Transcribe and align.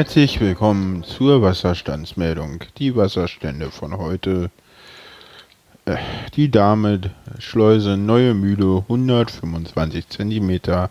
Herzlich 0.00 0.40
willkommen 0.40 1.02
zur 1.02 1.42
Wasserstandsmeldung. 1.42 2.64
Die 2.78 2.96
Wasserstände 2.96 3.70
von 3.70 3.98
heute. 3.98 4.50
Äh, 5.84 5.96
die 6.34 6.50
Dame 6.50 7.02
Schleuse 7.38 7.98
Neue 7.98 8.32
Mühle 8.32 8.78
125 8.88 10.08
cm 10.08 10.88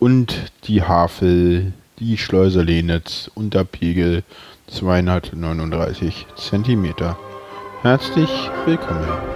und 0.00 0.50
die 0.64 0.82
Havel, 0.82 1.72
die 2.00 2.18
Schleuse 2.18 2.62
Lenitz 2.62 3.30
Unterpegel 3.32 4.24
239 4.66 6.26
cm. 6.34 6.94
Herzlich 7.82 8.50
willkommen. 8.66 9.31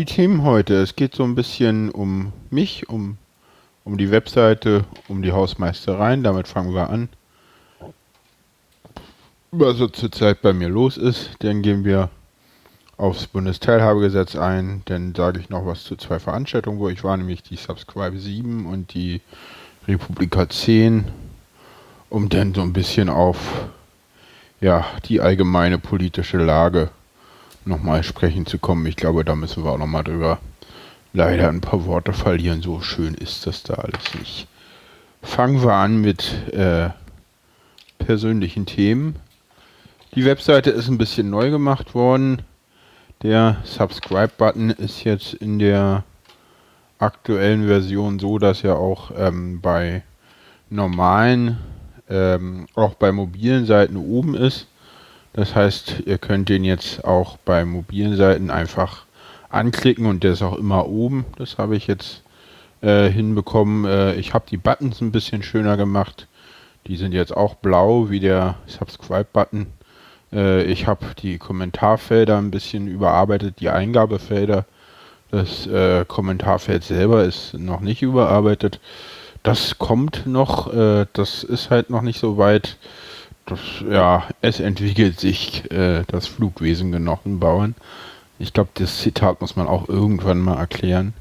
Die 0.00 0.06
Themen 0.06 0.44
heute, 0.44 0.76
es 0.76 0.96
geht 0.96 1.14
so 1.14 1.24
ein 1.24 1.34
bisschen 1.34 1.90
um 1.90 2.32
mich, 2.48 2.88
um, 2.88 3.18
um 3.84 3.98
die 3.98 4.10
Webseite, 4.10 4.86
um 5.08 5.20
die 5.20 5.32
Hausmeistereien, 5.32 6.22
damit 6.22 6.48
fangen 6.48 6.72
wir 6.74 6.88
an. 6.88 7.10
Was 9.50 9.76
so 9.76 9.88
zurzeit 9.88 10.40
bei 10.40 10.54
mir 10.54 10.70
los 10.70 10.96
ist, 10.96 11.32
dann 11.40 11.60
gehen 11.60 11.84
wir 11.84 12.08
aufs 12.96 13.26
Bundesteilhabegesetz 13.26 14.36
ein, 14.36 14.80
dann 14.86 15.14
sage 15.14 15.38
ich 15.38 15.50
noch 15.50 15.66
was 15.66 15.84
zu 15.84 15.96
zwei 15.96 16.18
Veranstaltungen, 16.18 16.78
wo 16.78 16.88
ich 16.88 17.04
war, 17.04 17.18
nämlich 17.18 17.42
die 17.42 17.56
Subscribe 17.56 18.18
7 18.18 18.64
und 18.64 18.94
die 18.94 19.20
Republika 19.86 20.48
10, 20.48 21.04
um 22.08 22.30
dann 22.30 22.54
so 22.54 22.62
ein 22.62 22.72
bisschen 22.72 23.10
auf 23.10 23.36
ja, 24.62 24.86
die 25.04 25.20
allgemeine 25.20 25.76
politische 25.76 26.38
Lage 26.38 26.88
nochmal 27.70 28.02
sprechen 28.02 28.44
zu 28.44 28.58
kommen. 28.58 28.84
Ich 28.84 28.96
glaube, 28.96 29.24
da 29.24 29.34
müssen 29.34 29.64
wir 29.64 29.72
auch 29.72 29.78
nochmal 29.78 30.04
drüber 30.04 30.38
leider 31.14 31.48
ein 31.48 31.62
paar 31.62 31.86
Worte 31.86 32.12
verlieren. 32.12 32.60
So 32.60 32.82
schön 32.82 33.14
ist 33.14 33.46
das 33.46 33.62
da 33.62 33.74
alles 33.74 34.14
nicht. 34.18 34.46
Fangen 35.22 35.62
wir 35.62 35.72
an 35.72 36.00
mit 36.00 36.52
äh, 36.52 36.90
persönlichen 37.98 38.66
Themen. 38.66 39.16
Die 40.14 40.24
Webseite 40.24 40.70
ist 40.70 40.88
ein 40.88 40.98
bisschen 40.98 41.30
neu 41.30 41.50
gemacht 41.50 41.94
worden. 41.94 42.42
Der 43.22 43.58
Subscribe-Button 43.64 44.70
ist 44.70 45.04
jetzt 45.04 45.34
in 45.34 45.58
der 45.58 46.04
aktuellen 46.98 47.66
Version 47.66 48.18
so, 48.18 48.38
dass 48.38 48.64
er 48.64 48.78
auch 48.78 49.10
ähm, 49.16 49.60
bei 49.60 50.02
normalen, 50.70 51.58
ähm, 52.08 52.66
auch 52.74 52.94
bei 52.94 53.12
mobilen 53.12 53.66
Seiten 53.66 53.96
oben 53.96 54.34
ist. 54.34 54.66
Das 55.32 55.54
heißt, 55.54 56.02
ihr 56.06 56.18
könnt 56.18 56.48
den 56.48 56.64
jetzt 56.64 57.04
auch 57.04 57.36
bei 57.38 57.64
mobilen 57.64 58.16
Seiten 58.16 58.50
einfach 58.50 59.04
anklicken 59.48 60.06
und 60.06 60.24
der 60.24 60.32
ist 60.32 60.42
auch 60.42 60.56
immer 60.56 60.88
oben. 60.88 61.24
Das 61.36 61.58
habe 61.58 61.76
ich 61.76 61.86
jetzt 61.86 62.22
äh, 62.80 63.08
hinbekommen. 63.08 63.84
Äh, 63.84 64.14
ich 64.14 64.34
habe 64.34 64.44
die 64.50 64.56
Buttons 64.56 65.00
ein 65.00 65.12
bisschen 65.12 65.42
schöner 65.42 65.76
gemacht. 65.76 66.26
Die 66.86 66.96
sind 66.96 67.12
jetzt 67.12 67.36
auch 67.36 67.54
blau 67.54 68.10
wie 68.10 68.20
der 68.20 68.56
Subscribe-Button. 68.66 69.66
Äh, 70.32 70.64
ich 70.64 70.86
habe 70.86 71.06
die 71.22 71.38
Kommentarfelder 71.38 72.38
ein 72.38 72.50
bisschen 72.50 72.88
überarbeitet, 72.88 73.60
die 73.60 73.68
Eingabefelder. 73.68 74.64
Das 75.30 75.66
äh, 75.66 76.04
Kommentarfeld 76.06 76.82
selber 76.82 77.24
ist 77.24 77.54
noch 77.54 77.80
nicht 77.80 78.02
überarbeitet. 78.02 78.80
Das 79.42 79.78
kommt 79.78 80.26
noch. 80.26 80.72
Äh, 80.72 81.06
das 81.12 81.44
ist 81.44 81.70
halt 81.70 81.90
noch 81.90 82.02
nicht 82.02 82.18
so 82.18 82.36
weit 82.36 82.76
das, 83.50 83.60
ja, 83.88 84.24
es 84.40 84.60
entwickelt 84.60 85.18
sich 85.20 85.70
äh, 85.70 86.04
das 86.06 86.26
Flugwesen 86.26 86.92
genossen 86.92 87.40
bauen. 87.40 87.74
Ich 88.38 88.52
glaube, 88.52 88.70
das 88.74 88.98
Zitat 88.98 89.40
muss 89.40 89.56
man 89.56 89.66
auch 89.66 89.88
irgendwann 89.88 90.38
mal 90.38 90.56
erklären. 90.56 91.12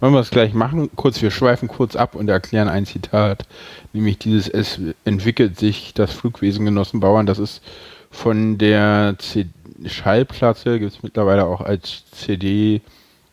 Wollen 0.00 0.12
wir 0.12 0.20
es 0.20 0.30
gleich 0.30 0.54
machen? 0.54 0.90
Kurz, 0.96 1.22
wir 1.22 1.30
schweifen 1.30 1.68
kurz 1.68 1.96
ab 1.96 2.14
und 2.14 2.28
erklären 2.28 2.68
ein 2.68 2.84
Zitat. 2.84 3.46
Nämlich 3.92 4.18
dieses, 4.18 4.48
es 4.48 4.80
entwickelt 5.04 5.58
sich 5.58 5.94
das 5.94 6.12
Flugwesen 6.12 6.64
genossen 6.64 7.00
Bauern. 7.00 7.26
Das 7.26 7.38
ist 7.38 7.62
von 8.10 8.58
der 8.58 9.16
C 9.18 9.46
Schallplatte, 9.86 10.78
gibt 10.78 10.92
es 10.92 11.02
mittlerweile 11.02 11.46
auch 11.46 11.60
als 11.60 12.04
CD 12.12 12.80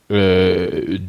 äh, 0.10 1.00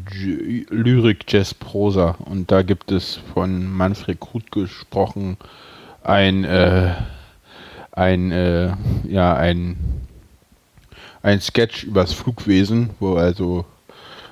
Lyrik 0.69 1.25
Jazz 1.27 1.53
Prosa. 1.53 2.17
Und 2.25 2.51
da 2.51 2.61
gibt 2.61 2.91
es 2.91 3.19
von 3.33 3.65
Manfred 3.65 4.19
Krut 4.19 4.51
gesprochen 4.51 5.37
ein 6.03 6.43
äh, 6.43 6.91
ein, 7.93 8.31
äh, 8.31 8.73
ja, 9.07 9.35
ein, 9.35 9.77
ein 11.21 11.39
Sketch 11.39 11.83
übers 11.83 12.13
Flugwesen, 12.13 12.89
wo 12.99 13.15
also 13.15 13.65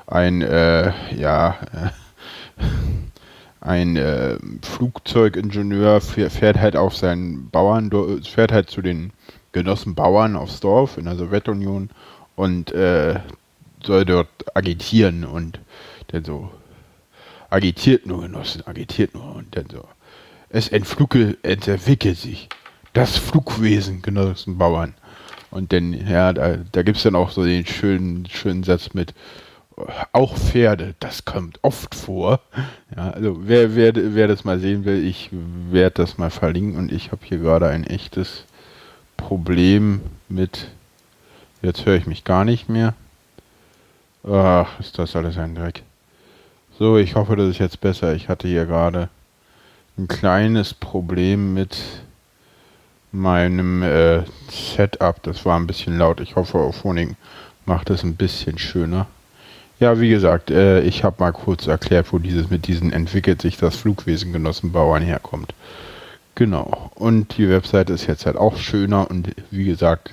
ein, 0.08 0.42
äh, 0.42 0.92
ja, 1.16 1.58
äh, 1.72 2.64
ein 3.62 3.96
äh, 3.96 4.38
Flugzeugingenieur 4.64 6.02
fährt 6.02 6.60
halt 6.60 6.76
auf 6.76 6.98
seinen 6.98 7.50
Bauern, 7.52 7.92
fährt 8.24 8.52
halt 8.52 8.70
zu 8.70 8.82
den 8.82 9.14
Genossen 9.52 9.94
Bauern 9.94 10.36
aufs 10.36 10.60
Dorf 10.60 10.98
in 10.98 11.06
der 11.06 11.16
Sowjetunion 11.16 11.90
und 12.36 12.72
äh, 12.72 13.20
soll 13.84 14.06
dort 14.06 14.30
agitieren 14.56 15.24
und 15.26 15.60
dann 16.08 16.24
so 16.24 16.52
agitiert 17.50 18.06
nur 18.06 18.22
Genossen, 18.22 18.66
agitiert 18.66 19.14
nur 19.14 19.36
und 19.36 19.56
dann 19.56 19.66
so. 19.72 19.88
Es 20.50 20.68
entfluge, 20.70 21.38
entwickelt 21.44 22.18
sich 22.18 22.50
das 22.94 23.18
Flugwesen 23.18 24.02
Genossenbauern. 24.02 24.94
Und 25.50 25.72
denn, 25.72 25.94
ja, 26.07 26.31
da, 26.34 26.57
da 26.72 26.84
gibt 26.84 26.97
es 26.97 27.03
dann 27.03 27.16
auch 27.16 27.31
so 27.31 27.44
den 27.44 27.66
schönen, 27.66 28.25
schönen 28.28 28.63
Satz 28.63 28.94
mit, 28.94 29.13
auch 30.12 30.38
Pferde, 30.38 30.96
das 31.00 31.25
kommt 31.25 31.59
oft 31.62 31.96
vor. 31.96 32.40
Ja, 32.96 33.12
also 33.12 33.47
wer, 33.47 33.75
wer, 33.75 33.94
wer 33.96 34.28
das 34.28 34.44
mal 34.44 34.59
sehen 34.59 34.85
will, 34.85 35.03
ich 35.03 35.30
werde 35.31 35.96
das 35.96 36.18
mal 36.18 36.30
verlinken 36.30 36.78
und 36.78 36.91
ich 36.91 37.12
habe 37.12 37.22
hier 37.24 37.38
gerade 37.38 37.68
ein 37.68 37.85
echtes 37.85 38.46
Problem 39.18 40.01
mit, 40.30 40.68
jetzt 41.62 41.85
höre 41.85 41.96
ich 41.96 42.06
mich 42.06 42.24
gar 42.24 42.46
nicht 42.46 42.69
mehr. 42.69 42.94
Ach, 44.24 44.80
ist 44.80 45.00
das 45.00 45.16
alles 45.16 45.38
ein 45.38 45.56
Dreck. 45.56 45.84
So, 46.78 46.97
ich 46.97 47.16
hoffe, 47.16 47.35
das 47.35 47.50
ist 47.50 47.59
jetzt 47.59 47.81
besser. 47.81 48.13
Ich 48.16 48.30
hatte 48.30 48.47
hier 48.47 48.66
gerade 48.66 49.09
ein 49.97 50.07
kleines 50.07 50.74
Problem 50.74 51.53
mit 51.53 51.78
meinem 53.12 53.84
äh, 53.84 54.24
Setup. 54.50 55.22
Das 55.24 55.46
war 55.46 55.60
ein 55.60 55.68
bisschen 55.68 55.98
laut. 55.98 56.20
Ich 56.20 56.36
hoffe, 56.36 56.58
auf 56.58 56.84
Honig 56.84 57.16
macht 57.66 57.90
es 57.90 58.04
ein 58.04 58.16
bisschen 58.16 58.58
schöner. 58.58 59.08
Ja, 59.80 60.00
wie 60.00 60.10
gesagt, 60.10 60.52
äh, 60.52 60.82
ich 60.82 61.04
habe 61.04 61.18
mal 61.20 61.31
kurz 61.31 61.68
erklärt, 61.68 62.13
wo 62.13 62.19
dieses 62.19 62.50
mit 62.50 62.68
diesen 62.68 62.94
entwickelt 62.94 63.42
sich 63.42 63.58
das 63.58 63.75
Flugwesen 63.75 64.31
Genossenbauern 64.31 65.02
herkommt. 65.02 65.54
Genau. 66.36 66.92
Und 66.96 67.38
die 67.38 67.50
Webseite 67.50 67.94
ist 67.94 68.08
jetzt 68.08 68.25
halt 68.25 68.38
auch 68.38 68.58
schöner 68.58 69.10
und 69.10 69.30
wie 69.50 69.66
gesagt 69.66 70.12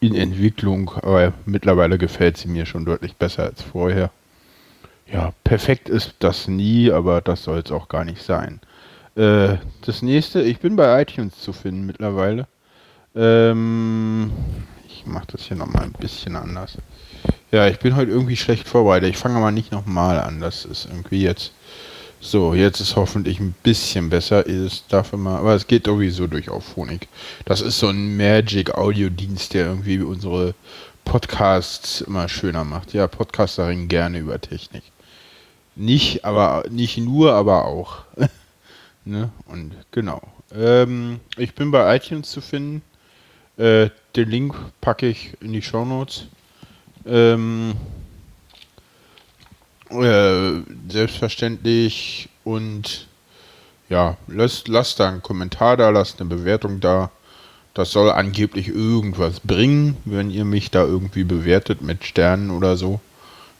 in 0.00 0.14
Entwicklung, 0.14 0.92
aber 1.02 1.32
mittlerweile 1.44 1.98
gefällt 1.98 2.38
sie 2.38 2.48
mir 2.48 2.64
schon 2.64 2.84
deutlich 2.86 3.16
besser 3.16 3.44
als 3.44 3.62
vorher. 3.62 4.10
Ja, 5.12 5.32
perfekt 5.44 5.88
ist 5.88 6.14
das 6.20 6.48
nie, 6.48 6.90
aber 6.90 7.20
das 7.20 7.42
soll 7.42 7.62
es 7.64 7.72
auch 7.72 7.88
gar 7.88 8.04
nicht 8.04 8.22
sein. 8.22 8.60
Äh, 9.16 9.56
das 9.82 10.02
nächste, 10.02 10.42
ich 10.42 10.60
bin 10.60 10.76
bei 10.76 11.02
iTunes 11.02 11.40
zu 11.40 11.52
finden 11.52 11.86
mittlerweile. 11.86 12.46
Ähm, 13.14 14.30
ich 14.86 15.06
mache 15.06 15.26
das 15.32 15.42
hier 15.42 15.56
nochmal 15.56 15.84
ein 15.84 15.92
bisschen 15.92 16.36
anders. 16.36 16.78
Ja, 17.50 17.66
ich 17.66 17.78
bin 17.80 17.96
heute 17.96 18.12
irgendwie 18.12 18.36
schlecht 18.36 18.68
vorbereitet. 18.68 19.10
Ich 19.10 19.16
fange 19.16 19.36
aber 19.36 19.50
nicht 19.50 19.72
nochmal 19.72 20.20
an. 20.20 20.40
Das 20.40 20.64
ist 20.64 20.86
irgendwie 20.86 21.22
jetzt. 21.22 21.52
So, 22.22 22.52
jetzt 22.52 22.80
ist 22.80 22.96
hoffentlich 22.96 23.40
ein 23.40 23.54
bisschen 23.62 24.10
besser. 24.10 24.44
Ist 24.46 24.84
dafür 24.90 25.18
mal, 25.18 25.38
aber 25.38 25.54
es 25.54 25.66
geht 25.66 25.86
sowieso 25.86 26.26
durch 26.26 26.50
auf 26.50 26.64
Phonik. 26.64 27.08
Das 27.46 27.62
ist 27.62 27.78
so 27.78 27.88
ein 27.88 28.16
Magic 28.16 28.74
Audio-Dienst, 28.76 29.54
der 29.54 29.66
irgendwie 29.66 30.00
unsere 30.00 30.54
Podcasts 31.04 32.02
immer 32.02 32.28
schöner 32.28 32.62
macht. 32.64 32.92
Ja, 32.92 33.06
Podcasterin 33.06 33.88
gerne 33.88 34.18
über 34.18 34.40
Technik. 34.40 34.82
Nicht, 35.76 36.24
aber 36.24 36.64
nicht 36.70 36.98
nur, 36.98 37.32
aber 37.32 37.64
auch. 37.64 38.04
Ne? 39.04 39.30
Und 39.46 39.74
genau. 39.90 40.20
Ähm, 40.54 41.20
ich 41.36 41.54
bin 41.54 41.70
bei 41.70 41.96
iTunes 41.96 42.30
zu 42.30 42.40
finden. 42.40 42.82
Äh, 43.56 43.90
den 44.16 44.30
Link 44.30 44.54
packe 44.80 45.06
ich 45.06 45.36
in 45.40 45.52
die 45.52 45.62
Show 45.62 45.84
Notes. 45.84 46.26
Ähm, 47.06 47.74
äh, 49.90 50.62
selbstverständlich 50.88 52.28
und 52.44 53.08
ja, 53.88 54.16
lasst, 54.28 54.68
lasst 54.68 55.00
da 55.00 55.08
einen 55.08 55.22
Kommentar 55.22 55.76
da, 55.76 55.90
lasst 55.90 56.20
eine 56.20 56.30
Bewertung 56.30 56.80
da. 56.80 57.10
das 57.74 57.92
soll 57.92 58.10
angeblich 58.10 58.68
irgendwas 58.68 59.40
bringen, 59.40 59.96
wenn 60.04 60.30
ihr 60.30 60.44
mich 60.44 60.70
da 60.70 60.84
irgendwie 60.84 61.24
bewertet 61.24 61.82
mit 61.82 62.04
Sternen 62.04 62.50
oder 62.50 62.76
so. 62.76 63.00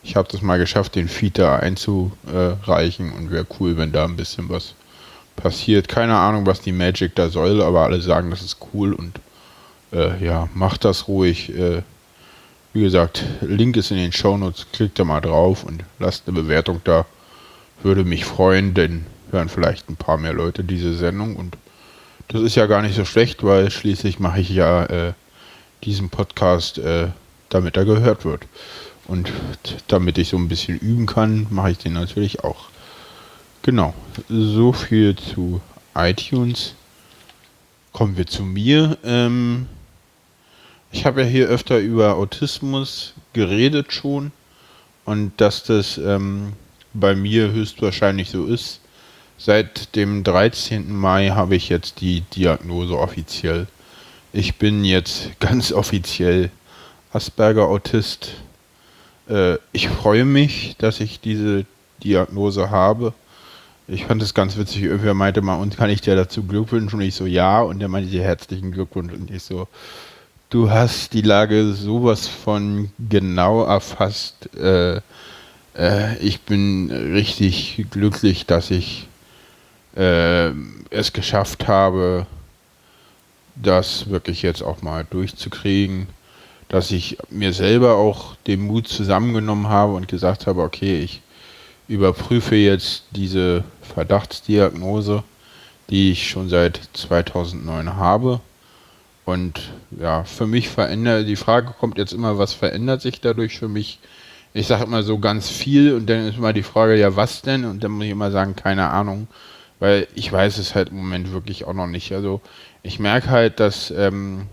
Ich 0.02 0.16
habe 0.16 0.28
das 0.30 0.42
mal 0.42 0.58
geschafft, 0.58 0.94
den 0.94 1.08
Feed 1.08 1.38
da 1.38 1.56
einzureichen 1.56 3.12
und 3.12 3.30
wäre 3.30 3.46
cool, 3.58 3.76
wenn 3.76 3.92
da 3.92 4.04
ein 4.04 4.16
bisschen 4.16 4.48
was 4.48 4.74
passiert. 5.40 5.88
Keine 5.88 6.16
Ahnung, 6.16 6.46
was 6.46 6.60
die 6.60 6.72
Magic 6.72 7.14
da 7.14 7.28
soll, 7.28 7.62
aber 7.62 7.82
alle 7.82 8.00
sagen, 8.00 8.30
das 8.30 8.42
ist 8.42 8.58
cool 8.72 8.92
und 8.92 9.18
äh, 9.92 10.24
ja, 10.24 10.48
macht 10.54 10.84
das 10.84 11.08
ruhig. 11.08 11.54
Äh, 11.54 11.82
wie 12.72 12.82
gesagt, 12.82 13.24
Link 13.40 13.76
ist 13.76 13.90
in 13.90 13.96
den 13.96 14.12
Shownotes, 14.12 14.66
klickt 14.72 14.98
da 14.98 15.04
mal 15.04 15.20
drauf 15.20 15.64
und 15.64 15.82
lasst 15.98 16.28
eine 16.28 16.40
Bewertung 16.40 16.80
da. 16.84 17.06
Würde 17.82 18.04
mich 18.04 18.24
freuen, 18.24 18.74
denn 18.74 19.06
hören 19.32 19.48
vielleicht 19.48 19.88
ein 19.88 19.96
paar 19.96 20.18
mehr 20.18 20.32
Leute 20.32 20.64
diese 20.64 20.94
Sendung 20.94 21.36
und 21.36 21.56
das 22.28 22.42
ist 22.42 22.54
ja 22.54 22.66
gar 22.66 22.82
nicht 22.82 22.94
so 22.94 23.04
schlecht, 23.04 23.42
weil 23.42 23.70
schließlich 23.70 24.20
mache 24.20 24.40
ich 24.40 24.50
ja 24.50 24.84
äh, 24.84 25.12
diesen 25.82 26.10
Podcast, 26.10 26.78
äh, 26.78 27.08
damit 27.48 27.76
er 27.76 27.84
gehört 27.84 28.24
wird. 28.24 28.46
Und 29.08 29.32
damit 29.88 30.16
ich 30.18 30.28
so 30.28 30.36
ein 30.36 30.48
bisschen 30.48 30.78
üben 30.78 31.06
kann, 31.06 31.48
mache 31.50 31.72
ich 31.72 31.78
den 31.78 31.94
natürlich 31.94 32.44
auch. 32.44 32.68
Genau, 33.62 33.92
so 34.30 34.72
viel 34.72 35.14
zu 35.14 35.60
iTunes. 35.94 36.74
Kommen 37.92 38.16
wir 38.16 38.26
zu 38.26 38.42
mir. 38.42 38.96
Ähm, 39.04 39.66
ich 40.90 41.04
habe 41.04 41.20
ja 41.20 41.26
hier 41.26 41.48
öfter 41.48 41.78
über 41.78 42.16
Autismus 42.16 43.12
geredet 43.34 43.92
schon 43.92 44.32
und 45.04 45.32
dass 45.36 45.62
das 45.62 45.98
ähm, 45.98 46.54
bei 46.94 47.14
mir 47.14 47.52
höchstwahrscheinlich 47.52 48.30
so 48.30 48.46
ist. 48.46 48.80
Seit 49.36 49.94
dem 49.94 50.24
13. 50.24 50.90
Mai 50.90 51.28
habe 51.28 51.54
ich 51.54 51.68
jetzt 51.68 52.00
die 52.00 52.22
Diagnose 52.22 52.98
offiziell. 52.98 53.66
Ich 54.32 54.54
bin 54.56 54.84
jetzt 54.84 55.32
ganz 55.38 55.70
offiziell 55.70 56.50
Asperger-Autist. 57.12 58.32
Äh, 59.28 59.58
ich 59.72 59.90
freue 59.90 60.24
mich, 60.24 60.76
dass 60.78 61.00
ich 61.00 61.20
diese 61.20 61.66
Diagnose 62.02 62.70
habe. 62.70 63.12
Ich 63.90 64.06
fand 64.06 64.22
es 64.22 64.34
ganz 64.34 64.56
witzig, 64.56 64.84
irgendwer 64.84 65.14
meinte 65.14 65.42
mal, 65.42 65.56
und 65.56 65.76
kann 65.76 65.90
ich 65.90 66.00
dir 66.00 66.14
dazu 66.14 66.44
Glückwünschen? 66.44 67.00
Und 67.00 67.04
ich 67.04 67.14
so, 67.14 67.26
ja. 67.26 67.60
Und 67.60 67.80
der 67.80 67.88
meinte 67.88 68.10
dir 68.10 68.22
herzlichen 68.22 68.70
Glückwunsch. 68.70 69.12
Und 69.12 69.30
ich 69.30 69.42
so, 69.42 69.66
Du 70.50 70.68
hast 70.68 71.12
die 71.12 71.22
Lage 71.22 71.74
sowas 71.74 72.26
von 72.26 72.90
genau 73.08 73.62
erfasst. 73.62 74.52
Äh, 74.56 74.96
äh, 75.76 76.18
ich 76.18 76.40
bin 76.40 76.90
richtig 76.90 77.86
glücklich, 77.88 78.46
dass 78.46 78.72
ich 78.72 79.06
äh, 79.94 80.48
es 80.90 81.12
geschafft 81.12 81.68
habe, 81.68 82.26
das 83.54 84.10
wirklich 84.10 84.42
jetzt 84.42 84.60
auch 84.64 84.82
mal 84.82 85.06
durchzukriegen. 85.08 86.08
Dass 86.66 86.90
ich 86.90 87.16
mir 87.30 87.52
selber 87.52 87.94
auch 87.94 88.34
den 88.48 88.62
Mut 88.62 88.88
zusammengenommen 88.88 89.68
habe 89.68 89.92
und 89.92 90.08
gesagt 90.08 90.48
habe, 90.48 90.62
okay, 90.62 91.00
ich 91.00 91.22
überprüfe 91.86 92.56
jetzt 92.56 93.04
diese 93.12 93.62
Verdachtsdiagnose, 93.94 95.22
die 95.88 96.12
ich 96.12 96.28
schon 96.30 96.48
seit 96.48 96.80
2009 96.94 97.96
habe 97.96 98.40
und 99.30 99.60
ja, 99.92 100.24
für 100.24 100.46
mich 100.46 100.68
verändert, 100.68 101.28
die 101.28 101.36
Frage 101.36 101.72
kommt 101.78 101.98
jetzt 101.98 102.12
immer, 102.12 102.38
was 102.38 102.52
verändert 102.52 103.00
sich 103.00 103.20
dadurch 103.20 103.58
für 103.58 103.68
mich? 103.68 104.00
Ich 104.52 104.66
sage 104.66 104.84
immer 104.84 105.04
so 105.04 105.18
ganz 105.18 105.48
viel 105.48 105.94
und 105.94 106.10
dann 106.10 106.26
ist 106.26 106.38
immer 106.38 106.52
die 106.52 106.64
Frage, 106.64 106.96
ja, 106.96 107.14
was 107.14 107.42
denn? 107.42 107.64
Und 107.64 107.84
dann 107.84 107.92
muss 107.92 108.06
ich 108.06 108.10
immer 108.10 108.32
sagen, 108.32 108.56
keine 108.56 108.88
Ahnung, 108.88 109.28
weil 109.78 110.08
ich 110.16 110.32
weiß 110.32 110.58
es 110.58 110.74
halt 110.74 110.88
im 110.88 110.96
Moment 110.96 111.32
wirklich 111.32 111.64
auch 111.64 111.74
noch 111.74 111.86
nicht. 111.86 112.12
Also 112.12 112.40
ich 112.82 112.98
merke 112.98 113.30
halt, 113.30 113.60
dass 113.60 113.92
ähm, 113.92 114.48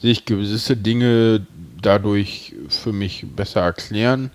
sich 0.00 0.24
gewisse 0.24 0.78
Dinge 0.78 1.46
dadurch 1.82 2.54
für 2.70 2.92
mich 2.92 3.26
besser 3.36 3.60
erklären. 3.60 4.30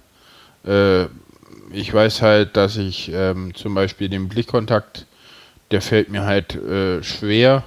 Äh, 0.63 1.05
ich 1.71 1.93
weiß 1.93 2.21
halt, 2.21 2.57
dass 2.57 2.77
ich 2.77 3.11
ähm, 3.13 3.53
zum 3.55 3.73
Beispiel 3.75 4.09
den 4.09 4.29
Blickkontakt, 4.29 5.05
der 5.71 5.81
fällt 5.81 6.09
mir 6.09 6.25
halt 6.25 6.55
äh, 6.55 7.03
schwer 7.03 7.63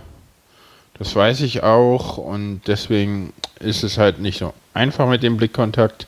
das 1.03 1.17
weiß 1.17 1.41
ich 1.41 1.65
auch 1.65 2.17
und 2.17 2.61
deswegen 2.69 3.33
ist 3.59 3.83
es 3.83 3.99
halt 3.99 4.21
nicht 4.21 4.39
so 4.39 4.55
einfach 4.73 5.09
mit 5.09 5.25
dem 5.25 5.37
Blickkontakt. 5.37 6.07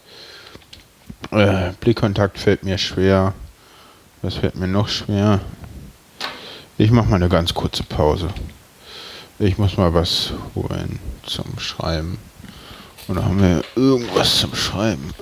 Äh, 1.32 1.73
Blickkontakt 1.81 2.38
fällt 2.38 2.62
mir 2.62 2.79
schwer. 2.79 3.35
Was 4.23 4.35
fällt 4.35 4.55
mir 4.55 4.69
noch 4.69 4.88
schwer? 4.88 5.41
Ich 6.79 6.93
mache 6.93 7.08
mal 7.08 7.17
eine 7.17 7.29
ganz 7.29 7.55
kurze 7.55 7.82
Pause. 7.82 8.29
Ich 9.41 9.58
muss 9.58 9.76
mal 9.76 9.94
was 9.94 10.32
holen 10.55 11.00
zum 11.26 11.58
Schreiben. 11.58 12.19
Oder 13.08 13.25
haben 13.25 13.41
wir 13.41 13.64
irgendwas 13.75 14.38
zum 14.38 14.55
Schreiben? 14.55 15.12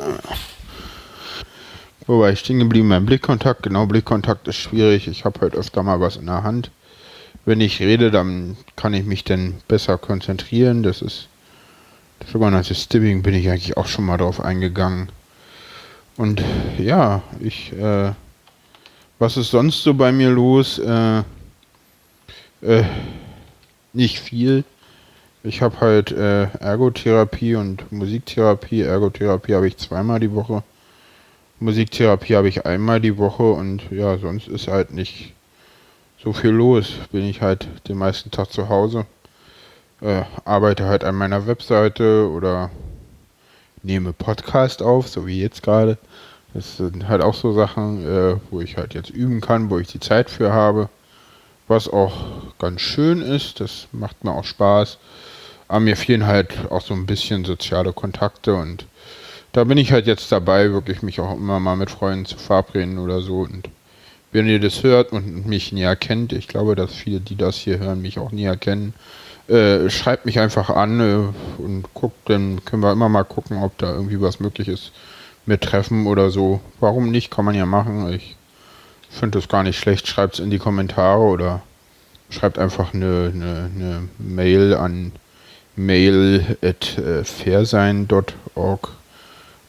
Wobei 2.07 2.33
ich 2.33 2.41
stehen 2.41 2.59
geblieben 2.59 2.89
beim 2.89 3.07
Blickkontakt. 3.07 3.63
Genau, 3.63 3.87
Blickkontakt 3.87 4.49
ist 4.49 4.57
schwierig. 4.57 5.09
Ich 5.09 5.25
habe 5.25 5.41
halt 5.41 5.55
öfter 5.55 5.83
mal 5.83 6.01
was 6.01 6.17
in 6.17 6.27
der 6.27 6.43
Hand 6.43 6.71
wenn 7.45 7.61
ich 7.61 7.81
rede, 7.81 8.11
dann 8.11 8.57
kann 8.77 8.95
ich 8.95 9.05
mich 9.05 9.25
dann 9.25 9.55
besser 9.69 9.99
konzentrieren. 9.99 10.83
Das 10.83 11.03
ist 11.03 11.29
das 12.21 12.31
sogenannte 12.31 12.75
Stimming 12.75 13.23
bin 13.23 13.35
ich 13.35 13.49
eigentlich 13.49 13.77
auch 13.77 13.87
schon 13.87 14.07
mal 14.07 14.17
drauf 14.17 14.41
eingegangen. 14.41 15.09
Und 16.17 16.43
ja, 16.79 17.23
ich, 17.41 17.73
äh, 17.73 18.13
was 19.19 19.37
ist 19.37 19.51
sonst 19.51 19.83
so 19.83 19.95
bei 19.95 20.13
mir 20.13 20.31
los? 20.31 20.79
Äh, 20.79 21.23
äh, 22.63 22.85
nicht 23.93 24.21
viel. 24.21 24.63
Ich 25.43 25.63
habe 25.63 25.81
halt 25.81 26.13
äh, 26.13 26.45
Ergotherapie 26.61 27.57
und 27.57 27.91
Musiktherapie. 27.91 28.83
Ergotherapie 28.83 29.55
habe 29.55 29.67
ich 29.67 29.77
zweimal 29.79 30.21
die 30.21 30.33
Woche. 30.33 30.63
Musiktherapie 31.63 32.35
habe 32.35 32.49
ich 32.49 32.67
einmal 32.67 33.01
die 33.01 33.19
Woche 33.19 33.45
und 33.45 33.91
ja, 33.93 34.19
sonst 34.19 34.49
ist 34.49 34.67
halt 34.67 34.93
nicht 34.93 35.33
so 36.23 36.33
viel 36.33 36.51
los. 36.51 36.95
Bin 37.13 37.25
ich 37.25 37.41
halt 37.41 37.69
den 37.89 37.99
meisten 37.99 38.33
Tag 38.33 38.51
zu 38.51 38.69
Hause, 38.69 39.07
äh, 40.01 40.23
arbeite 40.45 40.87
halt 40.87 41.05
an 41.05 41.15
meiner 41.15 41.47
Webseite 41.47 42.29
oder 42.29 42.71
nehme 43.85 44.13
Podcast 44.13 44.83
auf, 44.83 45.09
so 45.09 45.27
wie 45.27 45.41
jetzt 45.41 45.63
gerade. 45.63 45.99
Das 46.53 46.79
sind 46.79 47.09
halt 47.09 47.23
auch 47.23 47.35
so 47.35 47.53
Sachen, 47.53 48.05
äh, 48.05 48.37
wo 48.51 48.61
ich 48.61 48.77
halt 48.77 48.95
jetzt 48.95 49.11
üben 49.11 49.41
kann, 49.41 49.71
wo 49.71 49.79
ich 49.79 49.87
die 49.87 50.01
Zeit 50.01 50.31
für 50.31 50.53
habe. 50.53 50.89
Was 51.69 51.89
auch 51.89 52.25
ganz 52.59 52.81
schön 52.81 53.23
ist, 53.23 53.61
das 53.61 53.87
macht 53.93 54.25
mir 54.25 54.33
auch 54.33 54.45
Spaß. 54.45 54.99
Aber 55.69 55.81
mir 55.81 55.97
fehlen 55.97 56.27
halt 56.27 56.71
auch 56.71 56.83
so 56.83 56.93
ein 56.93 57.07
bisschen 57.07 57.45
soziale 57.45 57.93
Kontakte 57.93 58.55
und 58.57 58.85
da 59.53 59.65
bin 59.65 59.79
ich 59.79 59.93
halt 59.93 60.07
jetzt 60.07 60.33
dabei, 60.33 60.73
wirklich 60.73 61.03
mich 61.03 61.21
auch 61.21 61.37
immer 61.37 61.61
mal 61.61 61.77
mit 61.77 61.91
Freunden 61.91 62.25
zu 62.25 62.37
verabreden 62.37 62.99
oder 62.99 63.21
so 63.21 63.41
und 63.41 63.69
wenn 64.33 64.49
ihr 64.49 64.61
das 64.61 64.83
hört 64.83 65.13
und 65.13 65.47
mich 65.47 65.73
näher 65.73 65.95
kennt, 65.95 66.33
ich 66.33 66.49
glaube, 66.49 66.75
dass 66.75 66.95
viele, 66.95 67.21
die 67.21 67.37
das 67.37 67.57
hier 67.57 67.79
hören, 67.79 68.01
mich 68.01 68.19
auch 68.19 68.33
näher 68.33 68.57
kennen, 68.57 68.95
äh, 69.49 69.91
schreibt 69.91 70.25
mich 70.25 70.39
einfach 70.39 70.71
an 70.71 71.01
äh, 71.01 71.63
und 71.63 71.85
guckt, 71.93 72.31
dann 72.31 72.65
können 72.65 72.83
wir 72.83 72.93
immer 72.93 73.11
mal 73.11 73.25
gucken, 73.25 73.63
ob 73.63 73.77
da 73.77 73.93
irgendwie 73.93 74.21
was 74.21 74.41
möglich 74.41 74.69
ist 74.69 74.93
mit 75.45 75.61
Treffen 75.61 76.07
oder 76.07 76.31
so. 76.31 76.61
Warum 76.81 77.11
nicht? 77.11 77.31
Kann 77.31 77.45
man 77.45 77.55
ja 77.55 77.67
machen. 77.67 78.11
Ich 78.13 78.37
finde 79.11 79.39
das 79.39 79.49
gar 79.49 79.63
nicht 79.65 79.79
schlecht. 79.79 80.07
Schreibt 80.07 80.35
es 80.35 80.41
in 80.41 80.51
die 80.51 80.59
Kommentare 80.59 81.21
oder 81.21 81.63
schreibt 82.31 82.59
einfach 82.59 82.95
eine, 82.95 83.33
eine, 83.35 83.71
eine 83.75 84.09
Mail 84.19 84.75
an 84.75 85.13
mail 85.77 86.57
at 86.63 86.99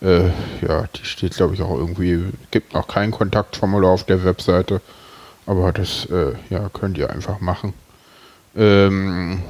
äh, 0.04 0.28
ja, 0.62 0.86
die 0.96 1.06
steht, 1.06 1.36
glaube 1.36 1.56
ich, 1.56 1.62
auch 1.62 1.76
irgendwie, 1.76 2.26
gibt 2.52 2.74
noch 2.74 2.88
kein 2.88 3.12
Kontaktformular 3.12 3.92
auf 3.92 4.04
der 4.04 4.24
Webseite, 4.24 4.82
aber 5.46 5.72
das, 5.72 6.06
äh, 6.06 6.34
ja, 6.50 6.70
könnt 6.74 6.98
ihr 6.98 7.10
einfach 7.10 7.40
machen. 7.40 7.74
Ähm, 8.56 9.42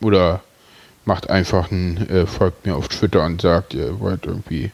oder 0.00 0.40
macht 1.04 1.28
einfach 1.28 1.70
ein, 1.70 2.08
äh, 2.08 2.26
folgt 2.26 2.66
mir 2.66 2.76
auf 2.76 2.88
Twitter 2.88 3.24
und 3.24 3.42
sagt, 3.42 3.74
ihr 3.74 4.00
wollt 4.00 4.26
irgendwie 4.26 4.70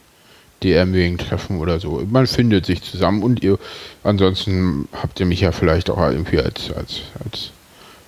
DM 0.63 0.93
wegen 0.93 1.19
treffen 1.19 1.59
oder 1.59 1.81
so. 1.81 2.03
Man 2.09 2.27
findet 2.27 2.67
sich 2.67 2.83
zusammen 2.83 3.23
und 3.23 3.43
ihr, 3.43 3.59
ansonsten 4.05 4.89
habt 4.93 5.19
ihr 5.21 5.27
mich 5.27 5.41
ja 5.41 5.53
vielleicht 5.53 5.91
auch 5.91 5.99
irgendwie 5.99 6.41
als, 6.41 6.71
als, 6.73 7.03
als 7.25 7.51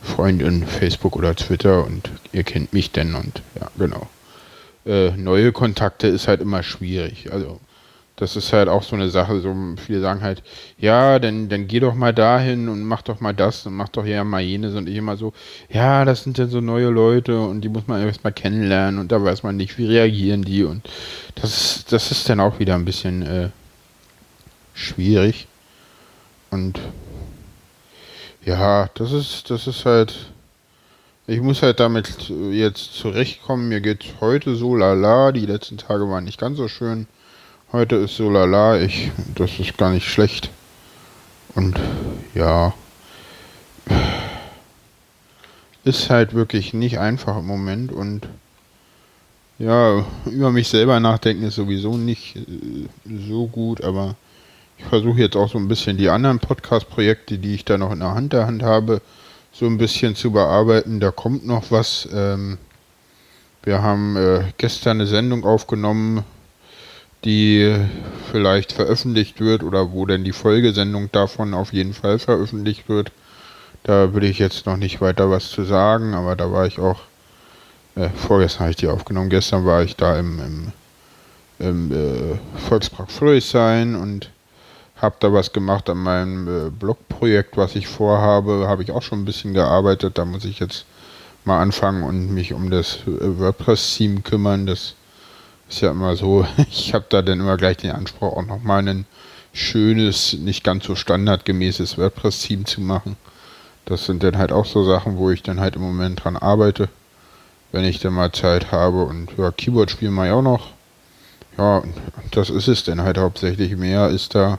Freund 0.02 0.42
Facebook 0.66 1.16
oder 1.16 1.34
Twitter 1.34 1.84
und 1.84 2.10
ihr 2.32 2.44
kennt 2.44 2.72
mich 2.72 2.92
denn 2.92 3.14
und 3.14 3.42
ja, 3.58 3.68
genau 3.78 4.08
äh, 4.88 5.10
neue 5.16 5.52
Kontakte 5.52 6.08
ist 6.08 6.26
halt 6.26 6.40
immer 6.40 6.62
schwierig. 6.62 7.30
Also 7.30 7.60
das 8.16 8.34
ist 8.34 8.52
halt 8.52 8.68
auch 8.68 8.82
so 8.82 8.96
eine 8.96 9.10
Sache, 9.10 9.38
so 9.40 9.54
viele 9.76 10.00
sagen 10.00 10.22
halt, 10.22 10.42
ja, 10.76 11.20
dann, 11.20 11.48
dann 11.48 11.68
geh 11.68 11.78
doch 11.78 11.94
mal 11.94 12.12
dahin 12.12 12.68
und 12.68 12.82
mach 12.82 13.02
doch 13.02 13.20
mal 13.20 13.32
das 13.32 13.64
und 13.66 13.74
mach 13.74 13.90
doch 13.90 14.04
ja 14.04 14.24
mal 14.24 14.40
jenes 14.40 14.74
und 14.74 14.88
ich 14.88 14.96
immer 14.96 15.16
so, 15.16 15.32
ja, 15.70 16.04
das 16.04 16.24
sind 16.24 16.36
dann 16.36 16.50
so 16.50 16.60
neue 16.60 16.88
Leute 16.88 17.38
und 17.40 17.60
die 17.60 17.68
muss 17.68 17.86
man 17.86 18.04
erstmal 18.04 18.32
kennenlernen 18.32 18.98
und 18.98 19.12
da 19.12 19.22
weiß 19.22 19.44
man 19.44 19.56
nicht, 19.56 19.78
wie 19.78 19.86
reagieren 19.86 20.42
die 20.42 20.64
und 20.64 20.88
das, 21.36 21.84
das 21.88 22.10
ist 22.10 22.28
dann 22.28 22.40
auch 22.40 22.58
wieder 22.58 22.74
ein 22.74 22.84
bisschen 22.84 23.22
äh, 23.22 23.50
schwierig 24.74 25.46
und 26.50 26.80
ja, 28.44 28.88
das 28.94 29.12
ist, 29.12 29.48
das 29.50 29.68
ist 29.68 29.84
halt 29.84 30.32
ich 31.28 31.42
muss 31.42 31.60
halt 31.60 31.78
damit 31.78 32.30
jetzt 32.50 32.94
zurechtkommen. 32.94 33.68
Mir 33.68 33.82
geht 33.82 34.14
heute 34.20 34.56
so 34.56 34.74
lala. 34.74 35.30
Die 35.30 35.44
letzten 35.44 35.76
Tage 35.76 36.08
waren 36.08 36.24
nicht 36.24 36.40
ganz 36.40 36.56
so 36.56 36.68
schön. 36.68 37.06
Heute 37.70 37.96
ist 37.96 38.16
so 38.16 38.30
lala. 38.30 38.80
Ich, 38.80 39.12
das 39.34 39.58
ist 39.58 39.76
gar 39.76 39.90
nicht 39.90 40.08
schlecht. 40.08 40.48
Und 41.54 41.78
ja, 42.34 42.72
ist 45.84 46.08
halt 46.08 46.32
wirklich 46.32 46.72
nicht 46.72 46.98
einfach 46.98 47.36
im 47.36 47.46
Moment. 47.46 47.92
Und 47.92 48.26
ja, 49.58 50.06
über 50.24 50.50
mich 50.50 50.68
selber 50.68 50.98
nachdenken 50.98 51.42
ist 51.44 51.56
sowieso 51.56 51.98
nicht 51.98 52.36
äh, 52.36 52.88
so 53.28 53.48
gut. 53.48 53.84
Aber 53.84 54.16
ich 54.78 54.86
versuche 54.86 55.20
jetzt 55.20 55.36
auch 55.36 55.50
so 55.50 55.58
ein 55.58 55.68
bisschen 55.68 55.98
die 55.98 56.08
anderen 56.08 56.38
Podcast-Projekte, 56.38 57.36
die 57.36 57.54
ich 57.54 57.66
da 57.66 57.76
noch 57.76 57.92
in 57.92 58.00
der 58.00 58.14
Hand 58.14 58.32
der 58.32 58.46
Hand 58.46 58.62
habe, 58.62 59.02
so 59.58 59.66
ein 59.66 59.76
bisschen 59.76 60.14
zu 60.14 60.30
bearbeiten. 60.30 61.00
Da 61.00 61.10
kommt 61.10 61.44
noch 61.44 61.70
was. 61.70 62.08
Ähm, 62.12 62.58
wir 63.64 63.82
haben 63.82 64.16
äh, 64.16 64.44
gestern 64.56 64.98
eine 64.98 65.06
Sendung 65.06 65.44
aufgenommen, 65.44 66.22
die 67.24 67.76
vielleicht 68.30 68.72
veröffentlicht 68.72 69.40
wird 69.40 69.64
oder 69.64 69.90
wo 69.90 70.06
denn 70.06 70.22
die 70.22 70.32
Folgesendung 70.32 71.10
davon 71.10 71.54
auf 71.54 71.72
jeden 71.72 71.92
Fall 71.92 72.20
veröffentlicht 72.20 72.88
wird. 72.88 73.10
Da 73.82 74.14
will 74.14 74.22
ich 74.22 74.38
jetzt 74.38 74.66
noch 74.66 74.76
nicht 74.76 75.00
weiter 75.00 75.28
was 75.28 75.50
zu 75.50 75.64
sagen, 75.64 76.14
aber 76.14 76.36
da 76.36 76.52
war 76.52 76.66
ich 76.66 76.78
auch, 76.78 77.00
äh, 77.96 78.10
vorgestern 78.10 78.60
habe 78.60 78.70
ich 78.70 78.76
die 78.76 78.86
aufgenommen, 78.86 79.28
gestern 79.28 79.64
war 79.66 79.82
ich 79.82 79.96
da 79.96 80.18
im, 80.20 80.38
im, 80.38 80.72
im 81.58 81.92
äh, 81.92 82.38
Volkspark 82.68 83.10
Friedrichshain 83.10 83.96
und 83.96 84.30
habe 85.00 85.16
da 85.20 85.32
was 85.32 85.52
gemacht 85.52 85.88
an 85.88 85.98
meinem 85.98 86.48
äh, 86.48 86.70
Blogprojekt, 86.70 87.56
was 87.56 87.76
ich 87.76 87.86
vorhabe. 87.86 88.66
Habe 88.68 88.82
ich 88.82 88.90
auch 88.90 89.02
schon 89.02 89.22
ein 89.22 89.24
bisschen 89.24 89.54
gearbeitet. 89.54 90.18
Da 90.18 90.24
muss 90.24 90.44
ich 90.44 90.58
jetzt 90.58 90.84
mal 91.44 91.60
anfangen 91.60 92.02
und 92.02 92.32
mich 92.34 92.52
um 92.52 92.70
das 92.70 92.98
äh, 93.06 93.38
WordPress-Theme 93.38 94.20
kümmern. 94.20 94.66
Das 94.66 94.94
ist 95.68 95.80
ja 95.80 95.90
immer 95.90 96.16
so. 96.16 96.46
Ich 96.70 96.94
habe 96.94 97.06
da 97.08 97.22
dann 97.22 97.40
immer 97.40 97.56
gleich 97.56 97.78
den 97.78 97.92
Anspruch, 97.92 98.36
auch 98.36 98.46
nochmal 98.46 98.86
ein 98.86 99.06
schönes, 99.52 100.34
nicht 100.34 100.64
ganz 100.64 100.84
so 100.84 100.94
standardgemäßes 100.94 101.96
WordPress-Theme 101.96 102.64
zu 102.64 102.80
machen. 102.80 103.16
Das 103.86 104.04
sind 104.04 104.22
dann 104.22 104.36
halt 104.36 104.52
auch 104.52 104.66
so 104.66 104.84
Sachen, 104.84 105.16
wo 105.16 105.30
ich 105.30 105.42
dann 105.42 105.60
halt 105.60 105.76
im 105.76 105.82
Moment 105.82 106.22
dran 106.22 106.36
arbeite, 106.36 106.88
wenn 107.72 107.84
ich 107.84 108.00
dann 108.00 108.12
mal 108.12 108.32
Zeit 108.32 108.70
habe. 108.72 109.04
Und 109.04 109.30
ja, 109.38 109.50
Keyboard 109.50 109.90
spielen 109.90 110.12
mache 110.12 110.26
ich 110.26 110.32
auch 110.32 110.42
noch. 110.42 110.68
Ja, 111.56 111.82
das 112.32 112.50
ist 112.50 112.68
es 112.68 112.84
dann 112.84 113.00
halt 113.00 113.16
hauptsächlich. 113.16 113.76
Mehr 113.76 114.08
ist 114.10 114.34
da 114.34 114.58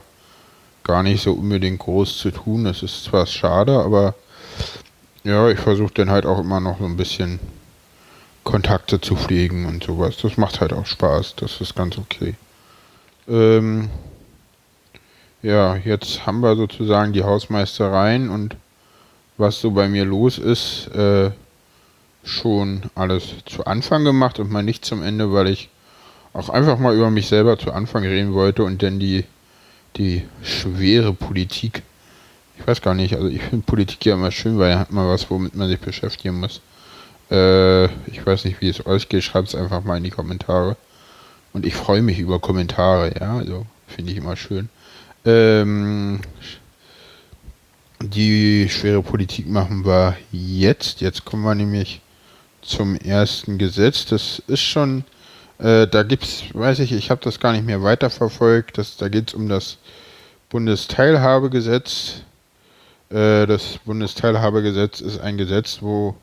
gar 0.84 1.02
nicht 1.02 1.22
so 1.22 1.32
unbedingt 1.32 1.78
groß 1.78 2.18
zu 2.18 2.30
tun. 2.30 2.64
Das 2.64 2.82
ist 2.82 3.04
zwar 3.04 3.26
schade, 3.26 3.78
aber 3.78 4.14
ja, 5.24 5.48
ich 5.50 5.58
versuche 5.58 5.92
dann 5.94 6.10
halt 6.10 6.26
auch 6.26 6.40
immer 6.40 6.60
noch 6.60 6.78
so 6.78 6.84
ein 6.84 6.96
bisschen 6.96 7.40
Kontakte 8.44 9.00
zu 9.00 9.16
pflegen 9.16 9.66
und 9.66 9.84
sowas. 9.84 10.16
Das 10.22 10.36
macht 10.36 10.60
halt 10.60 10.72
auch 10.72 10.86
Spaß. 10.86 11.36
Das 11.36 11.60
ist 11.60 11.74
ganz 11.74 11.98
okay. 11.98 12.34
Ähm, 13.28 13.90
ja, 15.42 15.76
jetzt 15.76 16.26
haben 16.26 16.40
wir 16.40 16.56
sozusagen 16.56 17.12
die 17.12 17.22
Hausmeistereien 17.22 18.30
und 18.30 18.56
was 19.38 19.60
so 19.60 19.70
bei 19.70 19.88
mir 19.88 20.04
los 20.04 20.38
ist, 20.38 20.88
äh, 20.88 21.30
schon 22.24 22.82
alles 22.94 23.34
zu 23.46 23.64
Anfang 23.64 24.04
gemacht 24.04 24.38
und 24.38 24.50
mal 24.50 24.62
nicht 24.62 24.84
zum 24.84 25.02
Ende, 25.02 25.32
weil 25.32 25.48
ich 25.48 25.70
auch 26.32 26.48
einfach 26.50 26.78
mal 26.78 26.94
über 26.94 27.10
mich 27.10 27.28
selber 27.28 27.58
zu 27.58 27.72
Anfang 27.72 28.04
reden 28.04 28.34
wollte 28.34 28.64
und 28.64 28.82
dann 28.82 29.00
die 29.00 29.24
die 29.96 30.22
schwere 30.42 31.12
Politik. 31.12 31.82
Ich 32.58 32.66
weiß 32.66 32.82
gar 32.82 32.94
nicht, 32.94 33.14
also 33.14 33.28
ich 33.28 33.42
finde 33.42 33.64
Politik 33.64 34.04
ja 34.04 34.14
immer 34.14 34.30
schön, 34.30 34.58
weil 34.58 34.72
da 34.72 34.78
hat 34.78 34.92
man 34.92 35.08
was, 35.08 35.30
womit 35.30 35.54
man 35.54 35.68
sich 35.68 35.80
beschäftigen 35.80 36.40
muss. 36.40 36.60
Äh, 37.30 37.86
ich 38.06 38.24
weiß 38.24 38.44
nicht, 38.44 38.60
wie 38.60 38.68
es 38.68 38.84
euch 38.86 39.08
geht, 39.08 39.24
schreibt 39.24 39.48
es 39.48 39.54
einfach 39.54 39.82
mal 39.84 39.96
in 39.96 40.04
die 40.04 40.10
Kommentare. 40.10 40.76
Und 41.52 41.66
ich 41.66 41.74
freue 41.74 42.02
mich 42.02 42.18
über 42.18 42.38
Kommentare, 42.38 43.12
ja, 43.18 43.38
also 43.38 43.66
finde 43.86 44.12
ich 44.12 44.18
immer 44.18 44.36
schön. 44.36 44.68
Ähm, 45.24 46.20
die 48.02 48.68
schwere 48.68 49.02
Politik 49.02 49.48
machen 49.48 49.84
wir 49.84 50.16
jetzt. 50.32 51.00
Jetzt 51.00 51.24
kommen 51.24 51.42
wir 51.42 51.54
nämlich 51.54 52.00
zum 52.62 52.96
ersten 52.96 53.58
Gesetz. 53.58 54.06
Das 54.06 54.42
ist 54.46 54.60
schon 54.60 55.04
äh, 55.60 55.86
da 55.86 56.02
gibt's, 56.02 56.44
weiß 56.52 56.78
ich, 56.78 56.92
ich 56.92 57.10
habe 57.10 57.20
das 57.22 57.38
gar 57.38 57.52
nicht 57.52 57.66
mehr 57.66 57.82
weiterverfolgt. 57.82 58.78
Das, 58.78 58.96
da 58.96 59.08
geht 59.08 59.28
es 59.28 59.34
um 59.34 59.48
das 59.48 59.76
Bundesteilhabegesetz. 60.48 62.22
Äh, 63.10 63.46
das 63.46 63.78
Bundesteilhabegesetz 63.84 65.00
ist 65.00 65.20
ein 65.20 65.36
Gesetz, 65.36 65.82
wo 65.82 66.16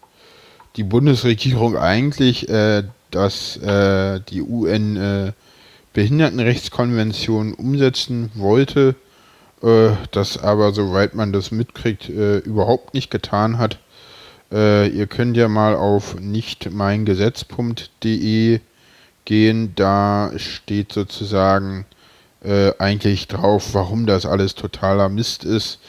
die 0.76 0.84
Bundesregierung 0.84 1.78
eigentlich 1.78 2.50
äh, 2.50 2.84
das, 3.12 3.58
äh, 3.58 4.20
die 4.22 4.42
UN 4.42 4.98
äh, 4.98 5.34
Behindertenrechtskonvention 5.94 7.54
umsetzen 7.54 8.32
wollte, 8.34 8.96
äh, 9.62 9.90
das 10.12 10.38
aber, 10.38 10.74
soweit 10.74 11.14
man 11.14 11.32
das 11.32 11.52
mitkriegt, 11.52 12.10
äh, 12.10 12.40
überhaupt 12.40 12.96
nicht 12.96 13.12
getan 13.12 13.60
hat. 13.60 13.78
Äh, 14.52 14.90
ihr 14.90 15.08
könnt 15.08 15.38
ja 15.38 15.48
mal 15.48 15.76
auf 15.76 16.20
nichtmeingesetz.de 16.20 18.62
gehen. 19.28 19.74
Da 19.76 20.32
steht 20.38 20.94
sozusagen 20.94 21.86
äh, 22.44 22.72
eigentlich 22.80 23.28
drauf, 23.28 23.74
warum 23.74 24.06
das 24.06 24.26
alles 24.26 24.56
totaler 24.56 25.10
Mist 25.10 25.44
ist. 25.44 25.80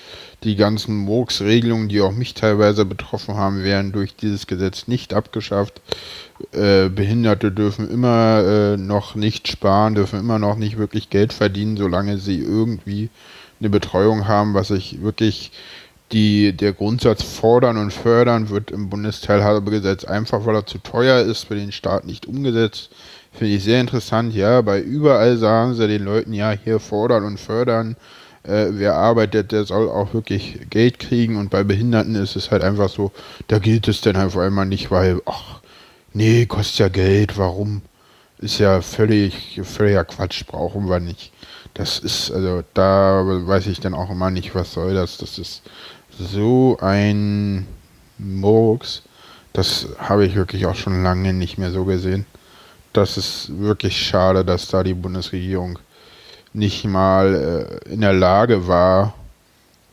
Die 0.45 0.57
ganzen 0.57 0.97
Murks-Regelungen, 0.97 1.89
die 1.89 2.01
auch 2.01 2.13
mich 2.13 2.35
teilweise 2.35 2.85
betroffen 2.85 3.37
haben, 3.37 3.65
werden 3.65 3.93
durch 3.93 4.15
dieses 4.15 4.47
Gesetz 4.47 4.87
nicht 4.87 5.15
abgeschafft. 5.15 5.81
Äh, 6.53 6.89
Behinderte 6.89 7.51
dürfen 7.51 7.91
immer 7.91 8.45
äh, 8.45 8.77
noch 8.77 9.15
nicht 9.15 9.49
sparen, 9.49 9.95
dürfen 9.95 10.21
immer 10.21 10.39
noch 10.39 10.57
nicht 10.57 10.77
wirklich 10.77 11.11
Geld 11.11 11.33
verdienen, 11.33 11.77
solange 11.77 12.19
sie 12.19 12.39
irgendwie 12.39 13.09
eine 13.61 13.71
Betreuung 13.71 14.29
haben, 14.29 14.55
was 14.55 14.71
ich 14.71 15.03
wirklich 15.03 15.53
die, 16.13 16.53
der 16.53 16.73
Grundsatz 16.73 17.23
fordern 17.23 17.77
und 17.77 17.93
fördern 17.93 18.49
wird 18.49 18.71
im 18.71 18.89
Bundesteilhabegesetz 18.89 20.05
einfach, 20.05 20.47
weil 20.47 20.55
er 20.55 20.67
zu 20.67 20.79
teuer 20.79 21.21
ist, 21.21 21.45
für 21.45 21.55
den 21.55 21.73
Staat 21.73 22.07
nicht 22.07 22.27
umgesetzt. 22.27 22.91
Finde 23.39 23.55
ich 23.55 23.63
sehr 23.63 23.81
interessant, 23.81 24.35
ja. 24.35 24.61
Bei 24.63 24.81
überall 24.81 25.37
sagen 25.37 25.75
sie 25.75 25.87
den 25.87 26.05
Leuten, 26.05 26.33
ja, 26.33 26.51
hier 26.51 26.81
fordern 26.81 27.23
und 27.23 27.39
fördern. 27.39 27.95
Äh, 28.43 28.71
wer 28.71 28.97
arbeitet, 28.97 29.53
der 29.53 29.65
soll 29.65 29.89
auch 29.89 30.13
wirklich 30.13 30.59
Geld 30.71 30.99
kriegen. 30.99 31.37
Und 31.37 31.49
bei 31.49 31.63
Behinderten 31.63 32.17
ist 32.17 32.35
es 32.35 32.51
halt 32.51 32.65
einfach 32.65 32.89
so, 32.89 33.13
da 33.47 33.61
gilt 33.61 33.87
es 33.87 34.01
dann 34.01 34.17
halt 34.17 34.29
auf 34.29 34.39
einmal 34.39 34.67
nicht, 34.67 34.91
weil, 34.91 35.23
ach, 35.25 35.61
nee, 36.13 36.47
kostet 36.47 36.79
ja 36.81 36.89
Geld, 36.89 37.39
warum? 37.39 37.83
Ist 38.39 38.59
ja 38.59 38.81
völlig, 38.83 39.61
völliger 39.63 40.05
Quatsch, 40.05 40.45
brauchen 40.45 40.89
wir 40.89 40.99
nicht. 40.99 41.31
Das 41.75 42.01
ist, 42.01 42.33
also 42.33 42.65
da 42.75 43.23
weiß 43.25 43.69
ich 43.69 43.79
dann 43.79 43.95
auch 43.95 44.11
immer 44.11 44.33
nicht, 44.33 44.57
was 44.57 44.73
soll 44.73 44.95
das. 44.95 45.17
Das 45.19 45.39
ist 45.39 45.63
so 46.19 46.77
ein 46.81 47.69
Murks. 48.19 49.03
Das 49.53 49.87
habe 49.99 50.27
ich 50.27 50.35
wirklich 50.35 50.67
auch 50.67 50.75
schon 50.75 51.05
lange 51.05 51.33
nicht 51.33 51.57
mehr 51.57 51.71
so 51.71 51.85
gesehen 51.85 52.27
das 52.93 53.17
ist 53.17 53.59
wirklich 53.59 53.97
schade, 53.97 54.45
dass 54.45 54.69
da 54.69 54.83
die 54.83 54.95
Bundesregierung 54.95 55.79
nicht 56.53 56.85
mal 56.85 57.81
äh, 57.85 57.93
in 57.93 58.01
der 58.01 58.13
Lage 58.13 58.67
war, 58.67 59.15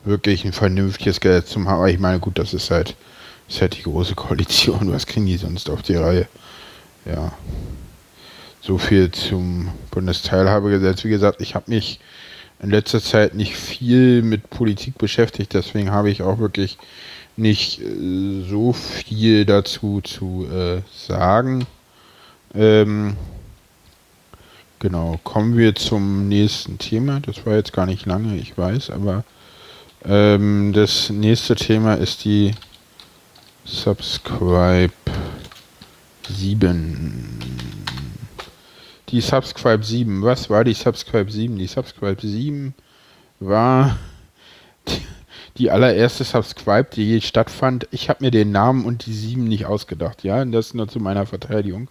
wirklich 0.04 0.46
ein 0.46 0.54
vernünftiges 0.54 1.20
Gesetz 1.20 1.50
zu 1.50 1.60
machen. 1.60 1.76
Aber 1.76 1.90
ich 1.90 2.00
meine, 2.00 2.20
gut, 2.20 2.38
das 2.40 2.54
ist 2.54 2.72
halt, 2.72 2.96
ist 3.50 3.62
halt 3.62 3.78
die 3.78 3.84
große 3.84 4.16
Koalition. 4.16 4.92
Was 4.92 5.06
kriegen 5.06 5.26
die 5.26 5.38
sonst 5.38 5.70
auf 5.70 5.82
die 5.82 5.96
Reihe? 5.96 6.28
Ja. 7.06 7.34
So 8.62 8.78
viel 8.78 9.12
zum 9.12 9.70
Bundesteilhabegesetz. 9.92 11.04
Wie 11.04 11.10
gesagt, 11.10 11.42
ich 11.42 11.54
habe 11.54 11.70
mich 11.70 12.00
in 12.62 12.72
letzter 12.72 13.02
Zeit 13.02 13.36
nicht 13.36 13.56
viel 13.56 14.22
mit 14.22 14.50
Politik 14.50 14.98
beschäftigt, 14.98 15.54
deswegen 15.54 15.92
habe 15.92 16.10
ich 16.10 16.24
auch 16.24 16.40
wirklich 16.40 16.78
nicht 17.38 17.82
äh, 17.82 18.44
so 18.50 18.74
viel 18.74 19.46
dazu 19.46 20.02
zu 20.02 20.48
äh, 20.52 20.82
sagen. 20.92 21.68
Ähm, 22.56 23.18
genau, 24.80 25.20
kommen 25.24 25.58
wir 25.58 25.76
zum 25.76 26.30
nächsten 26.30 26.78
Thema. 26.78 27.20
Das 27.20 27.46
war 27.46 27.56
jetzt 27.56 27.74
gar 27.74 27.86
nicht 27.86 28.06
lange, 28.06 28.38
ich 28.38 28.58
weiß, 28.58 28.92
aber 28.92 29.26
ähm, 30.06 30.72
das 30.72 31.10
nächste 31.10 31.56
Thema 31.56 31.96
ist 31.96 32.24
die 32.24 32.54
Subscribe 33.66 34.94
7. 36.30 37.40
Die 39.10 39.22
Subscribe 39.22 39.84
7. 39.84 40.24
Was 40.24 40.50
war 40.50 40.64
die 40.64 40.74
Subscribe 40.74 41.30
7? 41.30 41.58
Die 41.58 41.68
Subscribe 41.68 42.22
7 42.26 42.74
war 43.42 43.98
die, 45.58 45.72
allererste 45.72 46.24
Subscribe, 46.24 46.88
die 46.94 47.04
je 47.04 47.22
stattfand. 47.22 47.88
Ich 47.92 48.10
habe 48.10 48.24
mir 48.24 48.32
den 48.32 48.52
Namen 48.52 48.86
und 48.86 49.06
die 49.06 49.14
7 49.14 49.44
nicht 49.44 49.66
ausgedacht, 49.66 50.24
ja, 50.24 50.44
das 50.46 50.74
nur 50.74 50.88
zu 50.88 51.00
meiner 51.00 51.26
Verteidigung 51.26 51.90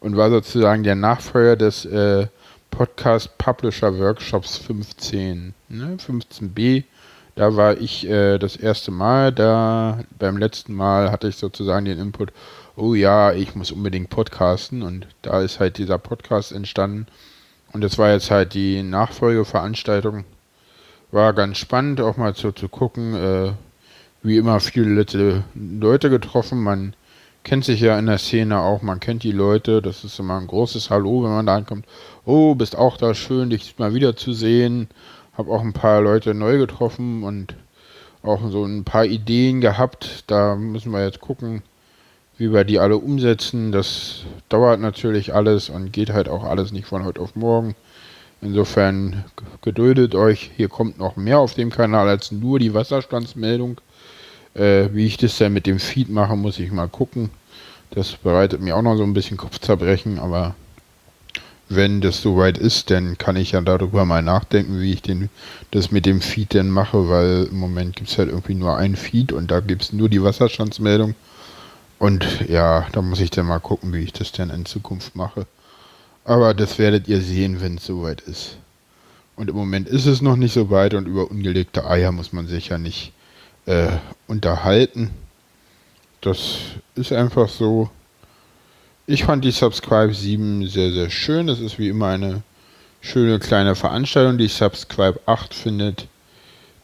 und 0.00 0.16
war 0.16 0.30
sozusagen 0.30 0.82
der 0.82 0.94
Nachfolger 0.94 1.56
des 1.56 1.84
äh, 1.84 2.26
Podcast 2.70 3.36
Publisher 3.38 3.98
Workshops 3.98 4.58
15, 4.58 5.54
ne? 5.68 5.96
15b. 5.96 6.84
Da 7.34 7.56
war 7.56 7.76
ich 7.80 8.08
äh, 8.08 8.38
das 8.38 8.56
erste 8.56 8.90
Mal 8.90 9.32
da. 9.32 10.00
Beim 10.18 10.36
letzten 10.36 10.74
Mal 10.74 11.10
hatte 11.10 11.28
ich 11.28 11.36
sozusagen 11.36 11.84
den 11.84 11.98
Input, 11.98 12.32
oh 12.76 12.94
ja, 12.94 13.32
ich 13.32 13.54
muss 13.54 13.70
unbedingt 13.70 14.10
podcasten. 14.10 14.82
Und 14.82 15.06
da 15.22 15.40
ist 15.40 15.60
halt 15.60 15.78
dieser 15.78 15.98
Podcast 15.98 16.52
entstanden. 16.52 17.06
Und 17.72 17.82
das 17.82 17.98
war 17.98 18.10
jetzt 18.10 18.30
halt 18.30 18.54
die 18.54 18.82
Nachfolgeveranstaltung. 18.82 20.24
War 21.10 21.32
ganz 21.32 21.58
spannend, 21.58 22.00
auch 22.00 22.16
mal 22.16 22.34
so 22.34 22.52
zu 22.52 22.68
gucken. 22.68 23.14
Äh, 23.14 23.52
wie 24.22 24.36
immer 24.36 24.60
viele 24.60 25.44
Leute 25.54 26.10
getroffen. 26.10 26.62
Man 26.62 26.94
kennt 27.48 27.64
sich 27.64 27.80
ja 27.80 27.98
in 27.98 28.04
der 28.04 28.18
Szene 28.18 28.60
auch, 28.60 28.82
man 28.82 29.00
kennt 29.00 29.22
die 29.22 29.32
Leute. 29.32 29.80
Das 29.80 30.04
ist 30.04 30.18
immer 30.18 30.38
ein 30.38 30.46
großes 30.46 30.90
Hallo, 30.90 31.22
wenn 31.24 31.30
man 31.30 31.46
da 31.46 31.56
ankommt. 31.56 31.86
Oh, 32.26 32.54
bist 32.54 32.76
auch 32.76 32.98
da, 32.98 33.14
schön, 33.14 33.48
dich 33.48 33.78
mal 33.78 33.94
wieder 33.94 34.16
zu 34.16 34.34
sehen. 34.34 34.88
Hab 35.32 35.48
auch 35.48 35.62
ein 35.62 35.72
paar 35.72 36.02
Leute 36.02 36.34
neu 36.34 36.58
getroffen 36.58 37.22
und 37.22 37.54
auch 38.22 38.50
so 38.50 38.66
ein 38.66 38.84
paar 38.84 39.06
Ideen 39.06 39.62
gehabt. 39.62 40.24
Da 40.26 40.56
müssen 40.56 40.92
wir 40.92 41.02
jetzt 41.02 41.22
gucken, 41.22 41.62
wie 42.36 42.52
wir 42.52 42.64
die 42.64 42.80
alle 42.80 42.98
umsetzen. 42.98 43.72
Das 43.72 44.24
dauert 44.50 44.80
natürlich 44.80 45.34
alles 45.34 45.70
und 45.70 45.90
geht 45.90 46.10
halt 46.10 46.28
auch 46.28 46.44
alles 46.44 46.70
nicht 46.70 46.86
von 46.86 47.02
heute 47.02 47.22
auf 47.22 47.34
morgen. 47.34 47.74
Insofern 48.42 49.24
geduldet 49.62 50.14
euch. 50.14 50.50
Hier 50.54 50.68
kommt 50.68 50.98
noch 50.98 51.16
mehr 51.16 51.38
auf 51.38 51.54
dem 51.54 51.70
Kanal 51.70 52.08
als 52.08 52.30
nur 52.30 52.58
die 52.58 52.74
Wasserstandsmeldung. 52.74 53.80
Äh, 54.58 54.92
wie 54.92 55.06
ich 55.06 55.16
das 55.16 55.38
dann 55.38 55.52
mit 55.52 55.66
dem 55.66 55.78
Feed 55.78 56.08
mache, 56.08 56.36
muss 56.36 56.58
ich 56.58 56.72
mal 56.72 56.88
gucken. 56.88 57.30
Das 57.90 58.12
bereitet 58.12 58.60
mir 58.60 58.76
auch 58.76 58.82
noch 58.82 58.96
so 58.96 59.04
ein 59.04 59.14
bisschen 59.14 59.36
Kopfzerbrechen, 59.36 60.18
aber 60.18 60.54
wenn 61.68 62.00
das 62.00 62.20
soweit 62.20 62.58
ist, 62.58 62.90
dann 62.90 63.18
kann 63.18 63.36
ich 63.36 63.52
ja 63.52 63.60
darüber 63.60 64.04
mal 64.04 64.22
nachdenken, 64.22 64.80
wie 64.80 64.92
ich 64.92 65.02
den, 65.02 65.28
das 65.70 65.90
mit 65.90 66.06
dem 66.06 66.20
Feed 66.20 66.54
denn 66.54 66.70
mache, 66.70 67.08
weil 67.08 67.48
im 67.50 67.58
Moment 67.58 67.94
gibt 67.94 68.10
es 68.10 68.18
halt 68.18 68.30
irgendwie 68.30 68.54
nur 68.54 68.76
ein 68.76 68.96
Feed 68.96 69.32
und 69.32 69.50
da 69.50 69.60
gibt 69.60 69.82
es 69.82 69.92
nur 69.92 70.08
die 70.08 70.22
Wasserstandsmeldung. 70.22 71.14
Und 71.98 72.48
ja, 72.48 72.86
da 72.92 73.02
muss 73.02 73.20
ich 73.20 73.30
dann 73.30 73.46
mal 73.46 73.58
gucken, 73.58 73.92
wie 73.92 73.98
ich 73.98 74.12
das 74.12 74.32
dann 74.32 74.50
in 74.50 74.66
Zukunft 74.66 75.14
mache. 75.14 75.46
Aber 76.24 76.54
das 76.54 76.78
werdet 76.78 77.06
ihr 77.08 77.20
sehen, 77.20 77.60
wenn 77.60 77.76
es 77.76 77.86
soweit 77.86 78.22
ist. 78.22 78.56
Und 79.36 79.50
im 79.50 79.56
Moment 79.56 79.88
ist 79.88 80.06
es 80.06 80.20
noch 80.20 80.36
nicht 80.36 80.54
so 80.54 80.70
weit 80.70 80.94
und 80.94 81.06
über 81.06 81.30
ungelegte 81.30 81.88
Eier 81.88 82.12
muss 82.12 82.32
man 82.32 82.48
sich 82.48 82.68
ja 82.68 82.78
nicht 82.78 83.12
äh, 83.68 83.98
unterhalten. 84.26 85.10
Das 86.22 86.58
ist 86.94 87.12
einfach 87.12 87.48
so. 87.48 87.90
Ich 89.06 89.24
fand 89.24 89.44
die 89.44 89.50
Subscribe 89.50 90.12
7 90.12 90.66
sehr, 90.66 90.90
sehr 90.90 91.10
schön. 91.10 91.46
Das 91.46 91.60
ist 91.60 91.78
wie 91.78 91.88
immer 91.88 92.08
eine 92.08 92.42
schöne 93.02 93.38
kleine 93.38 93.74
Veranstaltung. 93.74 94.38
Die 94.38 94.48
Subscribe 94.48 95.20
8 95.26 95.52
findet 95.52 96.08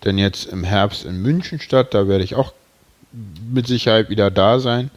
denn 0.05 0.19
jetzt 0.19 0.47
im 0.47 0.63
Herbst 0.63 1.07
in 1.07 1.23
München 1.23 1.59
statt. 1.59 1.95
Da 1.95 2.07
werde 2.07 2.23
ich 2.23 2.35
auch 2.35 2.53
mit 3.51 3.67
Sicherheit 3.67 4.11
wieder 4.11 4.31
da 4.31 4.61
sein. 4.61 4.91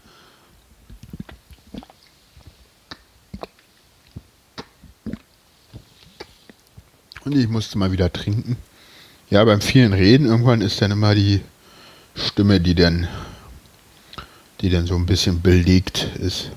Und 7.24 7.38
ich 7.38 7.48
musste 7.48 7.78
mal 7.78 7.92
wieder 7.94 8.12
trinken. 8.12 8.58
Ja, 9.30 9.44
beim 9.44 9.62
vielen 9.62 9.94
Reden 9.94 10.26
irgendwann 10.26 10.62
ist 10.62 10.82
dann 10.82 10.92
immer 10.92 11.16
die 11.16 11.42
Stimme, 12.18 12.60
die 12.60 12.76
dann, 12.76 13.08
die 14.62 14.70
dann 14.70 14.86
so 14.86 14.96
ein 14.96 15.06
bisschen 15.06 15.42
belegt 15.42 16.10
ist. 16.20 16.52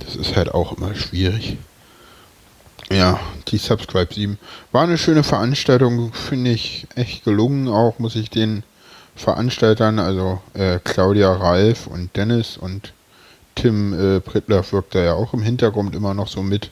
Das 0.00 0.16
ist 0.16 0.36
halt 0.36 0.52
auch 0.52 0.76
immer 0.76 0.94
schwierig. 0.94 1.56
Ja, 2.90 3.18
die 3.48 3.58
Subscribe 3.58 4.12
7 4.12 4.38
war 4.70 4.82
eine 4.82 4.98
schöne 4.98 5.24
Veranstaltung, 5.24 6.12
finde 6.12 6.52
ich 6.52 6.86
echt 6.94 7.24
gelungen. 7.24 7.68
Auch 7.68 7.98
muss 7.98 8.14
ich 8.14 8.30
den 8.30 8.62
Veranstaltern, 9.16 9.98
also 9.98 10.40
äh, 10.54 10.78
Claudia 10.84 11.32
Ralf 11.32 11.86
und 11.86 12.14
Dennis 12.16 12.56
und 12.56 12.92
Tim 13.54 13.92
äh, 13.92 14.20
Prittler 14.20 14.62
wirkt 14.70 14.94
da 14.94 15.02
ja 15.02 15.14
auch 15.14 15.32
im 15.32 15.42
Hintergrund 15.42 15.94
immer 15.96 16.14
noch 16.14 16.28
so 16.28 16.42
mit. 16.42 16.70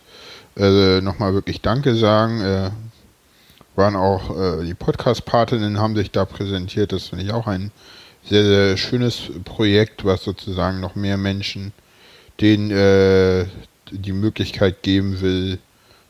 Äh, 0.56 1.00
Nochmal 1.00 1.34
wirklich 1.34 1.62
Danke 1.62 1.96
sagen. 1.96 2.40
Äh, 2.40 2.70
waren 3.76 3.96
auch 3.96 4.36
äh, 4.36 4.64
die 4.64 4.74
Podcast-Patinnen 4.74 5.78
haben 5.78 5.96
sich 5.96 6.10
da 6.10 6.24
präsentiert. 6.24 6.92
Das 6.92 7.08
finde 7.08 7.24
ich 7.24 7.32
auch 7.32 7.46
ein 7.46 7.70
sehr, 8.24 8.44
sehr 8.44 8.76
schönes 8.76 9.30
Projekt, 9.44 10.04
was 10.04 10.24
sozusagen 10.24 10.80
noch 10.80 10.94
mehr 10.94 11.16
Menschen 11.16 11.72
denen 12.40 12.70
äh, 12.70 13.46
die 13.90 14.12
Möglichkeit 14.12 14.82
geben 14.82 15.20
will, 15.20 15.58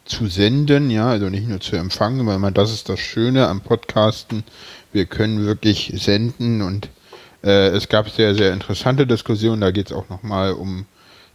zu 0.04 0.26
senden, 0.26 0.90
ja, 0.90 1.08
also 1.08 1.30
nicht 1.30 1.48
nur 1.48 1.60
zu 1.60 1.76
empfangen, 1.76 2.26
weil 2.26 2.38
man 2.38 2.52
das 2.52 2.72
ist 2.72 2.88
das 2.88 3.00
Schöne 3.00 3.48
am 3.48 3.62
Podcasten. 3.62 4.44
Wir 4.92 5.06
können 5.06 5.46
wirklich 5.46 5.92
senden 5.96 6.60
und 6.60 6.88
äh, 7.42 7.68
es 7.68 7.88
gab 7.88 8.10
sehr, 8.10 8.34
sehr 8.34 8.52
interessante 8.52 9.06
Diskussionen. 9.06 9.62
Da 9.62 9.70
geht 9.70 9.86
es 9.86 9.92
auch 9.92 10.08
nochmal 10.10 10.52
um 10.52 10.84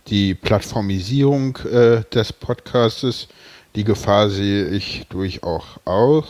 die 0.07 0.35
Plattformisierung 0.35 1.57
äh, 1.57 2.03
des 2.13 2.31
Podcastes. 2.31 3.27
Die 3.75 3.83
Gefahr 3.83 4.29
sehe 4.29 4.67
ich 4.67 5.05
durchaus 5.09 5.63
auch. 5.85 6.27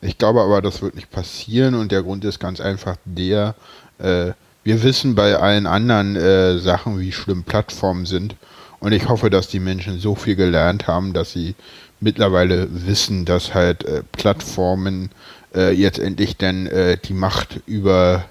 Ich 0.00 0.18
glaube 0.18 0.42
aber, 0.42 0.60
das 0.60 0.82
wird 0.82 0.94
nicht 0.94 1.10
passieren 1.10 1.74
und 1.74 1.90
der 1.90 2.02
Grund 2.02 2.24
ist 2.24 2.38
ganz 2.38 2.60
einfach 2.60 2.96
der, 3.04 3.54
äh, 3.98 4.32
wir 4.62 4.82
wissen 4.82 5.14
bei 5.14 5.36
allen 5.36 5.66
anderen 5.66 6.16
äh, 6.16 6.58
Sachen, 6.58 6.98
wie 6.98 7.12
schlimm 7.12 7.42
Plattformen 7.42 8.06
sind. 8.06 8.36
Und 8.80 8.92
ich 8.92 9.08
hoffe, 9.08 9.30
dass 9.30 9.48
die 9.48 9.60
Menschen 9.60 9.98
so 9.98 10.14
viel 10.14 10.36
gelernt 10.36 10.86
haben, 10.86 11.14
dass 11.14 11.32
sie 11.32 11.54
mittlerweile 12.00 12.68
wissen, 12.70 13.24
dass 13.24 13.54
halt 13.54 13.84
äh, 13.84 14.02
Plattformen 14.12 15.10
äh, 15.54 15.72
jetzt 15.72 15.98
endlich 15.98 16.36
dann 16.36 16.66
äh, 16.66 16.98
die 17.02 17.14
Macht 17.14 17.60
über 17.66 18.24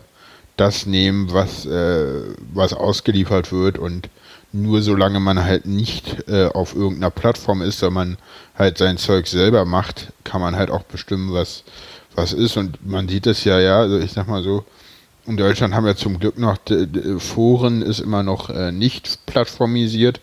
das 0.58 0.86
nehmen, 0.86 1.34
was, 1.34 1.66
äh, 1.66 2.36
was 2.54 2.74
ausgeliefert 2.74 3.52
wird 3.52 3.78
und 3.78 4.10
nur 4.54 4.84
solange 4.84 5.20
man 5.20 5.44
halt 5.44 5.66
nicht 5.66 6.30
äh, 6.30 6.46
auf 6.46 6.76
irgendeiner 6.76 7.10
Plattform 7.10 7.63
ist, 7.63 7.80
sondern 7.80 8.10
man 8.10 8.18
halt 8.56 8.78
sein 8.78 8.98
Zeug 8.98 9.28
selber 9.28 9.66
macht, 9.66 10.13
kann 10.24 10.42
man 10.42 10.56
halt 10.56 10.70
auch 10.70 10.84
bestimmen, 10.84 11.34
was, 11.34 11.63
was 12.16 12.34
ist. 12.34 12.56
Und 12.56 12.86
man 12.88 13.10
sieht 13.10 13.26
es 13.26 13.44
ja, 13.44 13.60
ja, 13.60 13.80
also 13.80 14.00
ich 14.00 14.13
sag 14.13 14.28
mal 14.28 14.44
so, 14.44 14.63
in 15.26 15.38
Deutschland 15.38 15.74
haben 15.74 15.86
wir 15.86 15.96
zum 15.96 16.20
Glück 16.20 16.38
noch, 16.38 16.58
Foren 17.18 17.82
ist 17.82 18.00
immer 18.00 18.22
noch 18.22 18.50
äh, 18.52 18.72
nicht 18.72 19.26
plattformisiert. 19.26 20.22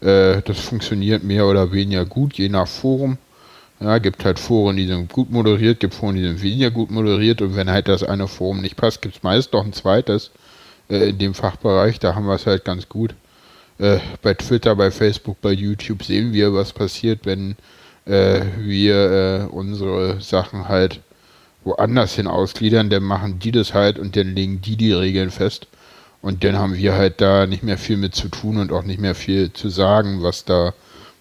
Äh, 0.00 0.42
das 0.42 0.58
funktioniert 0.60 1.22
mehr 1.24 1.46
oder 1.46 1.72
weniger 1.72 2.04
gut, 2.04 2.34
je 2.34 2.50
nach 2.50 2.68
Forum. 2.68 3.16
Ja, 3.80 3.98
gibt 3.98 4.24
halt 4.24 4.38
Foren, 4.38 4.76
die 4.76 4.86
sind 4.86 5.10
gut 5.10 5.30
moderiert, 5.30 5.80
gibt 5.80 5.94
Foren, 5.94 6.14
die 6.16 6.22
sind 6.22 6.42
weniger 6.42 6.70
gut 6.70 6.90
moderiert 6.90 7.40
und 7.40 7.56
wenn 7.56 7.70
halt 7.70 7.88
das 7.88 8.04
eine 8.04 8.28
Forum 8.28 8.60
nicht 8.60 8.76
passt, 8.76 9.02
gibt 9.02 9.16
es 9.16 9.22
meist 9.22 9.52
noch 9.54 9.64
ein 9.64 9.72
zweites 9.72 10.30
äh, 10.88 11.08
in 11.08 11.18
dem 11.18 11.34
Fachbereich, 11.34 11.98
da 11.98 12.14
haben 12.14 12.26
wir 12.26 12.34
es 12.34 12.46
halt 12.46 12.64
ganz 12.64 12.88
gut 12.88 13.14
äh, 13.82 13.98
bei 14.22 14.34
Twitter, 14.34 14.76
bei 14.76 14.90
Facebook, 14.90 15.40
bei 15.40 15.52
YouTube 15.52 16.04
sehen 16.04 16.32
wir, 16.32 16.54
was 16.54 16.72
passiert, 16.72 17.20
wenn 17.24 17.56
äh, 18.06 18.42
wir 18.58 18.94
äh, 18.94 19.46
unsere 19.50 20.20
Sachen 20.20 20.68
halt 20.68 21.00
woanders 21.64 22.14
hin 22.14 22.26
ausgliedern, 22.26 22.90
dann 22.90 23.02
machen 23.02 23.38
die 23.38 23.52
das 23.52 23.74
halt 23.74 23.98
und 23.98 24.16
dann 24.16 24.34
legen 24.34 24.60
die 24.60 24.76
die 24.76 24.92
Regeln 24.92 25.30
fest. 25.30 25.66
Und 26.20 26.44
dann 26.44 26.56
haben 26.56 26.76
wir 26.76 26.94
halt 26.94 27.20
da 27.20 27.46
nicht 27.46 27.64
mehr 27.64 27.78
viel 27.78 27.96
mit 27.96 28.14
zu 28.14 28.28
tun 28.28 28.58
und 28.58 28.70
auch 28.72 28.84
nicht 28.84 29.00
mehr 29.00 29.16
viel 29.16 29.52
zu 29.52 29.68
sagen, 29.68 30.22
was 30.22 30.44
da 30.44 30.72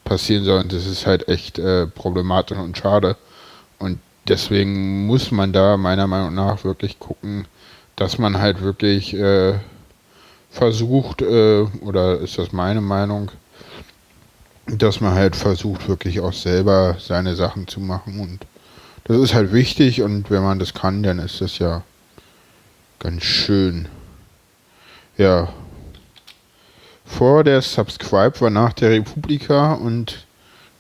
passieren 0.04 0.44
soll. 0.44 0.62
Und 0.62 0.72
das 0.74 0.86
ist 0.86 1.08
halt 1.08 1.28
echt 1.28 1.58
äh, 1.58 1.88
problematisch 1.88 2.58
und 2.60 2.78
schade. 2.78 3.18
Und 3.80 3.98
deswegen 4.28 5.08
muss 5.08 5.32
man 5.32 5.54
da 5.54 5.78
meiner 5.78 6.06
Meinung 6.06 6.36
nach 6.36 6.64
wirklich 6.64 7.00
gucken, 7.00 7.48
dass 7.96 8.20
man 8.20 8.40
halt 8.40 8.62
wirklich 8.62 9.16
äh, 9.16 9.56
versucht, 10.52 11.22
äh, 11.22 11.62
oder 11.82 12.20
ist 12.20 12.38
das 12.38 12.52
meine 12.52 12.82
Meinung, 12.82 13.32
dass 14.68 15.02
man 15.02 15.16
halt 15.16 15.36
versucht, 15.36 15.88
wirklich 15.88 16.20
auch 16.20 16.34
selber 16.34 16.98
seine 17.00 17.36
Sachen 17.36 17.68
zu 17.68 17.80
machen. 17.80 18.20
Und 18.20 18.46
das 19.06 19.18
ist 19.18 19.34
halt 19.34 19.52
wichtig 19.54 20.02
und 20.02 20.30
wenn 20.30 20.44
man 20.44 20.60
das 20.60 20.74
kann, 20.74 21.02
dann 21.04 21.20
ist 21.20 21.42
das 21.42 21.58
ja 21.58 21.84
ganz 23.00 23.24
schön. 23.24 23.88
Ja. 25.18 25.50
Vor 27.06 27.44
der 27.44 27.62
Subscribe 27.62 28.40
war 28.40 28.50
nach 28.50 28.74
der 28.74 28.92
Republika 28.92 29.74
und 29.74 30.26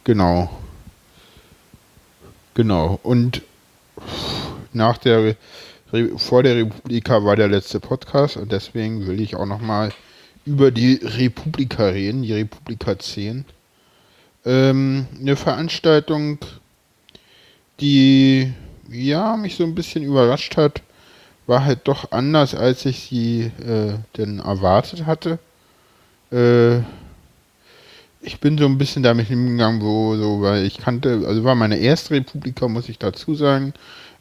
genau. 0.04 0.50
Genau. 2.54 3.00
Und 3.04 3.42
nach 4.72 4.98
der 4.98 5.36
vor 6.18 6.44
der 6.44 6.56
Republika 6.56 7.24
war 7.24 7.36
der 7.36 7.50
letzte 7.50 7.80
Podcast 7.80 8.38
und 8.38 8.52
deswegen 8.52 9.08
will 9.08 9.20
ich 9.20 9.36
auch 9.36 9.46
nochmal 9.46 9.92
über 10.46 10.72
die 10.72 11.00
Republika 11.04 11.88
reden, 11.88 12.24
die 12.24 12.34
Republika 12.34 12.98
10. 12.98 13.46
Ähm, 14.46 15.06
eine 15.20 15.36
Veranstaltung, 15.36 16.40
die 17.80 18.54
ja 18.90 19.38
mich 19.38 19.56
so 19.56 19.64
ein 19.64 19.76
bisschen 19.76 20.04
überrascht 20.04 20.58
hat, 20.58 20.82
war 21.46 21.66
halt 21.66 21.88
doch 21.88 22.12
anders, 22.12 22.56
als 22.56 22.86
ich 22.86 23.02
sie 23.02 23.52
äh, 23.66 23.94
denn 24.18 24.40
erwartet 24.40 25.06
hatte. 25.06 25.40
Äh, 26.32 26.80
ich 28.24 28.40
bin 28.40 28.58
so 28.58 28.66
ein 28.66 28.78
bisschen 28.78 29.04
damit 29.04 29.28
hingegangen, 29.28 29.82
wo 29.82 30.16
so, 30.16 30.42
weil 30.42 30.66
ich 30.66 30.78
kannte, 30.78 31.24
also 31.28 31.44
war 31.44 31.56
meine 31.56 31.78
erste 31.78 32.14
Republika, 32.14 32.68
muss 32.68 32.90
ich 32.90 33.00
dazu 33.00 33.36
sagen. 33.36 33.74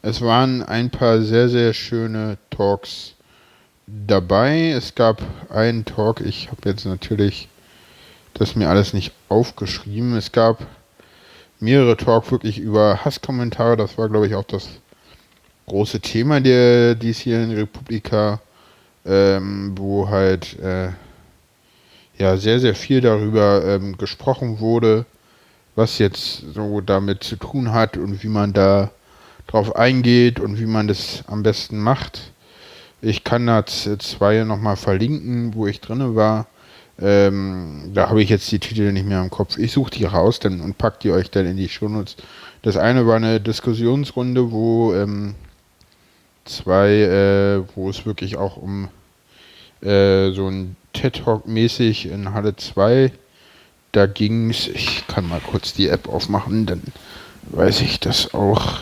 Es 0.03 0.21
waren 0.21 0.63
ein 0.63 0.89
paar 0.89 1.21
sehr, 1.21 1.47
sehr 1.47 1.73
schöne 1.73 2.39
Talks 2.49 3.13
dabei. 3.85 4.71
Es 4.71 4.95
gab 4.95 5.21
einen 5.51 5.85
Talk, 5.85 6.21
ich 6.21 6.49
habe 6.49 6.69
jetzt 6.69 6.85
natürlich 6.85 7.47
das 8.33 8.55
mir 8.55 8.67
alles 8.67 8.93
nicht 8.93 9.11
aufgeschrieben. 9.29 10.15
Es 10.17 10.31
gab 10.31 10.65
mehrere 11.59 11.97
Talks 11.97 12.31
wirklich 12.31 12.57
über 12.57 13.05
Hasskommentare. 13.05 13.77
Das 13.77 13.99
war, 13.99 14.09
glaube 14.09 14.25
ich, 14.25 14.33
auch 14.33 14.43
das 14.43 14.67
große 15.67 15.99
Thema 15.99 16.41
der 16.41 16.95
diesjährigen 16.95 17.53
Republika, 17.53 18.41
ähm, 19.05 19.73
wo 19.77 20.09
halt 20.09 20.57
äh, 20.59 20.89
ja 22.17 22.37
sehr, 22.37 22.59
sehr 22.59 22.73
viel 22.73 23.01
darüber 23.01 23.63
ähm, 23.63 23.97
gesprochen 23.97 24.59
wurde, 24.59 25.05
was 25.75 25.99
jetzt 25.99 26.43
so 26.55 26.81
damit 26.81 27.23
zu 27.23 27.35
tun 27.35 27.71
hat 27.71 27.97
und 27.97 28.23
wie 28.23 28.29
man 28.29 28.51
da 28.51 28.89
drauf 29.47 29.75
eingeht 29.75 30.39
und 30.39 30.59
wie 30.59 30.65
man 30.65 30.87
das 30.87 31.23
am 31.27 31.43
besten 31.43 31.79
macht. 31.79 32.31
Ich 33.01 33.23
kann 33.23 33.47
da 33.47 33.65
zwei 33.65 34.43
nochmal 34.43 34.75
verlinken, 34.75 35.55
wo 35.55 35.67
ich 35.67 35.81
drinne 35.81 36.15
war. 36.15 36.47
Ähm, 36.99 37.91
da 37.93 38.09
habe 38.09 38.21
ich 38.21 38.29
jetzt 38.29 38.51
die 38.51 38.59
Titel 38.59 38.91
nicht 38.91 39.07
mehr 39.07 39.21
im 39.21 39.31
Kopf. 39.31 39.57
Ich 39.57 39.71
suche 39.71 39.89
die 39.89 40.05
raus 40.05 40.39
dann 40.39 40.61
und 40.61 40.77
packe 40.77 40.99
die 41.01 41.11
euch 41.11 41.31
dann 41.31 41.47
in 41.47 41.57
die 41.57 41.69
Shownotes. 41.69 42.15
Das 42.61 42.77
eine 42.77 43.07
war 43.07 43.15
eine 43.15 43.41
Diskussionsrunde, 43.41 44.51
wo 44.51 44.93
ähm, 44.93 45.33
zwei, 46.45 46.89
äh, 46.89 47.63
wo 47.75 47.89
es 47.89 48.05
wirklich 48.05 48.37
auch 48.37 48.57
um 48.57 48.89
äh, 49.81 50.31
so 50.31 50.47
ein 50.47 50.75
TED 50.93 51.23
Talk 51.23 51.47
mäßig 51.47 52.05
in 52.05 52.33
Halle 52.33 52.55
2, 52.55 53.11
da 53.93 54.05
ging 54.05 54.51
es, 54.51 54.67
ich 54.67 55.05
kann 55.07 55.27
mal 55.27 55.41
kurz 55.41 55.73
die 55.73 55.89
App 55.89 56.07
aufmachen, 56.07 56.65
dann 56.65 56.83
weiß 57.49 57.81
ich 57.81 57.99
das 57.99 58.33
auch. 58.33 58.81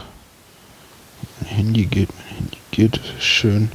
Mein 1.40 1.50
Handy 1.50 1.86
geht, 1.86 2.10
mein 2.16 2.36
Handy 2.38 2.58
geht, 2.72 2.98
das 2.98 3.06
ist 3.18 3.24
schön. 3.24 3.72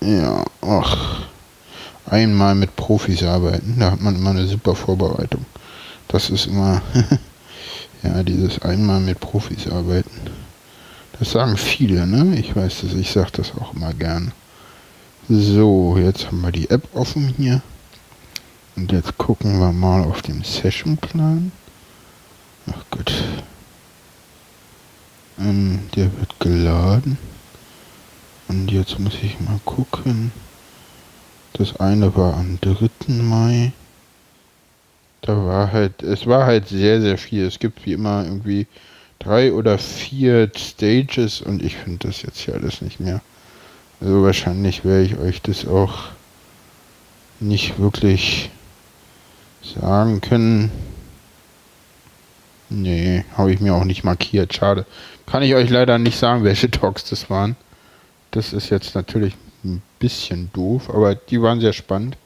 Ja, 0.00 0.44
ach. 0.60 1.22
Einmal 2.06 2.54
mit 2.54 2.76
Profis 2.76 3.22
arbeiten, 3.22 3.76
da 3.78 3.92
hat 3.92 4.00
man 4.00 4.14
immer 4.14 4.30
eine 4.30 4.46
super 4.46 4.74
Vorbereitung. 4.74 5.46
Das 6.08 6.28
ist 6.28 6.46
immer, 6.46 6.82
ja, 8.02 8.22
dieses 8.22 8.60
einmal 8.60 9.00
mit 9.00 9.20
Profis 9.20 9.66
arbeiten. 9.66 10.10
Das 11.18 11.30
sagen 11.30 11.56
viele, 11.56 12.06
ne? 12.06 12.38
Ich 12.38 12.54
weiß 12.54 12.82
das, 12.82 12.92
ich 12.94 13.10
sag 13.10 13.30
das 13.32 13.52
auch 13.58 13.72
immer 13.74 13.94
gern. 13.94 14.32
So, 15.28 15.96
jetzt 15.96 16.26
haben 16.26 16.42
wir 16.42 16.52
die 16.52 16.68
App 16.68 16.86
offen 16.92 17.32
hier. 17.36 17.62
Und 18.76 18.92
jetzt 18.92 19.16
gucken 19.16 19.58
wir 19.60 19.72
mal 19.72 20.02
auf 20.02 20.20
den 20.20 20.42
Sessionplan. 20.42 21.52
Ach 22.70 22.84
Gott. 22.90 23.12
Ähm, 25.38 25.80
der 25.96 26.16
wird 26.18 26.38
geladen. 26.40 27.18
Und 28.48 28.70
jetzt 28.70 28.98
muss 28.98 29.14
ich 29.22 29.40
mal 29.40 29.60
gucken. 29.64 30.32
Das 31.54 31.76
eine 31.80 32.14
war 32.16 32.34
am 32.34 32.58
3. 32.60 33.12
Mai. 33.22 33.72
Da 35.22 35.36
war 35.36 35.72
halt, 35.72 36.02
es 36.02 36.26
war 36.26 36.46
halt 36.46 36.68
sehr, 36.68 37.00
sehr 37.00 37.16
viel. 37.16 37.46
Es 37.46 37.58
gibt 37.58 37.86
wie 37.86 37.92
immer 37.92 38.24
irgendwie 38.24 38.66
drei 39.18 39.52
oder 39.52 39.78
vier 39.78 40.50
Stages 40.54 41.40
und 41.40 41.62
ich 41.62 41.76
finde 41.76 42.08
das 42.08 42.22
jetzt 42.22 42.38
hier 42.38 42.54
alles 42.54 42.82
nicht 42.82 43.00
mehr. 43.00 43.22
Also 44.00 44.22
wahrscheinlich 44.22 44.84
werde 44.84 45.04
ich 45.04 45.16
euch 45.16 45.40
das 45.40 45.66
auch 45.66 46.10
nicht 47.40 47.78
wirklich 47.78 48.50
sagen 49.62 50.20
können. 50.20 50.70
Nee, 52.70 53.24
habe 53.36 53.52
ich 53.52 53.60
mir 53.60 53.74
auch 53.74 53.84
nicht 53.84 54.04
markiert. 54.04 54.54
Schade. 54.54 54.86
Kann 55.26 55.42
ich 55.42 55.54
euch 55.54 55.70
leider 55.70 55.98
nicht 55.98 56.18
sagen, 56.18 56.44
welche 56.44 56.70
Talks 56.70 57.04
das 57.08 57.30
waren. 57.30 57.56
Das 58.30 58.52
ist 58.52 58.70
jetzt 58.70 58.94
natürlich 58.94 59.34
ein 59.64 59.82
bisschen 59.98 60.50
doof, 60.52 60.90
aber 60.90 61.14
die 61.14 61.40
waren 61.40 61.60
sehr 61.60 61.72
spannend. 61.72 62.16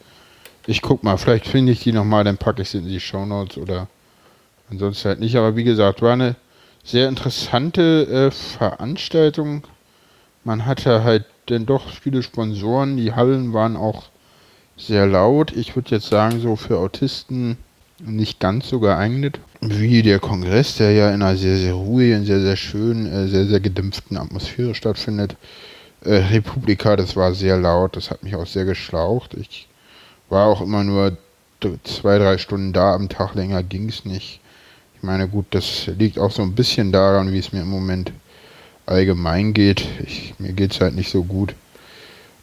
Ich 0.66 0.82
guck 0.82 1.02
mal, 1.02 1.16
vielleicht 1.16 1.46
finde 1.46 1.72
ich 1.72 1.80
die 1.80 1.92
nochmal, 1.92 2.24
dann 2.24 2.36
packe 2.36 2.62
ich 2.62 2.70
sie 2.70 2.78
in 2.78 2.88
die 2.88 3.00
Show 3.00 3.24
Notes 3.24 3.56
oder 3.56 3.88
ansonsten 4.70 5.08
halt 5.08 5.20
nicht. 5.20 5.36
Aber 5.36 5.56
wie 5.56 5.64
gesagt, 5.64 6.02
war 6.02 6.12
eine 6.12 6.36
sehr 6.84 7.08
interessante 7.08 8.06
äh, 8.06 8.30
Veranstaltung. 8.30 9.64
Man 10.44 10.66
hatte 10.66 11.04
halt 11.04 11.24
denn 11.48 11.66
doch 11.66 11.90
viele 11.90 12.22
Sponsoren. 12.22 12.96
Die 12.96 13.12
Hallen 13.12 13.52
waren 13.52 13.76
auch 13.76 14.04
sehr 14.76 15.06
laut. 15.06 15.52
Ich 15.52 15.76
würde 15.76 15.90
jetzt 15.90 16.08
sagen, 16.08 16.40
so 16.40 16.56
für 16.56 16.78
Autisten 16.78 17.58
nicht 18.00 18.40
ganz 18.40 18.68
so 18.68 18.80
geeignet. 18.80 19.40
Wie 19.60 20.02
der 20.02 20.20
Kongress, 20.20 20.76
der 20.76 20.92
ja 20.92 21.08
in 21.08 21.20
einer 21.20 21.36
sehr, 21.36 21.56
sehr 21.56 21.74
ruhigen, 21.74 22.24
sehr, 22.24 22.40
sehr 22.40 22.56
schönen, 22.56 23.06
äh, 23.06 23.26
sehr, 23.26 23.46
sehr 23.46 23.58
gedämpften 23.58 24.16
Atmosphäre 24.16 24.74
stattfindet. 24.74 25.36
Äh, 26.04 26.14
Republika, 26.14 26.94
das 26.94 27.16
war 27.16 27.34
sehr 27.34 27.58
laut, 27.58 27.96
das 27.96 28.10
hat 28.10 28.22
mich 28.22 28.36
auch 28.36 28.46
sehr 28.46 28.64
geschlaucht. 28.64 29.34
Ich 29.34 29.66
war 30.28 30.46
auch 30.46 30.60
immer 30.60 30.84
nur 30.84 31.16
zwei, 31.82 32.18
drei 32.18 32.38
Stunden 32.38 32.72
da 32.72 32.94
am 32.94 33.08
Tag, 33.08 33.34
länger 33.34 33.64
ging 33.64 33.88
es 33.88 34.04
nicht. 34.04 34.40
Ich 34.96 35.02
meine, 35.02 35.26
gut, 35.28 35.46
das 35.50 35.86
liegt 35.98 36.18
auch 36.18 36.30
so 36.30 36.42
ein 36.42 36.54
bisschen 36.54 36.92
daran, 36.92 37.32
wie 37.32 37.38
es 37.38 37.52
mir 37.52 37.62
im 37.62 37.70
Moment 37.70 38.12
allgemein 38.86 39.54
geht. 39.54 39.86
Ich, 40.06 40.34
mir 40.38 40.52
geht 40.52 40.72
es 40.72 40.80
halt 40.80 40.94
nicht 40.94 41.10
so 41.10 41.24
gut. 41.24 41.54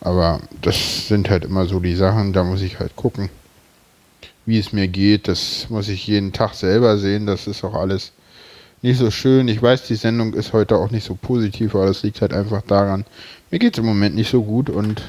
Aber 0.01 0.41
das 0.61 1.07
sind 1.07 1.29
halt 1.29 1.45
immer 1.45 1.65
so 1.65 1.79
die 1.79 1.95
Sachen, 1.95 2.33
da 2.33 2.43
muss 2.43 2.61
ich 2.61 2.79
halt 2.79 2.95
gucken, 2.95 3.29
wie 4.45 4.59
es 4.59 4.73
mir 4.73 4.87
geht. 4.87 5.27
Das 5.27 5.67
muss 5.69 5.87
ich 5.87 6.07
jeden 6.07 6.33
Tag 6.33 6.53
selber 6.53 6.97
sehen. 6.97 7.25
Das 7.25 7.47
ist 7.47 7.63
auch 7.63 7.73
alles 7.73 8.11
nicht 8.81 8.99
so 8.99 9.09
schön. 9.11 9.47
Ich 9.47 9.61
weiß, 9.61 9.83
die 9.87 9.95
Sendung 9.95 10.33
ist 10.33 10.53
heute 10.53 10.77
auch 10.77 10.91
nicht 10.91 11.05
so 11.05 11.15
positiv, 11.15 11.75
aber 11.75 11.87
das 11.87 12.03
liegt 12.03 12.21
halt 12.21 12.33
einfach 12.33 12.61
daran, 12.61 13.05
mir 13.49 13.59
geht 13.59 13.73
es 13.73 13.79
im 13.79 13.85
Moment 13.85 14.15
nicht 14.15 14.29
so 14.29 14.43
gut 14.43 14.69
und 14.69 15.01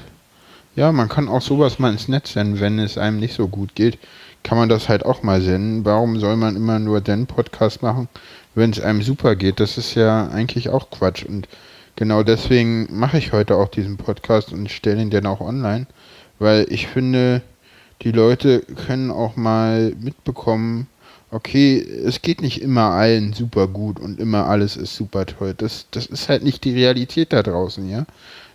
ja, 0.76 0.92
man 0.92 1.08
kann 1.08 1.28
auch 1.28 1.40
sowas 1.40 1.78
mal 1.78 1.92
ins 1.92 2.08
Netz 2.08 2.34
senden, 2.34 2.60
wenn 2.60 2.78
es 2.78 2.98
einem 2.98 3.18
nicht 3.18 3.34
so 3.34 3.48
gut 3.48 3.74
geht. 3.74 3.98
Kann 4.42 4.58
man 4.58 4.68
das 4.68 4.88
halt 4.88 5.04
auch 5.04 5.22
mal 5.22 5.40
senden. 5.40 5.84
Warum 5.84 6.20
soll 6.20 6.36
man 6.36 6.54
immer 6.54 6.78
nur 6.78 7.00
den 7.00 7.26
Podcast 7.26 7.82
machen, 7.82 8.08
wenn 8.56 8.70
es 8.70 8.80
einem 8.80 9.02
super 9.02 9.36
geht. 9.36 9.60
Das 9.60 9.78
ist 9.78 9.94
ja 9.94 10.28
eigentlich 10.28 10.70
auch 10.70 10.90
Quatsch. 10.90 11.24
Und 11.24 11.46
genau 11.94 12.22
deswegen 12.22 12.88
mache 12.90 13.18
ich 13.18 13.32
heute 13.32 13.56
auch 13.56 13.68
diesen 13.68 13.96
Podcast 13.96 14.52
und 14.52 14.70
stelle 14.70 15.00
ihn 15.00 15.10
dann 15.10 15.26
auch 15.26 15.40
online, 15.40 15.86
weil 16.38 16.66
ich 16.70 16.88
finde, 16.88 17.42
die 18.02 18.12
Leute 18.12 18.60
können 18.86 19.10
auch 19.10 19.36
mal 19.36 19.94
mitbekommen, 20.00 20.86
okay, 21.30 21.78
es 21.78 22.22
geht 22.22 22.40
nicht 22.40 22.62
immer 22.62 22.90
allen 22.90 23.32
super 23.32 23.66
gut 23.68 23.98
und 23.98 24.20
immer 24.20 24.46
alles 24.46 24.76
ist 24.76 24.94
super 24.94 25.26
toll. 25.26 25.54
Das, 25.56 25.86
das 25.90 26.06
ist 26.06 26.28
halt 26.28 26.44
nicht 26.44 26.64
die 26.64 26.74
Realität 26.74 27.32
da 27.32 27.42
draußen, 27.42 27.88
ja. 27.88 28.06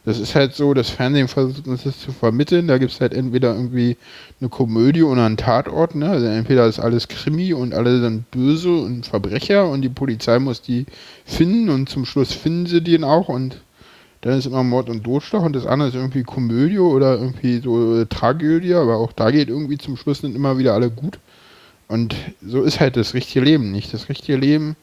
Das 0.03 0.19
ist 0.19 0.33
halt 0.33 0.55
so, 0.55 0.73
das 0.73 0.89
Fernsehen 0.89 1.27
versucht 1.27 1.67
uns 1.67 1.83
das 1.83 1.99
zu 1.99 2.11
vermitteln. 2.11 2.67
Da 2.67 2.79
gibt 2.79 2.91
es 2.91 3.01
halt 3.01 3.13
entweder 3.13 3.53
irgendwie 3.53 3.97
eine 4.39 4.49
Komödie 4.49 5.03
oder 5.03 5.25
einen 5.25 5.37
Tatort. 5.37 5.93
Ne? 5.93 6.09
Also 6.09 6.25
entweder 6.25 6.65
ist 6.65 6.79
alles 6.79 7.07
Krimi 7.07 7.53
und 7.53 7.75
alle 7.75 8.01
sind 8.01 8.31
böse 8.31 8.71
und 8.71 9.05
Verbrecher 9.05 9.69
und 9.69 9.83
die 9.83 9.89
Polizei 9.89 10.39
muss 10.39 10.63
die 10.63 10.87
finden 11.23 11.69
und 11.69 11.87
zum 11.87 12.05
Schluss 12.05 12.33
finden 12.33 12.65
sie 12.65 12.81
den 12.81 13.03
auch 13.03 13.29
und 13.29 13.61
dann 14.21 14.37
ist 14.37 14.45
immer 14.45 14.63
Mord 14.63 14.89
und 14.89 15.03
Totschlag 15.03 15.41
und 15.41 15.53
das 15.53 15.65
andere 15.65 15.89
ist 15.89 15.95
irgendwie 15.95 16.23
Komödie 16.23 16.79
oder 16.79 17.17
irgendwie 17.17 17.59
so 17.59 17.99
äh, 17.99 18.05
Tragödie, 18.05 18.75
aber 18.75 18.97
auch 18.97 19.11
da 19.11 19.31
geht 19.31 19.49
irgendwie 19.49 19.79
zum 19.79 19.97
Schluss 19.97 20.21
nicht 20.21 20.35
immer 20.35 20.57
wieder 20.57 20.73
alle 20.73 20.91
gut. 20.91 21.19
Und 21.87 22.15
so 22.45 22.63
ist 22.63 22.79
halt 22.79 22.95
das 22.95 23.13
richtige 23.13 23.43
Leben 23.43 23.71
nicht. 23.71 23.93
Das 23.93 24.07
richtige 24.07 24.37
Leben, 24.37 24.75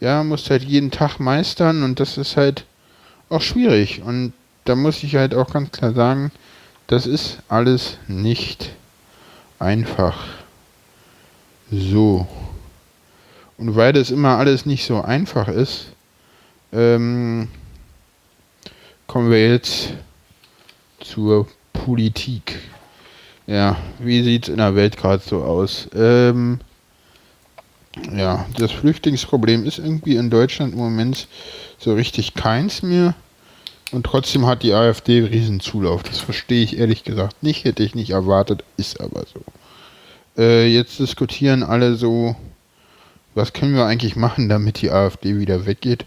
ja, 0.00 0.24
musst 0.24 0.50
halt 0.50 0.64
jeden 0.64 0.90
Tag 0.90 1.20
meistern 1.20 1.82
und 1.82 2.00
das 2.00 2.18
ist 2.18 2.36
halt 2.36 2.64
auch 3.28 3.42
schwierig. 3.42 4.02
Und 4.02 4.32
da 4.64 4.74
muss 4.74 5.02
ich 5.02 5.16
halt 5.16 5.34
auch 5.34 5.52
ganz 5.52 5.70
klar 5.70 5.92
sagen, 5.92 6.32
das 6.86 7.06
ist 7.06 7.38
alles 7.48 7.98
nicht 8.08 8.70
einfach. 9.58 10.16
So. 11.70 12.26
Und 13.58 13.76
weil 13.76 13.92
das 13.92 14.10
immer 14.10 14.38
alles 14.38 14.66
nicht 14.66 14.86
so 14.86 15.02
einfach 15.02 15.48
ist, 15.48 15.88
ähm, 16.72 17.48
kommen 19.08 19.30
wir 19.30 19.48
jetzt 19.48 19.94
zur 21.00 21.48
Politik. 21.72 22.60
Ja, 23.46 23.78
wie 23.98 24.22
sieht 24.22 24.44
es 24.44 24.48
in 24.50 24.58
der 24.58 24.76
Welt 24.76 24.98
gerade 24.98 25.22
so 25.26 25.42
aus? 25.42 25.88
Ähm, 25.96 26.60
ja, 28.14 28.46
das 28.58 28.70
Flüchtlingsproblem 28.70 29.64
ist 29.64 29.78
irgendwie 29.78 30.16
in 30.16 30.28
Deutschland 30.30 30.74
im 30.74 30.78
Moment 30.78 31.26
so 31.78 31.94
richtig 31.94 32.34
keins 32.34 32.82
mehr. 32.82 33.14
Und 33.90 34.04
trotzdem 34.04 34.46
hat 34.46 34.62
die 34.62 34.74
AfD 34.74 35.18
einen 35.18 35.28
Riesenzulauf. 35.28 36.02
Das 36.02 36.18
verstehe 36.18 36.62
ich 36.62 36.78
ehrlich 36.78 37.02
gesagt 37.02 37.42
nicht, 37.42 37.64
hätte 37.64 37.82
ich 37.82 37.94
nicht 37.94 38.10
erwartet, 38.10 38.62
ist 38.76 39.00
aber 39.00 39.24
so. 39.32 39.40
Äh, 40.36 40.66
jetzt 40.66 40.98
diskutieren 40.98 41.62
alle 41.62 41.94
so, 41.94 42.36
was 43.34 43.54
können 43.54 43.74
wir 43.74 43.86
eigentlich 43.86 44.16
machen, 44.16 44.50
damit 44.50 44.82
die 44.82 44.90
AfD 44.90 45.38
wieder 45.38 45.64
weggeht. 45.64 46.04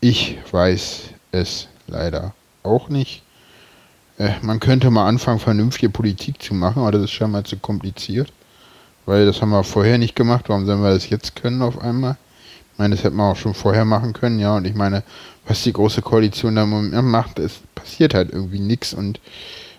Ich 0.00 0.38
weiß 0.50 1.10
es 1.32 1.68
leider 1.86 2.34
auch 2.62 2.88
nicht. 2.88 3.22
Äh, 4.18 4.32
man 4.42 4.60
könnte 4.60 4.90
mal 4.90 5.06
anfangen, 5.06 5.38
vernünftige 5.38 5.90
Politik 5.90 6.42
zu 6.42 6.54
machen, 6.54 6.80
aber 6.80 6.92
das 6.92 7.02
ist 7.02 7.12
scheinbar 7.12 7.44
zu 7.44 7.56
kompliziert. 7.56 8.32
Weil 9.04 9.24
das 9.24 9.40
haben 9.40 9.50
wir 9.50 9.62
vorher 9.62 9.98
nicht 9.98 10.16
gemacht. 10.16 10.48
Warum 10.48 10.66
sollen 10.66 10.82
wir 10.82 10.90
das 10.90 11.08
jetzt 11.08 11.36
können 11.36 11.62
auf 11.62 11.80
einmal? 11.80 12.16
Ich 12.72 12.78
meine, 12.78 12.94
das 12.94 13.04
hätten 13.04 13.16
wir 13.16 13.30
auch 13.30 13.36
schon 13.36 13.54
vorher 13.54 13.84
machen 13.84 14.12
können, 14.12 14.38
ja. 14.40 14.56
Und 14.56 14.66
ich 14.66 14.74
meine, 14.74 15.04
was 15.46 15.62
die 15.62 15.72
große 15.72 16.02
Koalition 16.02 16.56
da 16.56 16.64
im 16.64 17.10
macht, 17.10 17.38
es 17.38 17.60
passiert 17.74 18.14
halt 18.14 18.32
irgendwie 18.32 18.58
nichts. 18.58 18.92
Und 18.92 19.20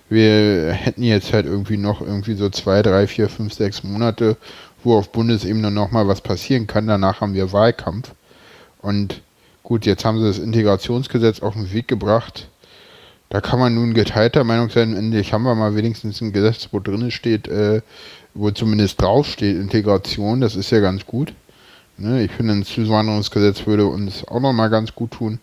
wir 0.09 0.71
hätten 0.71 1.03
jetzt 1.03 1.33
halt 1.33 1.45
irgendwie 1.45 1.77
noch 1.77 1.99
irgendwie 1.99 2.35
so 2.35 2.49
zwei, 2.49 2.81
drei, 2.81 3.05
vier, 3.07 3.27
fünf, 3.27 3.53
sechs 3.53 3.83
Monate, 3.83 4.37
wo 4.83 4.97
auf 4.97 5.11
Bundesebene 5.11 5.71
nochmal 5.71 6.07
was 6.07 6.21
passieren 6.21 6.65
kann. 6.65 6.87
Danach 6.87 7.19
haben 7.19 7.33
wir 7.33 7.51
Wahlkampf. 7.51 8.11
Und 8.81 9.21
gut, 9.67 9.85
jetzt 9.85 10.05
haben 10.05 10.17
sie 10.17 10.25
das 10.25 10.39
Integrationsgesetz 10.39 11.41
auf 11.41 11.53
den 11.53 11.73
Weg 11.73 11.89
gebracht. 11.89 12.47
Da 13.27 13.41
kann 13.41 13.59
man 13.59 13.75
nun 13.75 13.93
geteilter 13.93 14.45
Meinung 14.45 14.69
sein. 14.69 14.95
Endlich 14.95 15.33
haben 15.33 15.43
wir 15.43 15.55
mal 15.55 15.75
wenigstens 15.75 16.21
ein 16.21 16.31
Gesetz, 16.31 16.69
wo 16.71 16.79
drin 16.79 17.11
steht, 17.11 17.49
äh, 17.49 17.81
wo 18.33 18.49
zumindest 18.51 19.01
draufsteht 19.01 19.57
Integration. 19.57 20.39
Das 20.39 20.55
ist 20.55 20.71
ja 20.71 20.79
ganz 20.79 21.05
gut. 21.05 21.33
Ne? 21.97 22.23
Ich 22.23 22.31
finde, 22.31 22.53
ein 22.53 22.63
Zuwanderungsgesetz 22.63 23.67
würde 23.67 23.87
uns 23.87 24.25
auch 24.25 24.39
nochmal 24.39 24.69
ganz 24.69 24.95
gut 24.95 25.11
tun. 25.11 25.39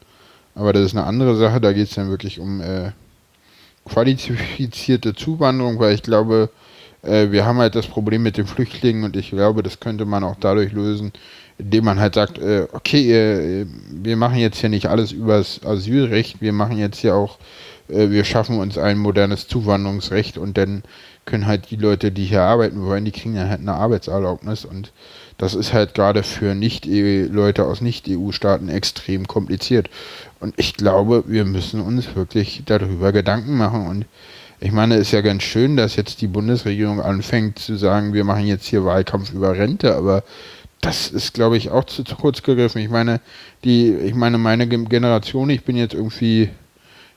Aber 0.55 0.73
das 0.73 0.85
ist 0.87 0.97
eine 0.97 1.05
andere 1.05 1.37
Sache. 1.37 1.61
Da 1.61 1.75
geht 1.75 1.89
es 1.89 1.95
dann 1.95 2.09
wirklich 2.09 2.41
um 2.41 2.63
äh, 2.63 2.93
qualifizierte 3.85 5.15
Zuwanderung, 5.15 5.79
weil 5.79 5.95
ich 5.95 6.03
glaube, 6.03 6.49
äh, 7.03 7.31
wir 7.31 7.45
haben 7.45 7.59
halt 7.59 7.75
das 7.75 7.89
Problem 7.89 8.23
mit 8.23 8.39
den 8.39 8.47
Flüchtlingen 8.47 9.05
und 9.05 9.17
ich 9.17 9.29
glaube, 9.29 9.63
das 9.63 9.81
könnte 9.81 10.07
man 10.07 10.25
auch 10.25 10.37
dadurch 10.41 10.73
lösen, 10.73 11.13
indem 11.59 11.85
man 11.85 12.01
halt 12.01 12.15
sagt, 12.15 12.39
äh, 12.39 12.67
okay, 12.73 13.13
äh, 13.13 13.67
wir 13.91 14.17
machen 14.17 14.39
jetzt 14.39 14.59
hier 14.59 14.69
nicht 14.69 14.87
alles 14.87 15.13
übers 15.13 15.61
Asylrecht, 15.65 16.41
wir 16.41 16.53
machen 16.53 16.79
jetzt 16.79 16.99
hier 16.99 17.15
auch, 17.15 17.39
äh, 17.89 18.11
wir 18.11 18.25
schaffen 18.25 18.59
uns 18.59 18.77
ein 18.79 18.99
modernes 18.99 19.47
Zuwanderungsrecht 19.47 20.39
und 20.39 20.59
dann 20.59 20.83
können 21.25 21.47
halt 21.47 21.71
die 21.71 21.77
Leute, 21.77 22.13
die 22.13 22.25
hier 22.25 22.43
arbeiten 22.43 22.85
wollen, 22.85 23.05
die 23.05 23.13
kriegen 23.13 23.35
dann 23.37 23.49
halt 23.49 23.61
eine 23.61 23.75
Arbeitserlaubnis 23.75 24.65
und 24.65 24.93
das 25.39 25.55
ist 25.55 25.73
halt 25.73 25.95
gerade 25.95 26.23
für 26.23 26.55
nicht 26.55 26.87
Leute 26.87 27.65
aus 27.65 27.81
Nicht-EU-Staaten 27.81 28.69
extrem 28.69 29.27
kompliziert. 29.27 29.91
Und 30.39 30.55
ich 30.59 30.75
glaube, 30.75 31.25
wir 31.27 31.45
müssen 31.45 31.81
uns 31.81 32.15
wirklich 32.15 32.63
darüber 32.67 33.11
Gedanken 33.11 33.57
machen. 33.57 33.87
Und 33.89 34.07
ich 34.61 34.71
meine, 34.71 34.95
es 34.95 35.09
ist 35.09 35.13
ja 35.13 35.23
ganz 35.23 35.43
schön, 35.43 35.77
dass 35.77 35.97
jetzt 35.97 36.21
die 36.21 36.29
Bundesregierung 36.29 37.01
anfängt 37.01 37.59
zu 37.59 37.77
sagen, 37.77 38.13
wir 38.13 38.23
machen 38.23 38.47
jetzt 38.47 38.67
hier 38.67 38.85
Wahlkampf 38.85 39.33
über 39.33 39.57
Rente, 39.57 39.97
aber 39.97 40.23
das 40.85 41.09
ist, 41.09 41.35
glaube 41.35 41.57
ich, 41.57 41.71
auch 41.71 41.85
zu, 41.85 42.05
zu 42.05 42.17
kurz 42.17 42.43
gegriffen. 42.43 42.81
Ich 42.81 42.91
meine, 42.91 43.21
die, 43.65 43.93
ich 43.93 44.15
meine, 44.15 44.39
meine 44.39 44.67
Generation, 44.69 45.51
ich 45.51 45.65
bin 45.65 45.77
jetzt 45.77 45.95
irgendwie 45.95 46.51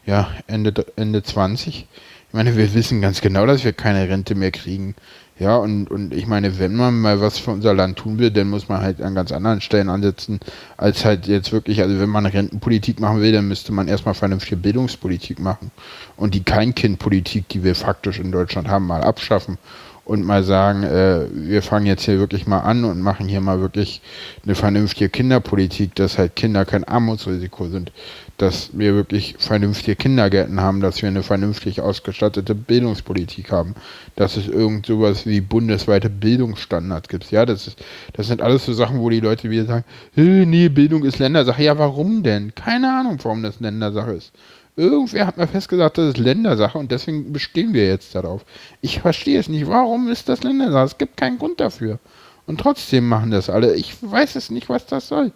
ja, 0.05 0.29
Ende, 0.47 0.73
Ende 0.95 1.21
20. 1.21 1.87
Ich 2.29 2.33
meine, 2.33 2.55
wir 2.55 2.73
wissen 2.73 3.01
ganz 3.01 3.21
genau, 3.21 3.45
dass 3.45 3.63
wir 3.63 3.73
keine 3.73 4.09
Rente 4.09 4.35
mehr 4.35 4.51
kriegen. 4.51 4.95
Ja, 5.39 5.57
und, 5.57 5.91
und 5.91 6.15
ich 6.15 6.25
meine, 6.25 6.57
wenn 6.57 6.75
man 6.75 6.99
mal 6.99 7.21
was 7.21 7.37
für 7.37 7.51
unser 7.51 7.75
Land 7.75 7.99
tun 7.99 8.17
will, 8.17 8.31
dann 8.31 8.49
muss 8.49 8.69
man 8.69 8.81
halt 8.81 9.01
an 9.01 9.13
ganz 9.13 9.31
anderen 9.31 9.61
Stellen 9.61 9.87
ansetzen, 9.87 10.39
als 10.77 11.05
halt 11.05 11.27
jetzt 11.27 11.51
wirklich, 11.51 11.81
also 11.81 11.99
wenn 11.99 12.09
man 12.09 12.25
Rentenpolitik 12.25 12.99
machen 12.99 13.21
will, 13.21 13.31
dann 13.31 13.47
müsste 13.47 13.71
man 13.71 13.87
erstmal 13.87 14.15
vernünftige 14.15 14.55
Bildungspolitik 14.55 15.39
machen 15.39 15.69
und 16.15 16.33
die 16.33 16.43
Kleinkindpolitik, 16.43 17.47
die 17.49 17.63
wir 17.63 17.75
faktisch 17.75 18.19
in 18.19 18.31
Deutschland 18.31 18.67
haben, 18.67 18.87
mal 18.87 19.03
abschaffen 19.03 19.59
und 20.07 20.23
mal 20.23 20.43
sagen, 20.43 20.83
äh, 20.83 21.25
wir 21.33 21.61
fangen 21.61 21.85
jetzt 21.85 22.05
hier 22.05 22.17
wirklich 22.17 22.47
mal 22.47 22.61
an 22.61 22.85
und 22.85 23.01
machen 23.01 23.27
hier 23.27 23.41
mal 23.41 23.59
wirklich 23.59 24.01
eine 24.45 24.55
vernünftige 24.55 25.09
Kinderpolitik, 25.09 25.95
dass 25.95 26.17
halt 26.17 26.37
Kinder 26.37 26.63
kein 26.63 26.85
Armutsrisiko 26.85 27.67
sind, 27.67 27.91
dass 28.37 28.69
wir 28.71 28.95
wirklich 28.95 29.35
vernünftige 29.37 29.97
Kindergärten 29.97 30.61
haben, 30.61 30.79
dass 30.79 31.01
wir 31.01 31.09
eine 31.09 31.23
vernünftig 31.23 31.81
ausgestattete 31.81 32.55
Bildungspolitik 32.55 33.51
haben, 33.51 33.75
dass 34.15 34.37
es 34.37 34.47
irgend 34.47 34.85
sowas 34.85 35.25
wie 35.25 35.41
bundesweite 35.41 36.09
Bildungsstandards 36.09 37.09
gibt. 37.09 37.29
Ja, 37.29 37.45
das 37.45 37.67
ist, 37.67 37.83
das 38.13 38.27
sind 38.27 38.41
alles 38.41 38.65
so 38.65 38.71
Sachen, 38.71 38.99
wo 38.99 39.09
die 39.09 39.19
Leute 39.19 39.49
wieder 39.49 39.65
sagen, 39.65 39.83
nee, 40.15 40.69
Bildung 40.69 41.03
ist 41.03 41.19
Ländersache. 41.19 41.63
Ja, 41.63 41.77
warum 41.77 42.23
denn? 42.23 42.55
Keine 42.55 42.97
Ahnung, 42.97 43.17
warum 43.23 43.43
das 43.43 43.59
Ländersache 43.59 44.13
ist. 44.13 44.31
Irgendwer 44.77 45.25
hat 45.25 45.37
mal 45.37 45.47
festgesagt, 45.47 45.97
das 45.97 46.09
ist 46.09 46.17
Ländersache 46.17 46.77
und 46.77 46.91
deswegen 46.91 47.33
bestehen 47.33 47.73
wir 47.73 47.87
jetzt 47.87 48.13
darauf. 48.13 48.45
Ich 48.81 48.99
verstehe 48.99 49.39
es 49.39 49.49
nicht. 49.49 49.67
Warum 49.67 50.07
ist 50.07 50.29
das 50.29 50.43
Ländersache? 50.43 50.85
Es 50.85 50.97
gibt 50.99 51.17
keinen 51.17 51.39
Grund 51.39 51.59
dafür. 51.59 51.97
Und 52.45 52.59
trotzdem 52.59 53.09
machen 53.09 53.31
das 53.31 53.49
alle. 53.49 53.75
Ich 53.75 53.95
weiß 54.01 54.35
es 54.35 54.51
nicht, 54.51 54.69
was 54.69 54.85
das 54.85 55.07
soll. 55.07 55.31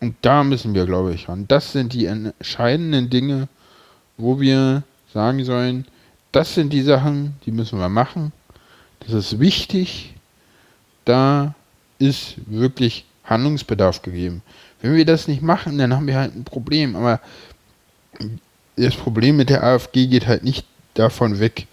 Und 0.00 0.16
da 0.22 0.42
müssen 0.42 0.72
wir, 0.72 0.86
glaube 0.86 1.12
ich, 1.12 1.28
ran. 1.28 1.44
Das 1.48 1.72
sind 1.72 1.92
die 1.92 2.06
entscheidenden 2.06 3.10
Dinge, 3.10 3.46
wo 4.16 4.40
wir 4.40 4.82
sagen 5.12 5.44
sollen, 5.44 5.86
das 6.32 6.54
sind 6.54 6.72
die 6.72 6.82
Sachen, 6.82 7.36
die 7.44 7.52
müssen 7.52 7.78
wir 7.78 7.90
machen. 7.90 8.32
Das 9.00 9.12
ist 9.12 9.38
wichtig. 9.38 10.14
Da 11.04 11.54
ist 11.98 12.36
wirklich 12.46 13.04
Handlungsbedarf 13.24 14.00
gegeben. 14.00 14.42
Wenn 14.80 14.94
wir 14.94 15.04
das 15.04 15.28
nicht 15.28 15.42
machen, 15.42 15.76
dann 15.76 15.94
haben 15.94 16.06
wir 16.06 16.16
halt 16.16 16.34
ein 16.34 16.44
Problem. 16.44 16.96
Aber 16.96 17.20
das 18.82 18.96
Problem 18.96 19.36
mit 19.36 19.50
der 19.50 19.62
AfG 19.64 20.06
geht 20.06 20.26
halt 20.26 20.44
nicht 20.44 20.66
davon 20.94 21.40
weg. 21.40 21.66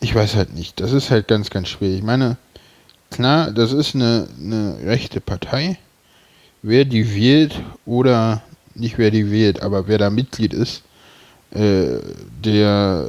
Ich 0.00 0.14
weiß 0.14 0.36
halt 0.36 0.54
nicht. 0.54 0.80
Das 0.80 0.92
ist 0.92 1.10
halt 1.10 1.28
ganz, 1.28 1.50
ganz 1.50 1.68
schwer. 1.68 1.90
Ich 1.90 2.02
meine, 2.02 2.36
klar, 3.10 3.50
das 3.50 3.72
ist 3.72 3.94
eine, 3.94 4.28
eine 4.40 4.78
rechte 4.84 5.20
Partei. 5.20 5.78
Wer 6.62 6.84
die 6.84 7.14
wählt 7.14 7.60
oder 7.86 8.42
nicht 8.74 8.98
wer 8.98 9.10
die 9.10 9.30
wählt, 9.30 9.62
aber 9.62 9.88
wer 9.88 9.98
da 9.98 10.10
Mitglied 10.10 10.52
ist, 10.52 10.82
äh, 11.50 11.98
der 12.44 13.06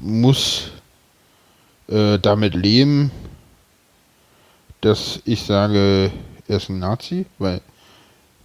muss 0.00 0.70
äh, 1.88 2.18
damit 2.18 2.54
leben, 2.54 3.10
dass 4.80 5.20
ich 5.24 5.42
sage, 5.42 6.10
er 6.46 6.56
ist 6.56 6.68
ein 6.68 6.78
Nazi, 6.78 7.26
weil 7.38 7.60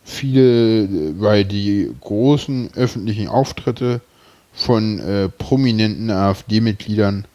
viele, 0.03 1.19
weil 1.19 1.45
die 1.45 1.91
großen 2.01 2.71
öffentlichen 2.75 3.27
Auftritte 3.27 4.01
von 4.53 4.99
äh, 4.99 5.29
prominenten 5.29 6.11
AfD-Mitgliedern 6.11 7.25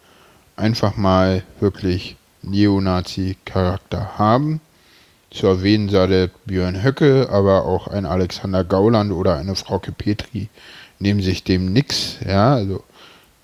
einfach 0.56 0.96
mal 0.96 1.42
wirklich 1.60 2.16
Neonazi-Charakter 2.42 4.18
haben. 4.18 4.60
Zu 5.30 5.46
erwähnen 5.46 5.88
sei 5.88 6.06
der 6.06 6.30
Björn 6.46 6.82
Höcke, 6.82 7.28
aber 7.30 7.66
auch 7.66 7.88
ein 7.88 8.06
Alexander 8.06 8.64
Gauland 8.64 9.12
oder 9.12 9.36
eine 9.36 9.56
Frauke 9.56 9.92
Petri 9.92 10.48
nehmen 10.98 11.20
sich 11.20 11.44
dem 11.44 11.72
nix. 11.72 12.16
Ja, 12.26 12.54
also 12.54 12.82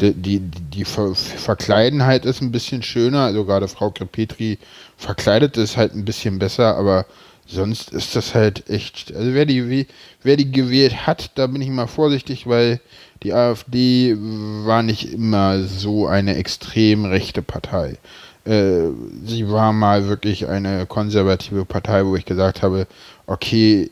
die, 0.00 0.12
die, 0.14 0.40
die 0.40 0.84
Ver 0.84 1.14
Verkleidenheit 1.14 2.24
ist 2.24 2.40
ein 2.40 2.52
bisschen 2.52 2.82
schöner, 2.82 3.20
also 3.20 3.44
gerade 3.44 3.68
Frauke 3.68 4.06
Petri 4.06 4.58
verkleidet 4.96 5.56
ist 5.56 5.76
halt 5.76 5.94
ein 5.94 6.04
bisschen 6.04 6.38
besser, 6.38 6.76
aber 6.76 7.06
sonst 7.46 7.90
ist 7.92 8.16
das 8.16 8.34
halt 8.34 8.68
echt. 8.68 9.14
Also 9.14 9.34
wer 9.34 9.46
die, 9.46 9.86
wer 10.22 10.36
die 10.36 10.50
gewählt 10.50 11.06
hat, 11.06 11.30
da 11.36 11.46
bin 11.46 11.62
ich 11.62 11.68
mal 11.68 11.86
vorsichtig, 11.86 12.46
weil 12.46 12.80
die 13.22 13.32
AfD 13.32 14.16
war 14.18 14.82
nicht 14.82 15.12
immer 15.12 15.62
so 15.62 16.06
eine 16.06 16.36
extrem 16.36 17.04
rechte 17.04 17.42
Partei. 17.42 17.96
Äh, 18.44 18.88
sie 19.24 19.50
war 19.50 19.72
mal 19.72 20.08
wirklich 20.08 20.46
eine 20.46 20.86
konservative 20.86 21.64
Partei, 21.64 22.04
wo 22.04 22.16
ich 22.16 22.26
gesagt 22.26 22.62
habe, 22.62 22.86
okay, 23.26 23.88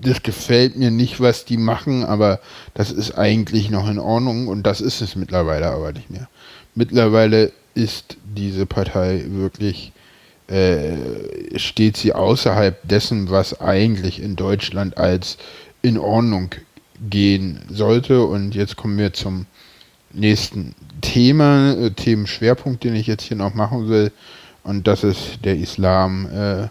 das 0.00 0.22
gefällt 0.22 0.76
mir 0.76 0.90
nicht, 0.90 1.20
was 1.20 1.44
die 1.44 1.56
machen, 1.56 2.04
aber 2.04 2.40
das 2.74 2.92
ist 2.92 3.18
eigentlich 3.18 3.70
noch 3.70 3.90
in 3.90 3.98
Ordnung 3.98 4.46
und 4.46 4.62
das 4.62 4.80
ist 4.80 5.00
es 5.00 5.16
mittlerweile 5.16 5.66
aber 5.66 5.92
nicht 5.92 6.10
mehr. 6.10 6.28
Mittlerweile 6.74 7.50
ist 7.74 8.16
diese 8.24 8.66
Partei 8.66 9.24
wirklich, 9.28 9.92
äh, 10.48 11.58
steht 11.58 11.96
sie 11.96 12.14
außerhalb 12.14 12.80
dessen, 12.88 13.30
was 13.30 13.60
eigentlich 13.60 14.22
in 14.22 14.34
Deutschland 14.34 14.96
als 14.96 15.38
in 15.82 15.98
Ordnung 15.98 16.50
gehen 17.10 17.60
sollte. 17.70 18.24
Und 18.24 18.54
jetzt 18.54 18.76
kommen 18.76 18.98
wir 18.98 19.12
zum 19.12 19.46
nächsten 20.12 20.74
Thema, 21.00 21.72
äh, 21.74 21.90
Themenschwerpunkt, 21.90 22.82
den 22.84 22.94
ich 22.94 23.06
jetzt 23.06 23.24
hier 23.24 23.36
noch 23.36 23.54
machen 23.54 23.88
will. 23.88 24.10
Und 24.64 24.86
das 24.86 25.04
ist 25.04 25.44
der 25.44 25.56
Islam. 25.56 26.26
Äh, 26.32 26.68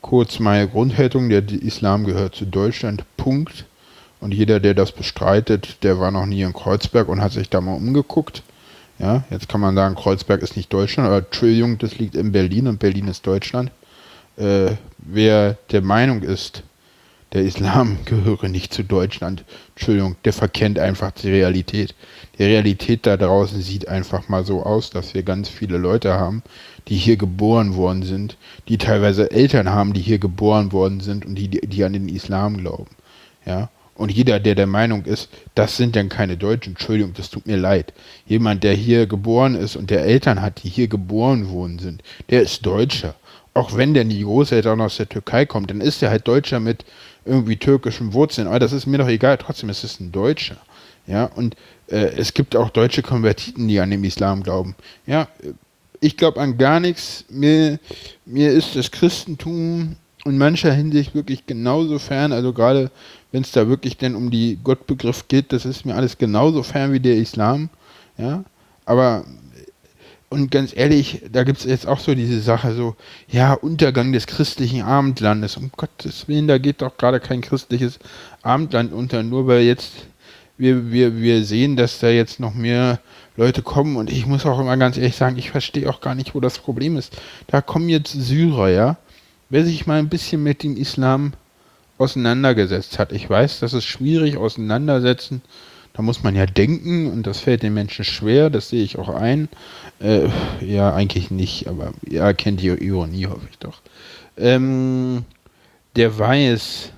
kurz 0.00 0.38
meine 0.38 0.68
Grundhaltung, 0.68 1.28
der 1.28 1.48
Islam 1.50 2.04
gehört 2.04 2.34
zu 2.34 2.46
Deutschland, 2.46 3.04
Punkt. 3.16 3.64
Und 4.20 4.34
jeder, 4.34 4.58
der 4.58 4.74
das 4.74 4.90
bestreitet, 4.90 5.82
der 5.84 6.00
war 6.00 6.10
noch 6.10 6.26
nie 6.26 6.42
in 6.42 6.52
Kreuzberg 6.52 7.08
und 7.08 7.20
hat 7.20 7.32
sich 7.32 7.48
da 7.48 7.60
mal 7.60 7.74
umgeguckt. 7.74 8.42
Ja, 8.98 9.22
jetzt 9.30 9.48
kann 9.48 9.60
man 9.60 9.76
sagen, 9.76 9.94
Kreuzberg 9.94 10.42
ist 10.42 10.56
nicht 10.56 10.72
Deutschland, 10.72 11.06
aber 11.06 11.18
Entschuldigung, 11.18 11.78
das 11.78 11.98
liegt 11.98 12.16
in 12.16 12.32
Berlin 12.32 12.66
und 12.66 12.80
Berlin 12.80 13.06
ist 13.06 13.26
Deutschland. 13.26 13.70
Äh, 14.36 14.72
wer 14.98 15.56
der 15.70 15.82
Meinung 15.82 16.22
ist, 16.22 16.64
der 17.32 17.44
Islam 17.44 17.98
gehöre 18.04 18.48
nicht 18.48 18.72
zu 18.72 18.82
Deutschland. 18.82 19.44
Entschuldigung, 19.76 20.16
der 20.24 20.32
verkennt 20.32 20.78
einfach 20.78 21.12
die 21.12 21.30
Realität. 21.30 21.94
Die 22.38 22.44
Realität 22.44 23.06
da 23.06 23.16
draußen 23.16 23.60
sieht 23.60 23.88
einfach 23.88 24.28
mal 24.28 24.44
so 24.44 24.62
aus, 24.64 24.90
dass 24.90 25.14
wir 25.14 25.22
ganz 25.22 25.48
viele 25.48 25.78
Leute 25.78 26.14
haben, 26.14 26.42
die 26.88 26.96
hier 26.96 27.16
geboren 27.16 27.76
worden 27.76 28.02
sind, 28.02 28.36
die 28.68 28.78
teilweise 28.78 29.30
Eltern 29.30 29.68
haben, 29.68 29.92
die 29.92 30.00
hier 30.00 30.18
geboren 30.18 30.72
worden 30.72 31.00
sind 31.00 31.24
und 31.26 31.36
die, 31.36 31.48
die 31.48 31.84
an 31.84 31.92
den 31.92 32.08
Islam 32.08 32.56
glauben. 32.56 32.90
Ja. 33.44 33.68
Und 33.98 34.12
jeder, 34.12 34.38
der 34.38 34.54
der 34.54 34.68
Meinung 34.68 35.04
ist, 35.04 35.28
das 35.56 35.76
sind 35.76 35.96
dann 35.96 36.08
keine 36.08 36.36
Deutschen, 36.36 36.74
Entschuldigung, 36.74 37.14
das 37.14 37.30
tut 37.30 37.48
mir 37.48 37.56
leid. 37.56 37.92
Jemand, 38.26 38.62
der 38.62 38.72
hier 38.72 39.06
geboren 39.06 39.56
ist 39.56 39.74
und 39.74 39.90
der 39.90 40.04
Eltern 40.04 40.40
hat, 40.40 40.62
die 40.62 40.68
hier 40.68 40.86
geboren 40.86 41.50
worden 41.50 41.80
sind, 41.80 42.02
der 42.30 42.42
ist 42.42 42.64
Deutscher. 42.64 43.16
Auch 43.54 43.76
wenn 43.76 43.94
denn 43.94 44.08
die 44.08 44.22
Großeltern 44.22 44.80
aus 44.80 44.98
der 44.98 45.08
Türkei 45.08 45.46
kommen, 45.46 45.66
dann 45.66 45.80
ist 45.80 46.00
er 46.00 46.10
halt 46.10 46.28
Deutscher 46.28 46.60
mit 46.60 46.84
irgendwie 47.24 47.56
türkischen 47.56 48.12
Wurzeln. 48.12 48.46
Aber 48.46 48.60
das 48.60 48.72
ist 48.72 48.86
mir 48.86 48.98
doch 48.98 49.08
egal, 49.08 49.36
trotzdem 49.36 49.68
ist 49.68 49.82
es 49.82 49.98
ein 49.98 50.12
Deutscher. 50.12 50.58
Ja, 51.08 51.24
und 51.24 51.56
äh, 51.88 52.12
es 52.16 52.34
gibt 52.34 52.54
auch 52.54 52.70
deutsche 52.70 53.02
Konvertiten, 53.02 53.66
die 53.66 53.80
an 53.80 53.90
den 53.90 54.04
Islam 54.04 54.44
glauben. 54.44 54.76
Ja, 55.06 55.26
ich 56.00 56.16
glaube 56.16 56.40
an 56.40 56.56
gar 56.56 56.78
nichts. 56.78 57.24
Mir, 57.28 57.80
mir 58.26 58.52
ist 58.52 58.76
das 58.76 58.92
Christentum 58.92 59.96
in 60.24 60.38
mancher 60.38 60.72
Hinsicht 60.72 61.14
wirklich 61.14 61.46
genauso 61.46 61.98
fern. 61.98 62.32
Also 62.32 62.52
gerade 62.52 62.90
wenn 63.32 63.42
es 63.42 63.52
da 63.52 63.68
wirklich 63.68 63.96
denn 63.96 64.14
um 64.14 64.30
die 64.30 64.58
Gottbegriff 64.62 65.28
geht, 65.28 65.52
das 65.52 65.64
ist 65.64 65.84
mir 65.84 65.94
alles 65.94 66.18
genauso 66.18 66.62
fern 66.62 66.92
wie 66.92 67.00
der 67.00 67.16
Islam. 67.16 67.68
Ja, 68.16 68.44
aber 68.84 69.24
und 70.30 70.50
ganz 70.50 70.76
ehrlich, 70.76 71.22
da 71.32 71.42
gibt 71.42 71.60
es 71.60 71.64
jetzt 71.64 71.86
auch 71.86 72.00
so 72.00 72.14
diese 72.14 72.40
Sache, 72.40 72.74
so, 72.74 72.96
ja, 73.28 73.54
Untergang 73.54 74.12
des 74.12 74.26
christlichen 74.26 74.82
Abendlandes. 74.82 75.56
Um 75.56 75.70
Gottes 75.74 76.28
Willen, 76.28 76.48
da 76.48 76.58
geht 76.58 76.82
doch 76.82 76.98
gerade 76.98 77.18
kein 77.18 77.40
christliches 77.40 77.98
Abendland 78.42 78.92
unter, 78.92 79.22
nur 79.22 79.46
weil 79.46 79.62
jetzt 79.62 79.92
wir, 80.58 80.90
wir, 80.92 81.16
wir 81.16 81.44
sehen, 81.44 81.76
dass 81.76 82.00
da 82.00 82.08
jetzt 82.08 82.40
noch 82.40 82.52
mehr 82.52 83.00
Leute 83.36 83.62
kommen 83.62 83.96
und 83.96 84.10
ich 84.10 84.26
muss 84.26 84.44
auch 84.44 84.58
immer 84.58 84.76
ganz 84.76 84.96
ehrlich 84.96 85.16
sagen, 85.16 85.38
ich 85.38 85.50
verstehe 85.50 85.88
auch 85.88 86.00
gar 86.00 86.14
nicht, 86.14 86.34
wo 86.34 86.40
das 86.40 86.58
Problem 86.58 86.96
ist. 86.96 87.16
Da 87.46 87.62
kommen 87.62 87.88
jetzt 87.88 88.12
Syrer, 88.12 88.68
ja. 88.68 88.96
Wer 89.48 89.64
sich 89.64 89.86
mal 89.86 89.98
ein 89.98 90.08
bisschen 90.10 90.42
mit 90.42 90.62
dem 90.62 90.76
Islam 90.76 91.32
auseinandergesetzt 91.98 92.98
hat, 92.98 93.12
ich 93.12 93.28
weiß, 93.28 93.60
das 93.60 93.74
ist 93.74 93.84
schwierig 93.84 94.36
auseinandersetzen. 94.36 95.42
Da 95.92 96.02
muss 96.02 96.22
man 96.22 96.36
ja 96.36 96.46
denken 96.46 97.10
und 97.10 97.26
das 97.26 97.40
fällt 97.40 97.64
den 97.64 97.74
Menschen 97.74 98.04
schwer, 98.04 98.50
das 98.50 98.68
sehe 98.68 98.84
ich 98.84 98.98
auch 98.98 99.08
ein. 99.08 99.48
Äh, 100.00 100.28
ja, 100.60 100.94
eigentlich 100.94 101.32
nicht, 101.32 101.66
aber 101.66 101.92
ihr 102.06 102.32
kennt 102.34 102.60
die 102.60 102.68
Ironie, 102.68 103.26
hoffe 103.26 103.48
ich 103.50 103.58
doch. 103.58 103.80
Ähm, 104.36 105.24
der 105.96 106.16
weiß, 106.16 106.92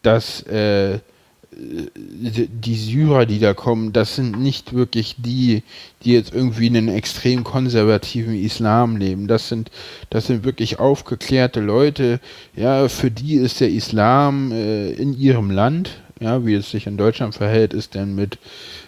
dass 0.00 0.42
äh, 0.44 1.00
die 1.50 2.76
Syrer, 2.76 3.26
die 3.26 3.38
da 3.38 3.54
kommen, 3.54 3.92
das 3.92 4.16
sind 4.16 4.38
nicht 4.38 4.74
wirklich 4.74 5.16
die, 5.18 5.62
die 6.02 6.12
jetzt 6.12 6.32
irgendwie 6.32 6.66
in 6.66 6.76
einem 6.76 6.88
extrem 6.88 7.42
konservativen 7.42 8.34
Islam 8.34 8.96
leben. 8.96 9.26
Das 9.28 9.48
sind, 9.48 9.70
das 10.10 10.26
sind 10.26 10.44
wirklich 10.44 10.78
aufgeklärte 10.78 11.60
Leute. 11.60 12.20
Ja, 12.54 12.88
für 12.88 13.10
die 13.10 13.34
ist 13.34 13.60
der 13.60 13.70
Islam 13.70 14.52
äh, 14.52 14.90
in 14.90 15.18
ihrem 15.18 15.50
Land, 15.50 16.00
ja, 16.20 16.44
wie 16.44 16.54
es 16.54 16.70
sich 16.70 16.86
in 16.86 16.96
Deutschland 16.96 17.34
verhält, 17.34 17.72
ist 17.72 17.94
denn 17.94 18.14
mit 18.14 18.38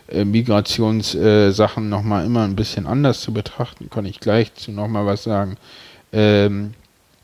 äh, 0.09 0.25
Migrationssachen 0.25 1.85
äh, 1.87 1.89
nochmal 1.89 2.27
immer 2.27 2.45
ein 2.45 2.57
bisschen 2.57 2.87
anders 2.87 3.21
zu 3.21 3.33
betrachten. 3.33 3.89
Kann 3.89 4.05
ich 4.05 4.21
gleich 4.21 4.55
zu 4.55 4.71
nochmal 4.71 5.07
was 5.07 5.23
sagen. 5.23 5.57
Ähm, 6.13 6.75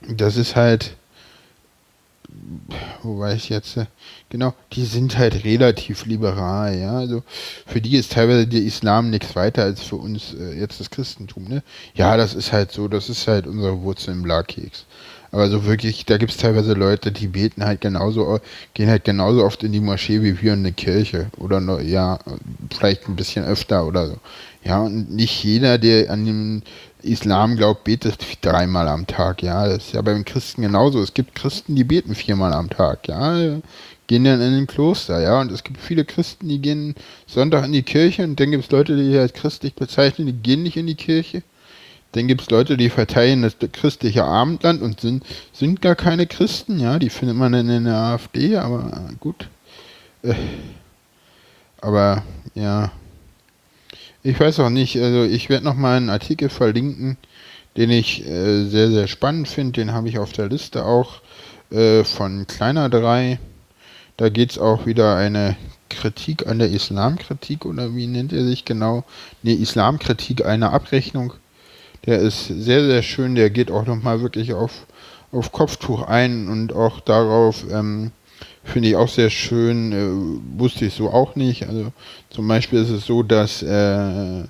das 0.09 0.37
ist 0.37 0.57
halt, 0.57 0.97
wo 3.03 3.19
war 3.19 3.33
ich 3.33 3.49
jetzt? 3.49 3.79
Genau, 4.29 4.55
die 4.73 4.85
sind 4.85 5.17
halt 5.19 5.45
relativ 5.45 6.07
liberal, 6.07 6.79
ja. 6.79 6.93
Also 6.97 7.23
für 7.67 7.81
die 7.81 7.97
ist 7.97 8.13
teilweise 8.13 8.47
der 8.47 8.63
Islam 8.63 9.11
nichts 9.11 9.37
weiter 9.37 9.63
als 9.63 9.83
für 9.83 9.97
uns 9.97 10.35
äh, 10.35 10.59
jetzt 10.59 10.81
das 10.81 10.91
Christentum, 10.91 11.45
ne? 11.45 11.63
Ja, 11.95 12.17
das 12.17 12.35
ist 12.35 12.53
halt 12.53 12.73
so, 12.73 12.89
das 12.89 13.09
ist 13.09 13.27
halt 13.29 13.47
unsere 13.47 13.83
Wurzel 13.83 14.13
im 14.13 14.23
Blakeks. 14.23 14.85
Aber 15.33 15.49
so 15.49 15.65
wirklich, 15.65 16.07
da 16.07 16.17
gibt 16.19 16.33
es 16.33 16.39
teilweise 16.39 16.73
Leute, 16.73 17.13
die 17.13 17.27
beten 17.27 17.65
halt 17.65 17.81
genauso, 17.81 18.41
gehen 18.75 18.89
halt 18.89 19.05
genauso 19.05 19.45
oft 19.45 19.63
in 19.63 19.73
die 19.73 19.81
Moschee 19.81 20.23
wie 20.23 20.41
wir 20.41 20.55
in 20.55 20.61
eine 20.61 20.73
Kirche. 20.73 21.27
Oder 21.37 21.61
nur, 21.61 21.83
ja, 21.83 22.19
vielleicht 22.75 23.09
ein 23.09 23.17
bisschen 23.17 23.45
öfter 23.45 23.87
oder 23.87 24.07
so. 24.07 24.17
Ja, 24.65 24.81
und 24.81 25.11
nicht 25.11 25.45
jeder, 25.45 25.79
der 25.79 26.11
an 26.11 26.25
dem 26.25 26.63
Islam 27.07 27.57
glaubt, 27.57 27.85
betet 27.85 28.19
dreimal 28.43 28.89
am 28.89 29.07
Tag, 29.07 29.43
ja. 29.43 29.67
Das 29.67 29.87
ist 29.87 29.93
ja 29.95 30.03
beim 30.03 30.25
Christen 30.25 30.63
genauso. 30.63 31.03
Es 31.03 31.15
gibt 31.15 31.35
Christen, 31.35 31.75
die 31.75 31.85
beten 31.85 32.15
viermal 32.15 32.53
am 32.53 32.71
Tag, 32.71 33.09
ja 33.09 33.61
gehen 34.07 34.25
dann 34.25 34.41
in 34.41 34.55
ein 34.55 34.67
Kloster, 34.67 35.21
ja. 35.21 35.41
Und 35.41 35.51
es 35.53 35.65
gibt 35.65 35.81
viele 35.81 36.05
Christen, 36.05 36.49
die 36.49 36.61
gehen 36.61 36.95
Sonntag 37.27 37.65
in 37.65 37.73
die 37.73 37.83
Kirche 37.83 38.25
und 38.25 38.39
dann 38.39 38.51
gibt 38.51 38.65
es 38.65 38.71
Leute, 38.71 38.97
die 38.97 39.17
als 39.19 39.33
christlich 39.33 39.75
bezeichnen, 39.75 40.27
die 40.27 40.33
gehen 40.33 40.63
nicht 40.63 40.77
in 40.77 40.87
die 40.87 40.95
Kirche. 40.95 41.43
Dann 42.13 42.29
gibt 42.29 42.43
es 42.43 42.51
Leute, 42.51 42.77
die 42.77 42.89
verteilen 42.89 43.43
das 43.43 43.57
christliche 43.73 44.25
Abendland 44.25 44.81
und 44.81 45.01
sind, 45.01 45.25
sind 45.53 45.83
gar 45.83 45.97
keine 45.97 46.27
Christen, 46.27 46.79
ja. 46.79 46.99
Die 46.99 47.11
findet 47.11 47.37
man 47.37 47.53
dann 47.53 47.69
in 47.69 47.85
der 47.85 47.97
AfD, 47.97 48.57
aber 48.57 49.11
gut. 49.21 49.49
Äh, 50.23 50.35
aber 51.81 52.23
ja. 52.55 52.91
Ich 54.27 54.41
weiß 54.41 54.61
auch 54.61 54.71
nicht, 54.71 54.97
also 54.97 55.23
ich 55.23 55.49
werde 55.49 55.65
noch 55.65 55.77
mal 55.77 55.97
einen 55.97 56.11
Artikel 56.11 56.49
verlinken, 56.49 57.17
den 57.77 57.91
ich 57.91 58.27
äh, 58.27 58.65
sehr, 58.65 58.91
sehr 58.91 59.07
spannend 59.07 59.47
finde. 59.47 59.73
Den 59.73 59.93
habe 59.93 60.09
ich 60.09 60.19
auf 60.19 60.33
der 60.33 60.49
Liste 60.49 60.85
auch 60.85 61.21
äh, 61.71 62.03
von 62.03 62.47
Kleiner 62.47 62.89
3 62.89 63.39
da 64.17 64.31
geht 64.31 64.53
es 64.53 64.59
auch 64.59 64.87
wieder 64.87 65.17
eine 65.17 65.57
Kritik 65.91 66.47
an 66.47 66.59
der 66.59 66.71
Islamkritik 66.71 67.67
oder 67.67 67.95
wie 67.95 68.07
nennt 68.07 68.33
er 68.33 68.45
sich 68.45 68.65
genau? 68.65 69.05
Ne, 69.43 69.53
Islamkritik 69.53 70.45
einer 70.45 70.73
Abrechnung. 70.73 71.35
Der 72.07 72.21
ist 72.21 72.47
sehr, 72.47 72.85
sehr 72.87 73.03
schön. 73.03 73.35
Der 73.35 73.51
geht 73.51 73.71
auch 73.71 73.87
nochmal 73.87 74.23
wirklich 74.23 74.55
auf, 74.55 74.87
auf 75.33 75.53
Kopftuch 75.53 76.03
ein 76.03 76.49
und 76.49 76.73
auch 76.73 77.01
darauf, 77.01 77.65
ähm, 77.71 78.11
finde 78.67 78.89
ich 78.91 78.97
auch 78.97 79.09
sehr 79.09 79.31
schön, 79.31 79.93
äh, 79.93 80.59
wusste 80.59 80.87
ich 80.87 80.95
so 80.95 81.11
auch 81.11 81.37
nicht. 81.37 81.69
Also 81.69 81.93
zum 82.31 82.47
Beispiel 82.49 82.81
ist 82.81 82.91
es 82.91 83.07
so, 83.07 83.23
dass 83.23 83.63
äh, 83.63 84.45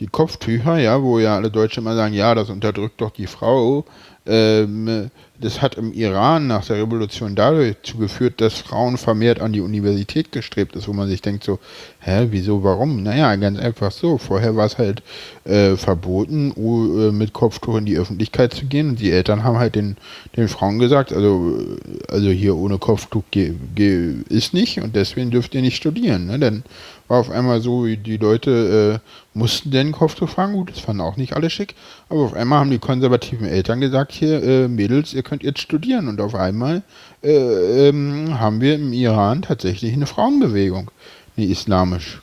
die 0.00 0.06
Kopftücher, 0.06 0.78
ja, 0.78 1.02
wo 1.02 1.18
ja 1.18 1.36
alle 1.36 1.50
Deutsche 1.50 1.80
immer 1.80 1.94
sagen, 1.94 2.14
ja, 2.14 2.34
das 2.34 2.50
unterdrückt 2.50 3.00
doch 3.00 3.10
die 3.10 3.26
Frau, 3.26 3.84
ähm, 4.26 5.10
das 5.40 5.62
hat 5.62 5.76
im 5.76 5.92
Iran 5.92 6.46
nach 6.46 6.66
der 6.66 6.76
Revolution 6.76 7.34
dazu 7.34 7.96
geführt, 7.96 8.40
dass 8.40 8.54
Frauen 8.54 8.98
vermehrt 8.98 9.40
an 9.40 9.52
die 9.52 9.60
Universität 9.60 10.32
gestrebt 10.32 10.76
ist, 10.76 10.86
wo 10.86 10.92
man 10.92 11.08
sich 11.08 11.22
denkt 11.22 11.44
so, 11.44 11.58
hä, 12.00 12.28
wieso, 12.30 12.62
warum? 12.62 13.02
Naja, 13.02 13.34
ganz 13.36 13.58
einfach 13.58 13.90
so. 13.90 14.18
Vorher 14.18 14.54
war 14.56 14.66
es 14.66 14.76
halt 14.76 15.02
äh, 15.44 15.76
verboten, 15.76 16.52
uh, 16.56 17.10
mit 17.10 17.32
Kopftuch 17.32 17.76
in 17.76 17.86
die 17.86 17.96
Öffentlichkeit 17.96 18.52
zu 18.52 18.66
gehen 18.66 18.90
und 18.90 19.00
die 19.00 19.10
Eltern 19.10 19.42
haben 19.42 19.58
halt 19.58 19.74
den, 19.74 19.96
den 20.36 20.48
Frauen 20.48 20.78
gesagt, 20.78 21.12
also, 21.12 21.58
äh, 21.58 22.12
also 22.12 22.28
hier 22.28 22.56
ohne 22.56 22.78
Kopftuch 22.78 23.24
ist 23.32 24.54
nicht 24.54 24.80
und 24.80 24.94
deswegen 24.94 25.30
dürft 25.30 25.54
ihr 25.54 25.62
nicht 25.62 25.76
studieren. 25.76 26.26
Ne? 26.26 26.38
Dann 26.38 26.64
war 27.08 27.18
auf 27.18 27.30
einmal 27.30 27.60
so, 27.60 27.86
die 27.86 28.16
Leute 28.18 29.00
äh, 29.02 29.29
mussten 29.34 29.70
denn 29.70 29.92
Kopftuch 29.92 30.30
tragen. 30.30 30.54
Gut, 30.54 30.70
das 30.70 30.80
fanden 30.80 31.02
auch 31.02 31.16
nicht 31.16 31.34
alle 31.34 31.50
schick. 31.50 31.74
Aber 32.08 32.20
auf 32.20 32.34
einmal 32.34 32.60
haben 32.60 32.70
die 32.70 32.78
konservativen 32.78 33.46
Eltern 33.46 33.80
gesagt, 33.80 34.12
hier, 34.12 34.42
äh, 34.42 34.68
Mädels, 34.68 35.14
ihr 35.14 35.22
könnt 35.22 35.42
jetzt 35.42 35.60
studieren. 35.60 36.08
Und 36.08 36.20
auf 36.20 36.34
einmal 36.34 36.82
äh, 37.22 37.88
ähm, 37.88 38.38
haben 38.38 38.60
wir 38.60 38.74
im 38.74 38.92
Iran 38.92 39.42
tatsächlich 39.42 39.92
eine 39.92 40.06
Frauenbewegung. 40.06 40.90
Eine, 41.36 41.46
islamisch, 41.46 42.20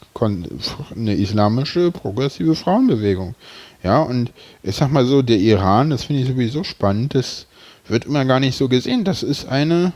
eine 0.96 1.15
islamische, 1.15 1.91
progressive 1.91 2.56
Frauenbewegung. 2.56 3.36
Ja, 3.84 4.02
und 4.02 4.32
ich 4.63 4.76
sag 4.76 4.91
mal 4.91 5.06
so, 5.06 5.22
der 5.22 5.38
Iran, 5.38 5.91
das 5.91 6.04
finde 6.04 6.24
ich 6.24 6.28
sowieso 6.28 6.63
spannend, 6.63 7.15
das 7.15 7.46
wird 7.88 8.06
immer 8.06 8.26
gar 8.26 8.39
nicht 8.39 8.58
so 8.58 8.67
gesehen. 8.67 9.06
Das 9.06 9.24
ist 9.24 9.48
eine 9.48 9.93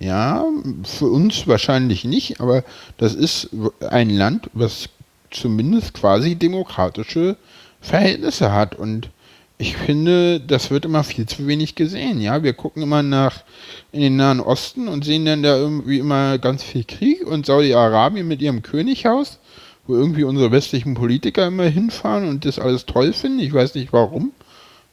ja, 0.00 0.44
für 0.82 1.06
uns 1.06 1.46
wahrscheinlich 1.46 2.04
nicht, 2.04 2.40
aber 2.40 2.64
das 2.98 3.14
ist 3.14 3.50
ein 3.88 4.10
Land, 4.10 4.50
was 4.52 4.88
zumindest 5.34 5.94
quasi 5.94 6.36
demokratische 6.36 7.36
Verhältnisse 7.80 8.52
hat. 8.52 8.74
Und 8.74 9.10
ich 9.58 9.76
finde, 9.76 10.40
das 10.40 10.70
wird 10.70 10.84
immer 10.84 11.04
viel 11.04 11.26
zu 11.26 11.46
wenig 11.46 11.74
gesehen. 11.74 12.20
Ja, 12.20 12.42
wir 12.42 12.54
gucken 12.54 12.82
immer 12.82 13.02
nach 13.02 13.42
in 13.92 14.00
den 14.00 14.16
Nahen 14.16 14.40
Osten 14.40 14.88
und 14.88 15.04
sehen 15.04 15.24
dann 15.24 15.42
da 15.42 15.56
irgendwie 15.56 15.98
immer 15.98 16.38
ganz 16.38 16.62
viel 16.62 16.84
Krieg 16.84 17.26
und 17.26 17.46
Saudi-Arabien 17.46 18.26
mit 18.26 18.42
ihrem 18.42 18.62
Könighaus, 18.62 19.38
wo 19.86 19.94
irgendwie 19.94 20.24
unsere 20.24 20.50
westlichen 20.50 20.94
Politiker 20.94 21.46
immer 21.46 21.64
hinfahren 21.64 22.28
und 22.28 22.44
das 22.44 22.58
alles 22.58 22.86
toll 22.86 23.12
finden. 23.12 23.40
Ich 23.40 23.52
weiß 23.52 23.74
nicht 23.74 23.92
warum. 23.92 24.32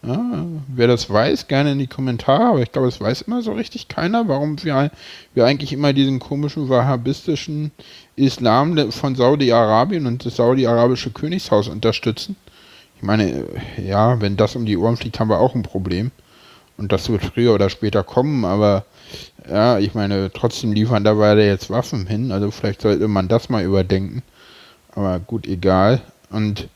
Ja, 0.04 0.46
wer 0.68 0.88
das 0.88 1.12
weiß, 1.12 1.48
gerne 1.48 1.74
in 1.74 1.80
die 1.80 1.86
Kommentare, 1.86 2.46
aber 2.46 2.62
ich 2.62 2.72
glaube, 2.72 2.88
es 2.88 3.00
weiß 3.00 3.22
immer 3.22 3.44
so 3.44 3.54
richtig 3.54 3.88
keiner, 3.88 4.28
warum 4.28 4.64
wir, 4.64 4.90
wir 5.36 5.46
eigentlich 5.46 5.74
immer 5.74 5.94
diesen 5.94 6.20
komischen 6.20 6.70
wahhabistischen 6.70 7.70
Islam 8.22 8.92
von 8.92 9.16
Saudi-Arabien 9.16 10.06
und 10.06 10.26
das 10.26 10.36
saudi-arabische 10.36 11.12
Königshaus 11.12 11.68
unterstützen. 11.68 12.36
Ich 12.98 13.04
meine, 13.04 13.46
ja, 13.84 14.22
wenn 14.22 14.38
das 14.38 14.56
um 14.56 14.66
die 14.66 14.78
Ohren 14.78 14.98
fliegt, 14.98 15.20
haben 15.20 15.30
wir 15.30 15.40
auch 15.40 15.56
ein 15.56 15.64
Problem. 15.64 16.12
Und 16.78 16.92
das 16.92 17.10
wird 17.10 17.24
früher 17.24 17.54
oder 17.54 17.70
später 17.70 18.04
kommen, 18.04 18.46
aber 18.46 18.86
ja, 19.50 19.80
ich 19.80 19.94
meine, 19.94 20.32
trotzdem 20.32 20.72
liefern 20.72 21.04
da 21.04 21.18
weiter 21.18 21.44
jetzt 21.44 21.70
Waffen 21.70 22.08
hin, 22.08 22.32
also 22.32 22.50
vielleicht 22.52 22.82
sollte 22.82 23.08
man 23.08 23.28
das 23.28 23.50
mal 23.50 23.64
überdenken. 23.64 24.24
Aber 24.94 25.20
gut, 25.20 25.48
egal. 25.48 26.02
Und 26.30 26.70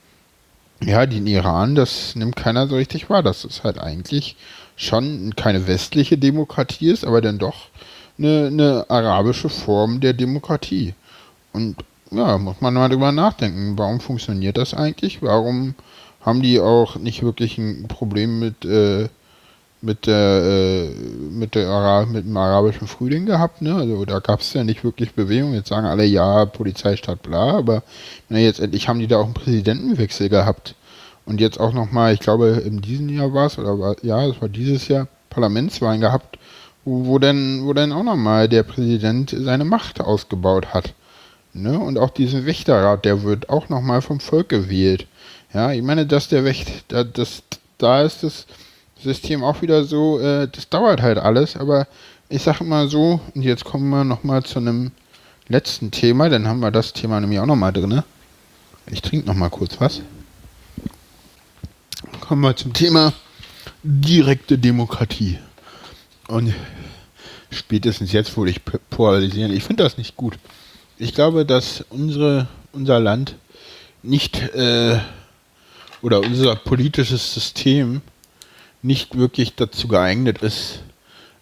ja, 0.84 1.06
den 1.06 1.28
Iran, 1.28 1.76
das 1.76 2.16
nimmt 2.16 2.36
keiner 2.36 2.68
so 2.68 2.76
richtig 2.76 3.10
wahr, 3.10 3.24
dass 3.24 3.46
es 3.46 3.64
halt 3.64 3.80
eigentlich 3.80 4.36
schon 4.76 5.34
keine 5.36 5.68
westliche 5.68 6.18
Demokratie 6.18 6.90
ist, 6.90 7.06
aber 7.06 7.22
dann 7.22 7.38
doch 7.38 7.70
eine, 8.18 8.48
eine 8.48 8.86
arabische 8.90 9.50
Form 9.50 10.02
der 10.02 10.14
Demokratie. 10.14 10.94
Und 11.56 11.78
ja, 12.12 12.38
muss 12.38 12.60
man 12.60 12.74
mal 12.74 12.90
drüber 12.90 13.14
nachdenken. 13.14 13.78
Warum 13.78 14.02
funktioniert 14.02 14.58
das 14.58 14.74
eigentlich? 14.74 15.22
Warum 15.22 15.74
haben 16.20 16.42
die 16.42 16.60
auch 16.60 16.98
nicht 16.98 17.24
wirklich 17.24 17.58
ein 17.58 17.88
Problem 17.88 18.40
mit, 18.40 18.66
äh, 18.66 19.08
mit, 19.82 20.06
der, 20.06 20.44
äh, 20.44 20.90
mit, 21.32 21.56
der 21.56 21.70
Ara 21.70 22.06
mit 22.06 22.26
dem 22.26 22.36
arabischen 22.36 22.88
Frühling 22.88 23.26
gehabt? 23.26 23.62
Ne? 23.62 23.74
Also 23.74 24.04
da 24.04 24.20
gab 24.20 24.42
es 24.42 24.52
ja 24.54 24.66
nicht 24.66 24.84
wirklich 24.84 25.14
Bewegung. 25.14 25.54
Jetzt 25.54 25.70
sagen 25.70 25.88
alle, 25.88 26.04
ja, 26.04 26.46
Polizeistaat, 26.46 27.24
bla, 27.24 27.58
aber 27.58 27.84
na, 28.28 28.38
jetzt 28.38 28.60
endlich 28.60 28.90
haben 28.90 29.00
die 29.00 29.08
da 29.08 29.18
auch 29.18 29.26
einen 29.26 29.34
Präsidentenwechsel 29.34 30.28
gehabt. 30.28 30.76
Und 31.26 31.40
jetzt 31.40 31.60
auch 31.60 31.72
nochmal, 31.72 32.14
ich 32.14 32.20
glaube, 32.20 32.62
in 32.66 32.82
diesem 32.82 33.08
Jahr 33.10 33.34
war 33.34 33.48
es, 33.48 33.58
oder 33.58 33.80
war, 33.80 33.96
ja, 34.04 34.28
es 34.28 34.42
war 34.42 34.50
dieses 34.50 34.90
Jahr, 34.90 35.08
Parlamentswahlen 35.30 36.02
gehabt, 36.02 36.38
wo, 36.84 37.06
wo 37.06 37.20
denn, 37.20 37.66
wo 37.66 37.74
denn 37.74 37.94
auch 37.94 38.04
nochmal 38.04 38.50
der 38.50 38.64
Präsident 38.64 39.36
seine 39.38 39.66
Macht 39.66 40.02
ausgebaut 40.02 40.74
hat. 40.74 40.94
Ne? 41.56 41.80
Und 41.80 41.98
auch 41.98 42.10
diesen 42.10 42.46
Wächterrat, 42.46 43.06
der 43.06 43.24
wird 43.24 43.50
auch 43.50 43.70
nochmal 43.70 44.02
vom 44.02 44.20
Volk 44.20 44.50
gewählt. 44.50 45.08
Ja, 45.54 45.72
ich 45.72 45.82
meine, 45.82 46.06
dass 46.06 46.28
der 46.28 46.44
Wächter, 46.44 46.74
da, 46.90 47.04
das, 47.06 47.44
da 47.78 48.04
ist 48.04 48.24
das 48.24 48.46
System 49.02 49.42
auch 49.42 49.62
wieder 49.62 49.86
so, 49.86 50.20
äh, 50.20 50.50
das 50.52 50.68
dauert 50.68 51.02
halt 51.02 51.18
alles, 51.18 51.56
aber 51.56 51.88
ich 52.28 52.44
sag 52.44 52.60
mal 52.60 52.90
so, 52.90 53.22
und 53.34 53.42
jetzt 53.42 53.64
kommen 53.64 53.90
wir 53.90 54.04
nochmal 54.04 54.44
zu 54.44 54.60
einem 54.60 54.92
letzten 55.48 55.92
Thema, 55.92 56.28
dann 56.28 56.46
haben 56.46 56.60
wir 56.60 56.72
das 56.72 56.92
Thema 56.92 57.22
nämlich 57.22 57.40
auch 57.40 57.46
nochmal 57.46 57.72
drin. 57.72 58.04
Ich 58.92 59.02
trinke 59.02 59.26
nochmal 59.26 59.50
kurz 59.50 59.80
was. 59.80 60.02
Kommen 62.20 62.42
wir 62.42 62.56
zum 62.58 62.74
Thema 62.74 63.14
direkte 63.82 64.58
Demokratie. 64.58 65.40
Und 66.28 66.54
spätestens 67.50 68.12
jetzt 68.12 68.36
würde 68.36 68.52
ich 68.52 68.62
polarisieren. 68.90 69.54
Ich 69.54 69.64
finde 69.64 69.84
das 69.84 69.98
nicht 69.98 70.18
gut. 70.18 70.38
Ich 70.98 71.14
glaube, 71.14 71.46
dass 71.46 71.84
unsere, 71.90 72.48
unser 72.72 73.02
Land 73.02 73.36
nicht 74.02 74.38
äh, 74.56 74.98
oder 76.02 76.22
unser 76.22 76.56
politisches 76.56 77.34
System 77.34 78.02
nicht 78.82 79.18
wirklich 79.18 79.56
dazu 79.56 79.90
geeignet 79.90 80.38
ist, 80.42 80.84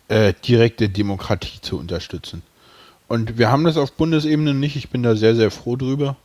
äh, 0.07 0.33
direkte 0.47 0.89
Demokratie 0.89 1.61
zu 1.61 1.77
unterstützen. 1.77 2.41
Und 3.07 3.37
wir 3.37 3.51
haben 3.51 3.63
das 3.63 3.77
auf 3.77 3.91
Bundesebene 3.91 4.55
nicht. 4.55 4.75
Ich 4.75 4.89
bin 4.89 5.03
da 5.03 5.15
sehr, 5.15 5.35
sehr 5.35 5.51
froh 5.51 5.75
drüber. 5.75 6.15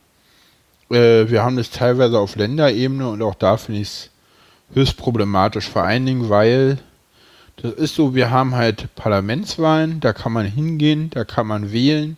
Äh, 0.89 1.29
wir 1.29 1.43
haben 1.43 1.57
das 1.57 1.69
teilweise 1.69 2.17
auf 2.17 2.35
Länderebene 2.35 3.07
und 3.07 3.21
auch 3.21 3.35
da 3.35 3.57
finde 3.57 3.81
ich 3.81 3.89
es 3.89 4.09
höchst 4.73 4.97
problematisch. 4.97 5.69
Vor 5.69 5.83
allen 5.83 6.07
Dingen, 6.07 6.29
weil 6.29 6.79
das 7.57 7.73
ist 7.73 7.93
so, 7.93 8.15
wir 8.15 8.31
haben 8.31 8.55
halt 8.55 8.95
Parlamentswahlen, 8.95 9.99
da 9.99 10.13
kann 10.13 10.33
man 10.33 10.47
hingehen, 10.47 11.11
da 11.11 11.25
kann 11.25 11.45
man 11.45 11.71
wählen 11.71 12.17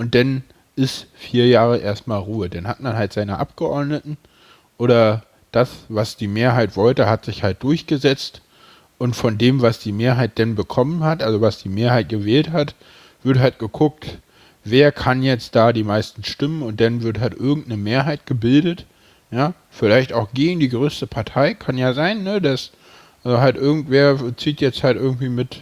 und 0.00 0.14
dann 0.14 0.44
ist 0.76 1.08
vier 1.12 1.46
Jahre 1.46 1.76
erstmal 1.76 2.20
Ruhe. 2.20 2.48
Dann 2.48 2.66
hat 2.66 2.80
man 2.80 2.96
halt 2.96 3.12
seine 3.12 3.38
Abgeordneten 3.38 4.16
oder 4.78 5.24
das, 5.52 5.68
was 5.90 6.16
die 6.16 6.26
Mehrheit 6.26 6.74
wollte, 6.74 7.06
hat 7.06 7.26
sich 7.26 7.42
halt 7.42 7.62
durchgesetzt. 7.62 8.40
Und 8.96 9.14
von 9.14 9.36
dem, 9.36 9.60
was 9.60 9.78
die 9.78 9.92
Mehrheit 9.92 10.38
denn 10.38 10.54
bekommen 10.54 11.04
hat, 11.04 11.22
also 11.22 11.42
was 11.42 11.58
die 11.62 11.68
Mehrheit 11.68 12.08
gewählt 12.08 12.50
hat, 12.50 12.74
wird 13.22 13.40
halt 13.40 13.58
geguckt, 13.58 14.20
wer 14.64 14.90
kann 14.90 15.22
jetzt 15.22 15.54
da 15.54 15.74
die 15.74 15.84
meisten 15.84 16.24
Stimmen. 16.24 16.62
Und 16.62 16.80
dann 16.80 17.02
wird 17.02 17.20
halt 17.20 17.34
irgendeine 17.34 17.76
Mehrheit 17.76 18.24
gebildet. 18.24 18.86
Ja, 19.30 19.52
vielleicht 19.68 20.14
auch 20.14 20.32
gegen 20.32 20.60
die 20.60 20.70
größte 20.70 21.08
Partei, 21.08 21.52
kann 21.52 21.76
ja 21.76 21.92
sein, 21.92 22.22
ne, 22.22 22.40
dass 22.40 22.70
also 23.22 23.38
halt 23.38 23.56
irgendwer 23.56 24.18
zieht 24.38 24.62
jetzt 24.62 24.82
halt 24.82 24.96
irgendwie 24.96 25.28
mit 25.28 25.60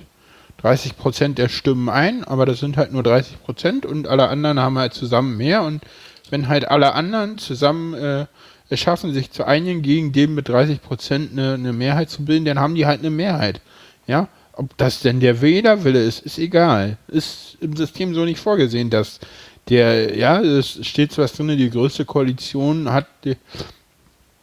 30 0.59 0.97
Prozent 0.97 1.39
der 1.39 1.49
Stimmen 1.49 1.89
ein, 1.89 2.25
aber 2.25 2.47
das 2.47 2.61
sind 2.61 2.77
halt 2.77 2.93
nur 2.93 3.03
30 3.03 3.43
Prozent 3.43 3.87
und 3.87 4.09
alle 4.09 4.29
anderen 4.29 4.59
haben 4.59 4.79
halt 4.79 4.93
zusammen 4.93 5.37
mehr 5.37 5.63
und 5.63 5.83
wenn 6.31 6.49
halt 6.49 6.69
alle 6.69 6.95
anderen 6.95 7.39
zusammen 7.39 7.95
äh, 7.95 8.27
es 8.69 8.81
schaffen, 8.81 9.15
sich 9.15 9.31
zu 9.31 9.47
einigen, 9.47 9.83
gegen 9.83 10.13
den 10.13 10.35
mit 10.35 10.49
30 10.49 10.83
Prozent 10.83 11.33
eine, 11.33 11.55
eine 11.55 11.73
Mehrheit 11.73 12.11
zu 12.11 12.25
bilden, 12.25 12.45
dann 12.45 12.59
haben 12.59 12.75
die 12.75 12.87
halt 12.87 13.01
eine 13.01 13.11
Mehrheit. 13.11 13.61
Ja, 14.07 14.29
ob 14.53 14.77
das 14.77 15.01
denn 15.01 15.21
der 15.21 15.41
Wählerwille 15.41 16.03
ist, 16.03 16.21
ist 16.21 16.39
egal. 16.39 16.99
Ist 17.09 17.57
im 17.61 17.77
System 17.77 18.15
so 18.15 18.25
nicht 18.25 18.41
vorgesehen, 18.41 18.91
dass 18.91 19.21
der, 19.69 20.17
ja, 20.17 20.41
es 20.41 20.85
steht 20.87 21.13
zwar 21.13 21.27
drin, 21.29 21.57
die 21.57 21.71
größte 21.71 22.05
Koalition 22.05 22.91
hat 22.91 23.07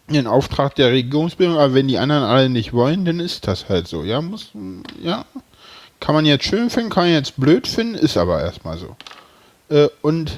den 0.08 0.28
Auftrag 0.28 0.76
der 0.76 0.92
Regierungsbildung, 0.92 1.58
aber 1.58 1.74
wenn 1.74 1.88
die 1.88 1.98
anderen 1.98 2.24
alle 2.24 2.50
nicht 2.50 2.74
wollen, 2.74 3.06
dann 3.06 3.20
ist 3.20 3.48
das 3.48 3.68
halt 3.70 3.88
so. 3.88 4.04
Ja, 4.04 4.22
muss, 4.22 4.52
ja, 5.02 5.26
kann 6.06 6.14
man 6.14 6.28
jetzt 6.28 6.46
schön 6.46 6.70
finden, 6.70 6.92
kann 6.92 7.06
man 7.06 7.14
jetzt 7.14 7.36
blöd 7.36 7.68
finden, 7.68 7.96
ist 7.96 8.16
aber 8.16 8.40
erstmal 8.40 8.78
so. 8.78 8.96
Äh, 9.70 9.90
und 10.04 10.34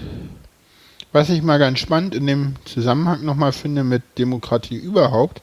was 1.11 1.29
ich 1.29 1.41
mal 1.41 1.59
ganz 1.59 1.79
spannend 1.79 2.15
in 2.15 2.25
dem 2.25 2.55
Zusammenhang 2.63 3.25
nochmal 3.25 3.51
finde 3.51 3.83
mit 3.83 4.01
Demokratie 4.17 4.77
überhaupt, 4.77 5.41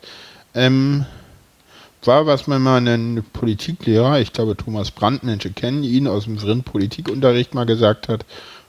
ähm, 0.54 1.04
war, 2.04 2.24
was 2.24 2.46
man 2.46 2.62
mal 2.62 2.78
einen 2.78 3.22
Politiklehrer, 3.34 4.18
ich 4.18 4.32
glaube 4.32 4.56
Thomas 4.56 4.90
Brandt, 4.90 5.24
Menschen 5.24 5.54
kennen 5.54 5.82
ihn 5.82 6.08
aus 6.08 6.24
dem 6.24 6.38
Vrind 6.38 6.64
Politikunterricht 6.64 7.52
mal 7.52 7.66
gesagt 7.66 8.08
hat, 8.08 8.24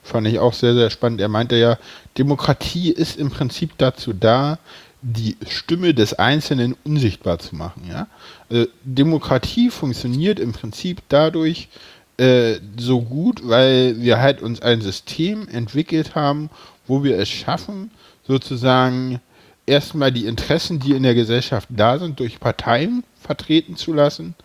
Fand 0.05 0.27
ich 0.27 0.37
auch 0.37 0.53
sehr, 0.53 0.75
sehr 0.75 0.91
spannend. 0.91 1.19
Er 1.19 1.29
meinte 1.29 1.55
ja, 1.55 1.79
Demokratie 2.19 2.91
ist 2.91 3.17
im 3.17 3.31
Prinzip 3.31 3.71
dazu 3.79 4.13
da, 4.13 4.59
die 5.01 5.37
Stimme 5.47 5.93
des 5.93 6.13
Einzelnen 6.13 6.75
unsichtbar 6.83 7.39
zu 7.39 7.55
machen. 7.55 7.83
Ja? 7.89 8.07
Also 8.49 8.67
Demokratie 8.83 9.69
funktioniert 9.69 10.39
im 10.39 10.53
Prinzip 10.53 11.01
dadurch 11.09 11.69
äh, 12.17 12.55
so 12.77 13.01
gut, 13.01 13.41
weil 13.47 14.01
wir 14.01 14.19
halt 14.19 14.41
uns 14.41 14.61
ein 14.61 14.81
System 14.81 15.47
entwickelt 15.47 16.15
haben, 16.15 16.49
wo 16.87 17.03
wir 17.03 17.19
es 17.19 17.29
schaffen, 17.29 17.91
sozusagen 18.27 19.19
erstmal 19.65 20.11
die 20.11 20.25
Interessen, 20.25 20.79
die 20.79 20.91
in 20.91 21.03
der 21.03 21.15
Gesellschaft 21.15 21.67
da 21.71 21.99
sind, 21.99 22.19
durch 22.19 22.39
Parteien 22.39 23.03
vertreten 23.19 23.75
zu 23.75 23.93
lassen 23.93 24.35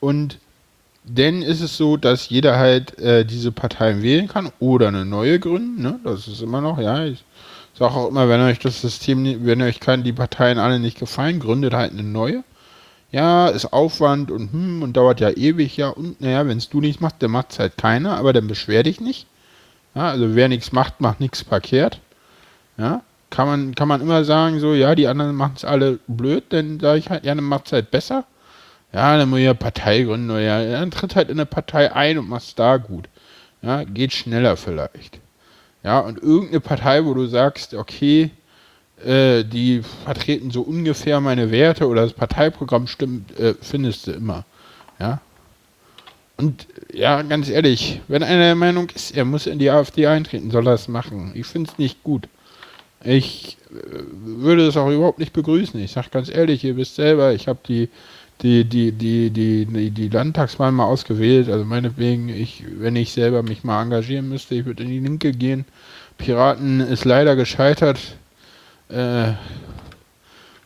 und 0.00 0.38
denn 1.04 1.42
ist 1.42 1.60
es 1.60 1.76
so, 1.76 1.96
dass 1.96 2.28
jeder 2.28 2.58
halt 2.58 2.98
äh, 2.98 3.24
diese 3.24 3.52
Parteien 3.52 4.02
wählen 4.02 4.28
kann 4.28 4.52
oder 4.60 4.88
eine 4.88 5.04
neue 5.04 5.40
gründen. 5.40 5.82
Ne? 5.82 5.98
Das 6.04 6.28
ist 6.28 6.42
immer 6.42 6.60
noch, 6.60 6.78
ja. 6.78 7.04
Ich 7.04 7.24
sage 7.80 7.94
auch 7.94 8.08
immer, 8.08 8.28
wenn 8.28 8.42
euch 8.42 8.58
das 8.58 8.82
System, 8.82 9.46
wenn 9.46 9.62
euch 9.62 9.80
kann, 9.80 10.04
die 10.04 10.12
Parteien 10.12 10.58
alle 10.58 10.78
nicht 10.78 10.98
gefallen, 10.98 11.40
gründet 11.40 11.72
halt 11.72 11.92
eine 11.92 12.02
neue. 12.02 12.44
Ja, 13.10 13.48
ist 13.48 13.72
Aufwand 13.72 14.30
und 14.30 14.52
hm, 14.52 14.82
und 14.82 14.96
dauert 14.96 15.20
ja 15.20 15.30
ewig, 15.30 15.76
ja. 15.78 15.88
Und 15.88 16.20
naja, 16.20 16.46
wenn 16.46 16.58
es 16.58 16.68
du 16.68 16.80
nicht 16.80 17.00
machst, 17.00 17.16
dann 17.20 17.30
macht 17.30 17.52
es 17.52 17.58
halt 17.58 17.78
keiner, 17.78 18.18
aber 18.18 18.34
dann 18.34 18.46
beschwer 18.46 18.82
dich 18.82 19.00
nicht. 19.00 19.26
Ja, 19.94 20.10
also 20.10 20.36
wer 20.36 20.48
nichts 20.48 20.72
macht, 20.72 21.00
macht 21.00 21.20
nichts 21.20 21.40
verkehrt. 21.42 22.00
Ja, 22.76 23.02
kann 23.30 23.48
man, 23.48 23.74
kann 23.74 23.88
man 23.88 24.02
immer 24.02 24.24
sagen, 24.24 24.60
so, 24.60 24.74
ja, 24.74 24.94
die 24.94 25.08
anderen 25.08 25.34
machen 25.34 25.54
es 25.56 25.64
alle 25.64 25.98
blöd, 26.06 26.44
dann 26.50 26.80
sage 26.80 26.98
ich 26.98 27.10
halt, 27.10 27.24
ja, 27.24 27.34
dann 27.34 27.44
macht 27.44 27.66
es 27.66 27.72
halt 27.72 27.90
besser. 27.90 28.24
Ja, 28.92 29.16
dann 29.16 29.30
muss 29.30 29.38
ich 29.38 29.46
ja 29.46 29.54
Partei 29.54 30.02
gründen. 30.02 30.30
Ja, 30.38 30.62
dann 30.64 30.90
tritt 30.90 31.16
halt 31.16 31.30
in 31.30 31.38
eine 31.38 31.46
Partei 31.46 31.92
ein 31.92 32.18
und 32.18 32.28
machst 32.28 32.58
da 32.58 32.76
gut. 32.76 33.08
Ja, 33.62 33.84
geht 33.84 34.12
schneller 34.12 34.56
vielleicht. 34.56 35.20
Ja, 35.82 36.00
und 36.00 36.22
irgendeine 36.22 36.60
Partei, 36.60 37.04
wo 37.04 37.14
du 37.14 37.26
sagst, 37.26 37.74
okay, 37.74 38.30
äh, 39.04 39.44
die 39.44 39.82
vertreten 40.04 40.50
so 40.50 40.60
ungefähr 40.62 41.20
meine 41.20 41.50
Werte 41.50 41.86
oder 41.86 42.02
das 42.02 42.12
Parteiprogramm 42.12 42.86
stimmt, 42.86 43.38
äh, 43.38 43.54
findest 43.60 44.06
du 44.06 44.12
immer. 44.12 44.44
Ja. 44.98 45.20
Und 46.36 46.66
ja, 46.92 47.22
ganz 47.22 47.48
ehrlich, 47.48 48.00
wenn 48.08 48.22
einer 48.22 48.44
der 48.44 48.54
Meinung 48.54 48.88
ist, 48.90 49.16
er 49.16 49.24
muss 49.24 49.46
in 49.46 49.58
die 49.58 49.70
AfD 49.70 50.06
eintreten, 50.06 50.50
soll 50.50 50.66
er 50.66 50.74
es 50.74 50.88
machen. 50.88 51.32
Ich 51.34 51.46
finde 51.46 51.70
es 51.70 51.78
nicht 51.78 52.02
gut. 52.02 52.28
Ich 53.02 53.56
äh, 53.70 54.02
würde 54.10 54.66
es 54.66 54.76
auch 54.76 54.90
überhaupt 54.90 55.18
nicht 55.18 55.32
begrüßen. 55.32 55.80
Ich 55.80 55.92
sage 55.92 56.08
ganz 56.10 56.28
ehrlich, 56.28 56.62
ihr 56.64 56.76
wisst 56.76 56.96
selber, 56.96 57.32
ich 57.32 57.48
habe 57.48 57.60
die 57.66 57.88
die, 58.42 58.64
die, 58.64 58.92
die, 58.92 59.30
die, 59.30 59.66
die, 59.66 59.90
die 59.90 60.08
Landtagswahl 60.08 60.72
mal 60.72 60.86
ausgewählt. 60.86 61.48
Also 61.48 61.64
meinetwegen, 61.64 62.28
ich, 62.28 62.64
wenn 62.78 62.96
ich 62.96 63.12
selber 63.12 63.42
mich 63.42 63.64
mal 63.64 63.82
engagieren 63.82 64.28
müsste, 64.28 64.54
ich 64.54 64.64
würde 64.64 64.82
in 64.82 64.88
die 64.88 65.00
Linke 65.00 65.32
gehen. 65.32 65.64
Piraten 66.16 66.80
ist 66.80 67.04
leider 67.04 67.36
gescheitert, 67.36 67.98
äh, 68.88 69.32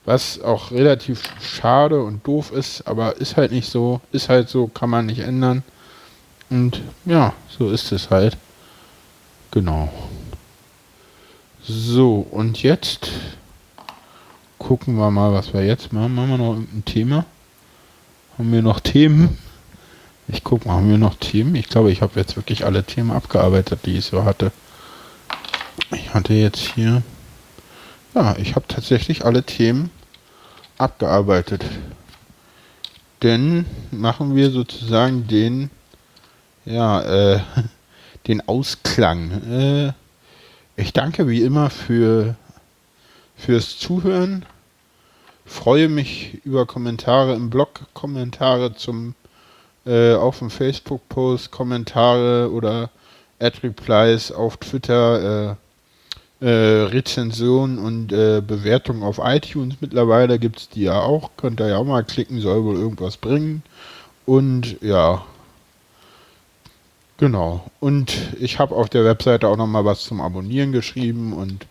was 0.05 0.41
auch 0.41 0.71
relativ 0.71 1.23
schade 1.41 2.03
und 2.03 2.27
doof 2.27 2.53
ist, 2.53 2.87
aber 2.87 3.17
ist 3.17 3.37
halt 3.37 3.53
nicht 3.53 3.71
so, 3.71 4.01
ist 4.13 4.29
halt 4.29 4.49
so, 4.49 4.67
kann 4.67 4.91
man 4.91 5.07
nicht 5.07 5.21
ändern. 5.21 5.63
Und 6.51 6.83
ja, 7.05 7.33
so 7.49 7.71
ist 7.71 7.91
es 7.93 8.11
halt. 8.11 8.37
Genau. 9.51 9.89
So, 11.63 12.27
und 12.31 12.63
jetzt 12.63 13.11
gucken 14.59 14.97
wir 14.97 15.11
mal, 15.11 15.33
was 15.33 15.55
wir 15.55 15.65
jetzt 15.65 15.93
machen. 15.93 16.15
Machen 16.15 16.31
wir 16.31 16.39
noch 16.39 16.57
ein 16.57 16.83
Thema. 16.85 17.25
Haben 18.37 18.53
wir 18.53 18.63
noch 18.63 18.81
Themen? 18.81 19.39
Ich 20.29 20.43
gucke 20.43 20.67
mal, 20.67 20.77
haben 20.77 20.91
wir 20.91 20.99
noch 20.99 21.15
Themen? 21.17 21.55
Ich 21.55 21.69
glaube, 21.69 21.93
ich 21.93 22.03
habe 22.03 22.19
jetzt 22.19 22.37
wirklich 22.37 22.65
alle 22.65 22.85
Themen 22.85 23.11
abgearbeitet, 23.11 23.81
die 23.85 23.99
ich 23.99 24.05
so 24.05 24.25
hatte. 24.25 24.53
Ich 25.93 26.15
hatte 26.15 26.35
jetzt 26.35 26.61
hier... 26.75 27.03
Ja, 28.15 28.37
ich 28.39 28.55
habe 28.55 28.67
tatsächlich 28.69 29.25
alle 29.25 29.43
Themen 29.43 29.91
abgearbeitet. 30.79 31.65
Denn 33.23 33.67
machen 33.91 34.37
wir 34.37 34.51
sozusagen 34.51 35.27
den 35.27 35.71
ja, 36.65 37.03
äh, 37.03 37.41
den 38.27 38.47
Ausklang. 38.49 39.31
Äh, 39.51 39.93
ich 40.77 40.93
danke 40.93 41.29
wie 41.29 41.43
immer 41.43 41.71
für, 41.71 42.37
fürs 43.37 43.79
Zuhören. 43.79 44.45
Freue 45.47 45.89
mich 45.89 46.41
über 46.45 46.67
Kommentare 46.67 47.35
im 47.35 47.51
Blog, 47.51 47.81
Kommentare 47.93 48.75
zum 48.75 49.15
äh, 49.87 50.15
auf 50.15 50.39
dem 50.39 50.51
Facebook-Post, 50.51 51.51
Kommentare 51.51 52.51
oder 52.51 52.91
Ad-Replies 53.41 54.33
auf 54.33 54.57
Twitter, 54.57 55.57
äh, 56.41 56.47
äh, 56.47 56.85
Rezensionen 56.85 57.79
und 57.79 58.13
äh, 58.13 58.41
Bewertungen 58.41 59.03
auf 59.03 59.21
iTunes. 59.23 59.77
Mittlerweile 59.81 60.39
gibt 60.39 60.59
es 60.59 60.69
die 60.69 60.85
ja 60.85 61.01
auch. 61.01 61.31
Könnt 61.37 61.61
ihr 61.61 61.69
ja 61.69 61.77
auch 61.77 61.85
mal 61.85 62.05
klicken, 62.05 62.41
soll 62.41 62.65
wohl 62.65 62.77
irgendwas 62.77 63.17
bringen. 63.17 63.63
Und 64.27 64.81
ja, 64.81 65.25
genau. 67.19 67.71
Und 67.81 68.17
ich 68.41 68.59
habe 68.59 68.75
auf 68.75 68.89
der 68.89 69.05
Webseite 69.05 69.49
auch 69.49 69.57
nochmal 69.57 69.85
was 69.85 70.05
zum 70.05 70.21
Abonnieren 70.21 70.73
geschrieben. 70.73 71.33
Und 71.33 71.67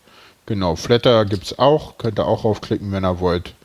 genau, 0.45 0.75
Flatter 0.75 1.25
gibt 1.25 1.45
es 1.45 1.59
auch. 1.59 1.97
Könnt 1.97 2.19
ihr 2.19 2.27
auch 2.27 2.45
aufklicken, 2.45 2.91
wenn 2.91 3.05
ihr 3.05 3.19
wollt. 3.19 3.55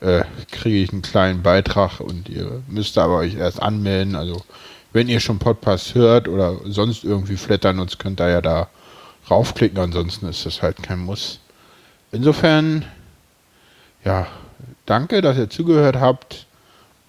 Äh, 0.00 0.24
kriege 0.50 0.76
ich 0.76 0.92
einen 0.92 1.02
kleinen 1.02 1.42
Beitrag 1.42 2.00
und 2.00 2.28
ihr 2.28 2.62
müsst 2.68 2.98
aber 2.98 3.16
euch 3.16 3.34
erst 3.34 3.62
anmelden. 3.62 4.14
Also 4.14 4.42
wenn 4.92 5.08
ihr 5.08 5.20
schon 5.20 5.38
Podcasts 5.38 5.94
hört 5.94 6.28
oder 6.28 6.56
sonst 6.64 7.04
irgendwie 7.04 7.36
Flatter 7.36 7.72
nutzt, 7.72 7.98
könnt 7.98 8.20
ihr 8.20 8.28
ja 8.28 8.40
da 8.40 8.68
raufklicken. 9.30 9.78
Ansonsten 9.78 10.28
ist 10.28 10.44
das 10.46 10.62
halt 10.62 10.82
kein 10.82 11.00
Muss. 11.00 11.40
Insofern, 12.12 12.84
ja, 14.04 14.26
danke, 14.84 15.20
dass 15.22 15.36
ihr 15.38 15.50
zugehört 15.50 15.96
habt 15.96 16.46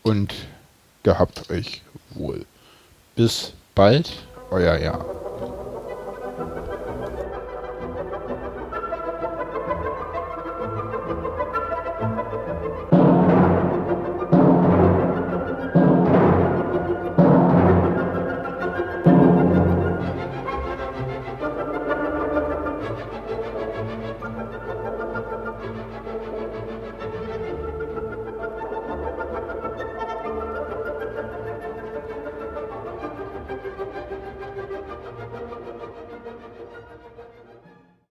und 0.04 0.34
gehabt 1.04 1.50
euch 1.50 1.82
wohl. 2.12 2.46
Bis 3.16 3.54
bald, 3.76 4.12
euer 4.50 4.78
Jahr. 4.78 5.17